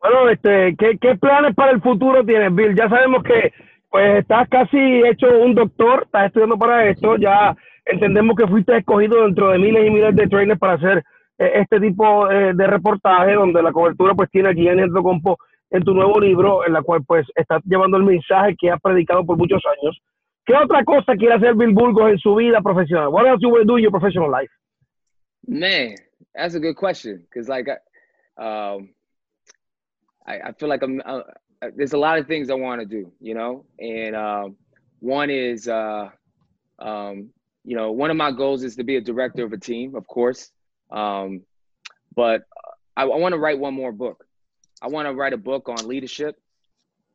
Bueno, 0.00 0.28
este, 0.28 0.76
¿qué, 0.76 0.98
¿qué 1.00 1.16
planes 1.16 1.54
para 1.54 1.72
el 1.72 1.80
futuro 1.80 2.24
tienes, 2.24 2.54
Bill? 2.54 2.76
Ya 2.76 2.88
sabemos 2.88 3.22
que 3.22 3.52
pues 3.90 4.18
estás 4.18 4.48
casi 4.48 4.78
hecho 5.06 5.26
un 5.38 5.54
doctor, 5.54 6.02
estás 6.04 6.26
estudiando 6.26 6.58
para 6.58 6.88
esto, 6.88 7.16
ya 7.16 7.56
entendemos 7.84 8.36
que 8.36 8.46
fuiste 8.46 8.76
escogido 8.76 9.24
dentro 9.24 9.50
de 9.50 9.58
miles 9.58 9.86
y 9.86 9.90
miles 9.90 10.14
de 10.14 10.26
trainers 10.26 10.58
para 10.58 10.74
hacer 10.74 11.04
eh, 11.38 11.52
este 11.54 11.80
tipo 11.80 12.30
eh, 12.30 12.52
de 12.54 12.66
reportaje 12.66 13.34
donde 13.34 13.62
la 13.62 13.72
cobertura 13.72 14.14
pues 14.14 14.30
tiene 14.30 14.50
aquí 14.50 14.68
en 14.68 14.90
Compo 14.90 15.38
en 15.70 15.82
tu 15.82 15.94
nuevo 15.94 16.20
libro, 16.20 16.66
en 16.66 16.72
la 16.72 16.82
cual 16.82 17.02
pues 17.06 17.26
estás 17.34 17.62
llevando 17.64 17.96
el 17.96 18.04
mensaje 18.04 18.54
que 18.58 18.70
has 18.70 18.80
predicado 18.80 19.24
por 19.24 19.36
muchos 19.36 19.62
años. 19.66 20.00
¿Qué 20.44 20.54
otra 20.54 20.84
cosa 20.84 21.16
quiere 21.16 21.34
hacer 21.34 21.54
Bill 21.54 21.72
Burgos 21.72 22.10
en 22.10 22.18
su 22.18 22.36
vida 22.36 22.60
profesional? 22.60 23.08
What 23.08 23.26
else 23.26 23.40
you 23.40 23.48
want 23.48 23.62
to 23.62 23.66
do 23.66 23.78
in 23.78 23.82
your 23.82 23.90
professional 23.90 24.30
life? 24.30 24.50
Man, 25.46 25.96
that's 26.34 26.54
a 26.54 26.60
good 26.60 26.76
question. 26.76 27.24
Because 27.28 27.48
like, 27.48 27.68
um, 28.38 28.90
I, 30.26 30.38
I 30.48 30.52
feel 30.52 30.68
like 30.68 30.82
I'm. 30.82 31.00
Uh, 31.04 31.20
uh, 31.62 31.70
there's 31.74 31.94
a 31.94 31.98
lot 31.98 32.18
of 32.18 32.26
things 32.26 32.50
I 32.50 32.54
want 32.54 32.80
to 32.82 32.86
do, 32.86 33.10
you 33.18 33.34
know, 33.34 33.64
and 33.78 34.14
um, 34.14 34.56
one 35.00 35.30
is, 35.30 35.68
uh, 35.68 36.10
um, 36.78 37.30
you 37.64 37.74
know, 37.76 37.92
one 37.92 38.10
of 38.10 38.16
my 38.18 38.30
goals 38.30 38.62
is 38.62 38.76
to 38.76 38.84
be 38.84 38.96
a 38.96 39.00
director 39.00 39.42
of 39.42 39.54
a 39.54 39.58
team, 39.58 39.94
of 39.94 40.06
course, 40.06 40.50
um, 40.90 41.42
but 42.14 42.42
I, 42.96 43.04
I 43.04 43.16
want 43.16 43.32
to 43.32 43.38
write 43.38 43.58
one 43.58 43.72
more 43.72 43.90
book. 43.90 44.26
I 44.82 44.88
want 44.88 45.08
to 45.08 45.14
write 45.14 45.32
a 45.32 45.38
book 45.38 45.68
on 45.70 45.88
leadership 45.88 46.36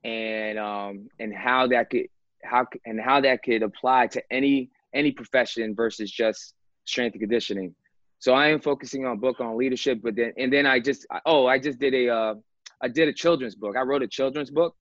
and 0.03 0.57
um, 0.57 1.09
and 1.19 1.33
how 1.33 1.67
that 1.67 1.89
could 1.89 2.07
how 2.43 2.65
and 2.85 2.99
how 2.99 3.21
that 3.21 3.43
could 3.43 3.61
apply 3.61 4.07
to 4.07 4.23
any 4.31 4.71
any 4.93 5.11
profession 5.11 5.75
versus 5.75 6.11
just 6.11 6.55
strength 6.85 7.13
and 7.13 7.21
conditioning. 7.21 7.75
So 8.19 8.33
I 8.33 8.47
am 8.47 8.59
focusing 8.59 9.05
on 9.05 9.19
book 9.19 9.39
on 9.39 9.57
leadership, 9.57 9.99
but 10.01 10.15
then 10.15 10.33
and 10.37 10.51
then 10.51 10.65
I 10.65 10.79
just 10.79 11.05
oh 11.25 11.45
I 11.45 11.59
just 11.59 11.79
did 11.79 11.93
a 11.93 12.09
uh, 12.09 12.33
I 12.81 12.87
did 12.87 13.07
a 13.07 13.13
children's 13.13 13.55
book. 13.55 13.75
I 13.77 13.81
wrote 13.81 14.01
a 14.01 14.07
children's 14.07 14.49
book, 14.49 14.75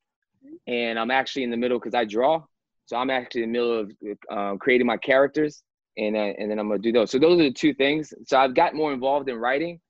and 0.67 0.99
I'm 0.99 1.11
actually 1.11 1.45
in 1.45 1.51
the 1.51 1.57
middle 1.57 1.79
because 1.79 1.95
I 1.95 2.05
draw. 2.05 2.43
So 2.87 2.97
I'm 2.97 3.11
actually 3.11 3.45
in 3.45 3.53
the 3.53 3.59
middle 3.59 3.81
of 3.81 3.93
uh, 4.31 4.57
creating 4.57 4.87
my 4.87 4.97
characters, 4.97 5.63
and 5.97 6.17
uh, 6.17 6.33
and 6.39 6.51
then 6.51 6.59
I'm 6.59 6.69
gonna 6.69 6.81
do 6.81 6.93
those. 6.93 7.11
So 7.11 7.19
those 7.19 7.39
are 7.41 7.45
the 7.45 7.53
two 7.53 7.75
things. 7.75 8.13
So 8.27 8.39
I've 8.39 8.55
got 8.55 8.75
more 8.75 8.93
involved 8.93 9.29
in 9.29 9.37
writing, 9.37 9.81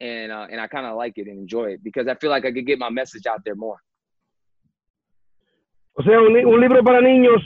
and 0.00 0.32
uh, 0.32 0.46
and 0.50 0.60
I 0.60 0.66
kind 0.66 0.86
of 0.86 0.96
like 0.96 1.14
it 1.16 1.28
and 1.28 1.38
enjoy 1.38 1.66
it 1.66 1.84
because 1.84 2.08
I 2.08 2.14
feel 2.16 2.30
like 2.30 2.44
I 2.44 2.52
could 2.52 2.66
get 2.66 2.78
my 2.78 2.90
message 2.90 3.26
out 3.26 3.42
there 3.44 3.54
more. 3.54 3.78
O 5.94 6.02
sea, 6.02 6.18
un, 6.18 6.34
un 6.36 6.60
libro 6.60 6.82
para 6.82 7.00
niños. 7.00 7.42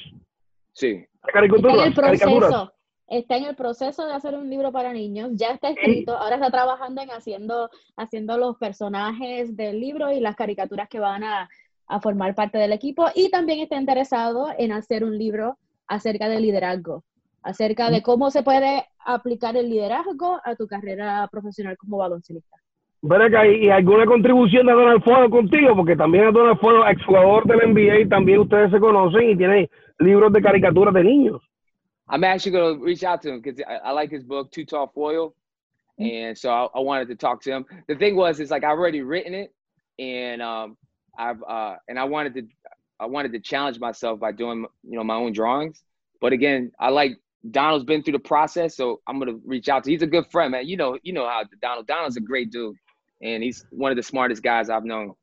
Sí. 0.74 1.04
Caricatura, 1.32 1.87
el 1.87 1.94
proceso 1.94 2.72
está 3.12 3.37
en 3.37 3.44
el 3.44 3.55
proceso 3.55 4.07
de 4.07 4.14
hacer 4.14 4.35
un 4.35 4.48
libro 4.48 4.72
para 4.72 4.92
niños, 4.92 5.31
ya 5.35 5.51
está 5.51 5.68
escrito, 5.70 6.16
ahora 6.16 6.37
está 6.37 6.51
trabajando 6.51 7.03
en 7.03 7.11
haciendo, 7.11 7.70
haciendo 7.96 8.38
los 8.38 8.57
personajes 8.57 9.55
del 9.57 9.81
libro 9.81 10.11
y 10.11 10.20
las 10.20 10.35
caricaturas 10.35 10.88
que 10.88 10.98
van 10.98 11.22
a, 11.22 11.48
a 11.87 12.01
formar 12.01 12.35
parte 12.35 12.59
del 12.59 12.72
equipo 12.72 13.07
y 13.14 13.31
también 13.31 13.61
está 13.61 13.77
interesado 13.77 14.48
en 14.57 14.72
hacer 14.72 15.05
un 15.05 15.18
libro 15.18 15.59
acerca 15.87 16.29
del 16.29 16.42
liderazgo, 16.42 17.05
acerca 17.42 17.90
de 17.90 18.03
cómo 18.03 18.31
se 18.31 18.42
puede 18.42 18.87
aplicar 19.05 19.57
el 19.57 19.68
liderazgo 19.68 20.40
a 20.42 20.57
tu 20.57 20.66
carrera 20.66 21.29
profesional 21.31 21.77
como 21.77 21.98
baloncelista. 21.98 22.57
Acá, 23.11 23.46
¿y 23.46 23.68
alguna 23.68 24.07
contribución 24.07 24.64
de 24.64 24.72
Donald 24.72 25.03
Fuego 25.03 25.29
contigo? 25.29 25.75
Porque 25.75 25.96
también 25.96 26.25
a 26.25 26.31
Donald 26.31 26.59
Fuego, 26.61 26.87
exjugador 26.87 27.44
del 27.46 27.72
NBA, 27.72 28.09
también 28.09 28.38
ustedes 28.38 28.70
se 28.70 28.79
conocen 28.79 29.31
y 29.31 29.37
tiene 29.37 29.68
libros 29.98 30.33
de 30.33 30.40
caricaturas 30.40 30.94
de 30.94 31.03
niños. 31.03 31.42
I'm 32.12 32.25
actually 32.25 32.53
going 32.53 32.79
to 32.79 32.85
reach 32.85 33.03
out 33.03 33.22
to 33.22 33.31
him 33.31 33.40
because 33.40 33.61
I, 33.66 33.88
I, 33.88 33.90
like 33.92 34.11
his 34.11 34.22
book, 34.22 34.53
Too 34.53 34.66
Tall 34.66 34.92
Foil. 34.94 35.35
Mm-hmm. 35.98 36.14
And 36.14 36.38
so 36.38 36.51
I, 36.51 36.66
I, 36.75 36.81
wanted 36.81 37.09
to 37.09 37.16
talk 37.16 37.42
to 37.42 37.51
him. 37.51 37.64
The 37.88 37.96
thing 37.96 38.16
was, 38.16 38.38
it's 38.38 38.51
like 38.51 38.64
I've 38.64 38.79
already 38.79 39.01
written 39.01 39.35
it 39.35 39.55
and 39.98 40.42
um, 40.42 40.77
I've, 41.18 41.42
uh, 41.42 41.77
and 41.88 41.98
I 41.98 42.05
wanted 42.05 42.35
to, 42.35 42.42
I 43.01 43.07
wanted 43.07 43.33
to 43.33 43.40
challenge 43.40 43.81
myself 43.81 44.20
by 44.20 44.31
doing, 44.31 44.66
you 44.85 44.96
know, 44.96 45.03
my 45.05 45.14
own 45.14 45.33
drawings. 45.33 45.83
But 46.20 46.35
again, 46.35 46.70
I 46.79 46.90
like 46.90 47.18
Donald's 47.51 47.85
been 47.85 48.03
through 48.03 48.12
the 48.12 48.20
process, 48.20 48.77
so 48.77 49.01
I'm 49.09 49.18
gonna 49.18 49.38
reach 49.44 49.68
out 49.68 49.83
to. 49.85 49.90
He's 49.90 50.03
a 50.03 50.07
good 50.07 50.31
friend, 50.31 50.53
man. 50.53 50.68
You 50.68 50.77
know, 50.77 50.96
you 51.03 51.12
know 51.12 51.27
how 51.27 51.42
Donald. 51.61 51.88
Donald's 51.88 52.16
a 52.16 52.20
great 52.20 52.53
dude, 52.53 52.77
and 53.20 53.42
he's 53.42 53.66
one 53.70 53.90
of 53.90 53.96
the 53.96 54.03
smartest 54.05 54.42
guys 54.42 54.70
I've 54.70 54.85
known 54.85 55.14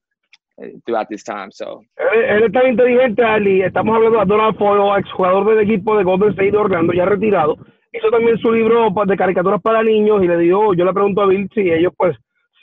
throughout 0.86 1.08
this 1.10 1.24
time. 1.24 1.50
So. 1.52 1.82
Él, 1.98 2.44
es 2.44 2.52
tan 2.52 2.68
inteligente, 2.68 3.24
Ali. 3.24 3.62
Estamos 3.62 3.96
hablando 3.96 4.20
de 4.20 4.26
Donald 4.26 4.58
Foyle, 4.58 5.00
exjugador 5.00 5.46
del 5.50 5.60
equipo 5.60 5.98
de 5.98 6.04
Golden 6.04 6.30
State 6.30 6.52
de 6.52 6.58
Orlando, 6.58 6.94
ya 6.94 7.06
retirado. 7.06 7.58
Hizo 7.92 8.10
también 8.12 8.38
su 8.38 8.52
libro 8.52 8.90
de 9.06 9.18
caricaturas 9.18 9.62
para 9.62 9.84
niños 9.84 10.24
y 10.24 10.28
le 10.28 10.38
dio, 10.38 10.74
yo 10.74 10.86
le 10.86 10.94
pregunto 10.94 11.22
a 11.22 11.28
Bill 11.28 11.50
si 11.54 11.62
ellos, 11.72 11.92
pues, 11.98 12.16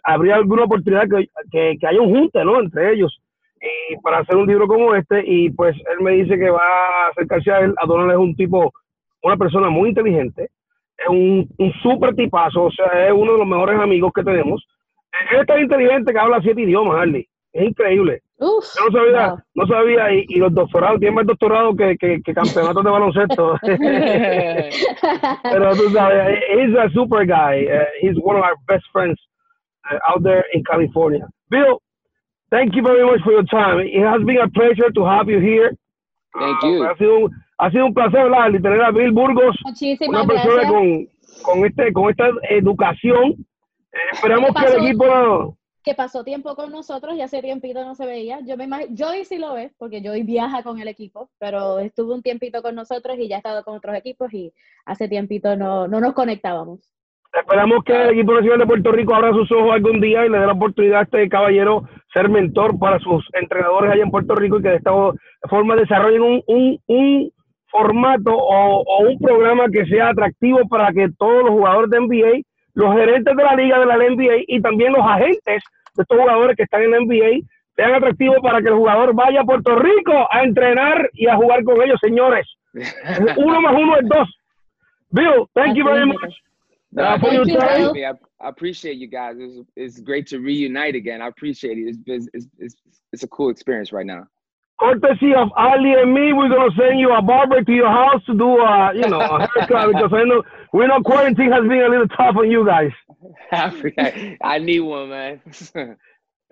habría 0.05 0.37
alguna 0.37 0.65
oportunidad 0.65 1.09
que, 1.09 1.29
que, 1.51 1.77
que 1.81 1.87
haya 1.87 2.01
un 2.01 2.15
junte, 2.15 2.45
¿no? 2.45 2.61
Entre 2.61 2.93
ellos 2.93 3.21
y 3.91 3.97
para 3.99 4.19
hacer 4.19 4.37
un 4.37 4.47
libro 4.47 4.67
como 4.67 4.95
este 4.95 5.23
y 5.27 5.51
pues 5.51 5.77
él 5.77 6.03
me 6.03 6.13
dice 6.13 6.39
que 6.39 6.51
va 6.51 6.61
a 6.61 7.11
acercarse 7.11 7.51
a 7.51 7.61
él. 7.61 7.75
A 7.79 7.87
Donald 7.87 8.13
es 8.13 8.19
un 8.19 8.35
tipo 8.37 8.73
una 9.23 9.37
persona 9.37 9.69
muy 9.69 9.89
inteligente, 9.89 10.51
es 10.97 11.09
un, 11.09 11.49
un 11.59 11.73
súper 11.83 12.15
tipazo, 12.15 12.65
o 12.65 12.71
sea, 12.71 13.07
es 13.07 13.13
uno 13.13 13.33
de 13.33 13.39
los 13.39 13.47
mejores 13.47 13.79
amigos 13.81 14.13
que 14.15 14.23
tenemos. 14.23 14.65
Él 15.33 15.41
es 15.41 15.47
tan 15.47 15.61
inteligente 15.61 16.13
que 16.13 16.19
habla 16.19 16.41
siete 16.43 16.63
idiomas, 16.63 16.99
Harley. 16.99 17.27
Es 17.57 17.69
increíble. 17.69 18.21
Yo 18.39 18.61
no 18.85 18.93
sabía, 18.93 19.35
no 19.55 19.67
sabía, 19.67 20.13
y, 20.13 20.27
y, 20.29 20.37
los 20.37 20.53
doctorados, 20.53 21.01
tiene 21.01 21.17
más 21.17 21.27
doctorado 21.27 21.75
que, 21.75 21.97
que, 21.97 22.21
que 22.23 22.35
campeonatos 22.35 22.85
de 22.85 22.91
baloncesto. 22.91 23.59
Pero 25.43 25.75
tú 25.75 25.89
sabes, 25.91 26.39
he's 26.51 26.77
a 26.77 26.91
super 26.91 27.25
guy. 27.25 27.67
Uh, 27.67 27.87
he's 28.03 28.15
one 28.23 28.37
of 28.37 28.43
our 28.45 28.57
best 28.69 28.85
friends 28.93 29.19
uh, 29.91 29.99
out 30.07 30.23
there 30.23 30.45
in 30.53 30.63
California. 30.65 31.27
Bill, 31.49 31.81
thank 32.51 32.75
you 32.75 32.83
very 32.83 33.07
much 33.07 33.23
for 33.25 33.33
your 33.33 33.45
time. 33.45 33.81
It 33.81 34.05
has 34.05 34.23
been 34.27 34.37
a 34.43 34.51
pleasure 34.51 34.91
to 34.93 35.05
have 35.07 35.31
you 35.31 35.41
here. 35.41 35.75
Thank 36.39 36.63
you. 36.63 36.85
Uh, 36.85 36.89
ha 36.89 36.97
sido 36.99 37.31
ha 37.59 37.71
sido 37.71 37.87
un 37.87 37.95
placer 37.95 38.21
hablar 38.21 38.55
y 38.55 38.61
tener 38.61 38.83
a 38.83 38.91
Bill 38.91 39.13
Burgos, 39.13 39.57
Muchísimas 39.65 40.25
una 40.25 40.27
persona 40.27 40.69
con, 40.69 41.09
con, 41.43 41.65
este, 41.65 41.91
con 41.91 42.11
esta 42.11 42.29
educación. 42.51 43.33
Eh, 43.93 43.99
esperamos 44.13 44.51
que, 44.53 44.67
el 44.67 44.85
equipo... 44.85 45.57
Que 45.87 45.95
pasó 45.95 46.25
tiempo 46.25 46.57
con 46.57 46.73
nosotros 46.73 47.15
y 47.15 47.23
hace 47.23 47.41
tiempito 47.41 47.85
no 47.85 47.95
se 47.95 48.05
veía. 48.05 48.41
Yo 48.41 48.57
me 48.57 48.65
imagino, 48.65 48.95
Joey 48.99 49.25
sí 49.25 49.39
lo 49.39 49.55
ve, 49.55 49.71
porque 49.79 50.03
Joey 50.05 50.25
viaja 50.25 50.65
con 50.65 50.81
el 50.81 50.89
equipo, 50.89 51.31
pero 51.39 51.79
estuvo 51.79 52.13
un 52.13 52.23
tiempito 52.23 52.61
con 52.61 52.75
nosotros 52.75 53.17
y 53.19 53.29
ya 53.29 53.37
ha 53.37 53.39
estado 53.39 53.63
con 53.63 53.77
otros 53.77 53.97
equipos 53.97 54.35
y 54.35 54.53
hace 54.85 55.09
tiempito 55.09 55.57
no, 55.57 55.87
no 55.87 56.01
nos 56.01 56.13
conectábamos. 56.13 56.81
Esperamos 57.33 57.85
que 57.85 57.93
el 57.93 58.11
equipo 58.11 58.35
nacional 58.35 58.59
de 58.59 58.67
Puerto 58.67 58.93
Rico 58.93 59.15
abra 59.15 59.33
sus 59.33 59.51
ojos 59.53 59.73
algún 59.73 60.01
día 60.01 60.27
y 60.27 60.29
le 60.29 60.39
dé 60.39 60.47
la 60.47 60.55
oportunidad 60.55 61.01
a 61.01 61.03
este 61.03 61.29
caballero 61.29 61.89
ser 62.13 62.29
mentor 62.29 62.79
para 62.79 62.99
sus 62.99 63.25
entrenadores 63.35 63.93
allá 63.93 64.03
en 64.03 64.11
Puerto 64.11 64.35
Rico 64.35 64.59
y 64.59 64.63
que 64.63 64.71
de 64.71 64.77
esta 64.77 64.91
forma 65.49 65.77
desarrollen 65.77 66.23
un, 66.23 66.43
un, 66.47 66.81
un 66.87 67.33
formato 67.71 68.35
o, 68.35 69.07
un 69.07 69.19
programa 69.19 69.69
que 69.71 69.85
sea 69.87 70.09
atractivo 70.09 70.67
para 70.69 70.93
que 70.93 71.09
todos 71.19 71.45
los 71.45 71.51
jugadores 71.51 71.91
de 71.91 72.01
NBA, 72.01 72.43
los 72.77 72.95
gerentes 72.95 73.35
de 73.35 73.43
la 73.43 73.57
liga 73.57 73.81
de 73.81 73.87
la 73.87 73.97
NBA 73.97 74.45
y 74.49 74.61
también 74.61 74.93
los 74.93 75.05
agentes 75.05 75.63
de 75.95 76.03
estos 76.03 76.19
jugadores 76.19 76.57
que 76.57 76.65
están 76.65 76.83
en 76.83 76.91
la 76.91 77.01
NBA 77.01 77.41
sean 77.75 77.95
atractivos 77.95 78.37
para 78.43 78.61
que 78.61 78.69
el 78.69 78.75
jugador 78.75 79.15
vaya 79.15 79.41
a 79.41 79.45
Puerto 79.45 79.77
Rico 79.77 80.29
a 80.31 80.43
entrenar 80.43 81.11
y 81.15 81.27
a 81.27 81.37
jugar 81.37 81.65
con 81.65 81.83
ellos, 81.83 81.99
señores. 82.03 82.47
uno 83.37 83.61
más 83.63 83.75
uno 83.75 83.97
es 83.97 84.09
dos. 84.09 84.29
Bill, 85.11 85.49
thank 85.55 85.75
you 85.75 85.85
very 85.85 86.07
much. 86.07 86.35
Uh, 86.99 87.19
for 87.19 87.33
your 87.33 87.47
time. 87.47 87.95
I, 87.97 88.13
I 88.41 88.49
appreciate 88.49 88.99
you 88.99 89.09
guys. 89.09 89.37
It's, 89.39 89.67
it's 89.75 90.01
great 90.01 90.27
to 90.29 90.39
reunite 90.39 90.95
again. 90.95 91.23
I 91.23 91.29
appreciate 91.29 91.79
it. 91.79 91.97
It's, 92.07 92.29
it's, 92.35 92.47
it's, 92.59 92.75
it's 93.13 93.23
a 93.23 93.29
cool 93.29 93.49
experience 93.49 93.91
right 93.91 94.07
now 94.07 94.27
courtesy 94.79 95.35
of 95.35 95.49
Ali 95.57 95.93
and 95.95 96.13
me, 96.13 96.33
we're 96.33 96.49
gonna 96.49 96.71
send 96.79 97.01
you 97.01 97.13
a 97.13 97.23
barber 97.23 97.63
to 97.63 97.73
your 97.73 97.91
house 97.91 98.23
to 98.27 98.35
do 98.35 98.59
a, 98.59 98.93
you 98.95 99.09
know, 99.09 99.21
a 99.21 99.39
haircut 99.55 99.93
because 99.93 100.13
I 100.13 100.25
know 100.25 100.43
we 100.73 100.87
know 100.87 101.01
quarantine 101.03 101.53
has 101.53 101.63
been 101.63 101.83
a 101.83 101.89
little 101.89 102.09
tough 102.09 102.37
on 102.37 102.51
you 102.51 102.65
guys. 102.65 102.93
I 104.43 104.59
need 104.59 104.81
one, 104.81 105.09
man. 105.11 105.41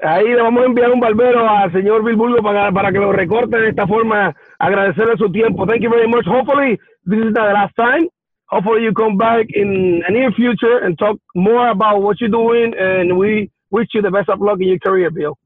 Ahí 0.03 0.25
le 0.25 0.43
vamos 0.43 0.65
a 0.65 0.67
enviar 0.67 0.91
un 0.91 0.99
barbero 0.99 1.49
al 1.49 1.71
señor 1.71 2.03
Bilbulgo 2.03 2.43
para, 2.43 2.73
para 2.73 2.91
que 2.91 2.99
lo 2.99 3.13
recorte 3.13 3.57
de 3.57 3.69
esta 3.69 3.87
forma, 3.87 4.35
agradecerle 4.59 5.17
su 5.17 5.31
tiempo. 5.31 5.67
Thank 5.67 5.83
you 5.83 5.91
very 5.91 6.09
much. 6.09 6.27
Hopefully, 6.27 6.79
this 7.05 7.21
is 7.21 7.33
the 7.33 7.41
last 7.41 7.77
time. 7.77 8.09
Hopefully, 8.47 8.83
you 8.83 8.93
come 8.93 9.17
back 9.17 9.47
in 9.55 10.03
the 10.05 10.13
near 10.13 10.33
future 10.33 10.79
and 10.79 10.99
talk 10.99 11.17
more 11.37 11.69
about 11.69 12.03
what 12.03 12.21
you're 12.21 12.29
doing. 12.29 12.75
And 12.77 13.17
we 13.17 13.51
wish 13.71 13.87
you 13.95 14.03
the 14.03 14.11
best 14.11 14.29
of 14.29 14.41
luck 14.41 14.59
in 14.61 14.69
your 14.69 14.79
career, 14.81 15.11
Bill. 15.11 15.39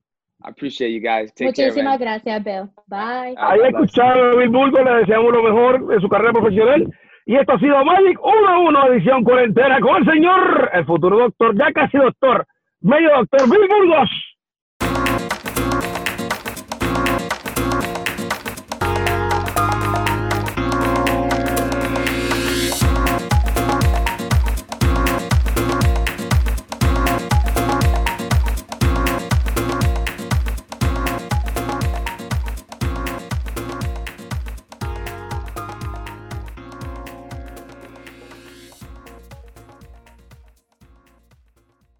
I 0.44 0.50
appreciate 0.50 0.92
you 0.92 1.00
guys. 1.00 1.32
Take 1.34 1.48
Muchísimas 1.48 1.98
care, 1.98 2.20
gracias, 2.20 2.44
Bill. 2.44 2.70
Bye. 2.86 3.34
Ahí 3.36 3.60
escucharon 3.68 4.32
a 4.32 4.36
Bill 4.36 4.50
Burgo, 4.50 4.84
le 4.84 4.90
deseamos 5.00 5.32
lo 5.32 5.42
mejor 5.42 5.86
de 5.88 6.00
su 6.00 6.08
carrera 6.08 6.32
profesional. 6.32 6.86
Y 7.26 7.36
esto 7.36 7.52
ha 7.52 7.58
sido 7.58 7.84
Magic 7.84 8.18
1-1, 8.18 8.90
edición 8.90 9.24
cuarentena 9.24 9.80
con 9.80 9.96
el 9.96 10.04
señor, 10.10 10.70
el 10.72 10.86
futuro 10.86 11.18
doctor, 11.18 11.54
ya 11.58 11.72
casi 11.72 11.98
doctor, 11.98 12.46
medio 12.80 13.10
doctor 13.16 13.50
Bill 13.50 13.68
Burgos. 13.68 14.10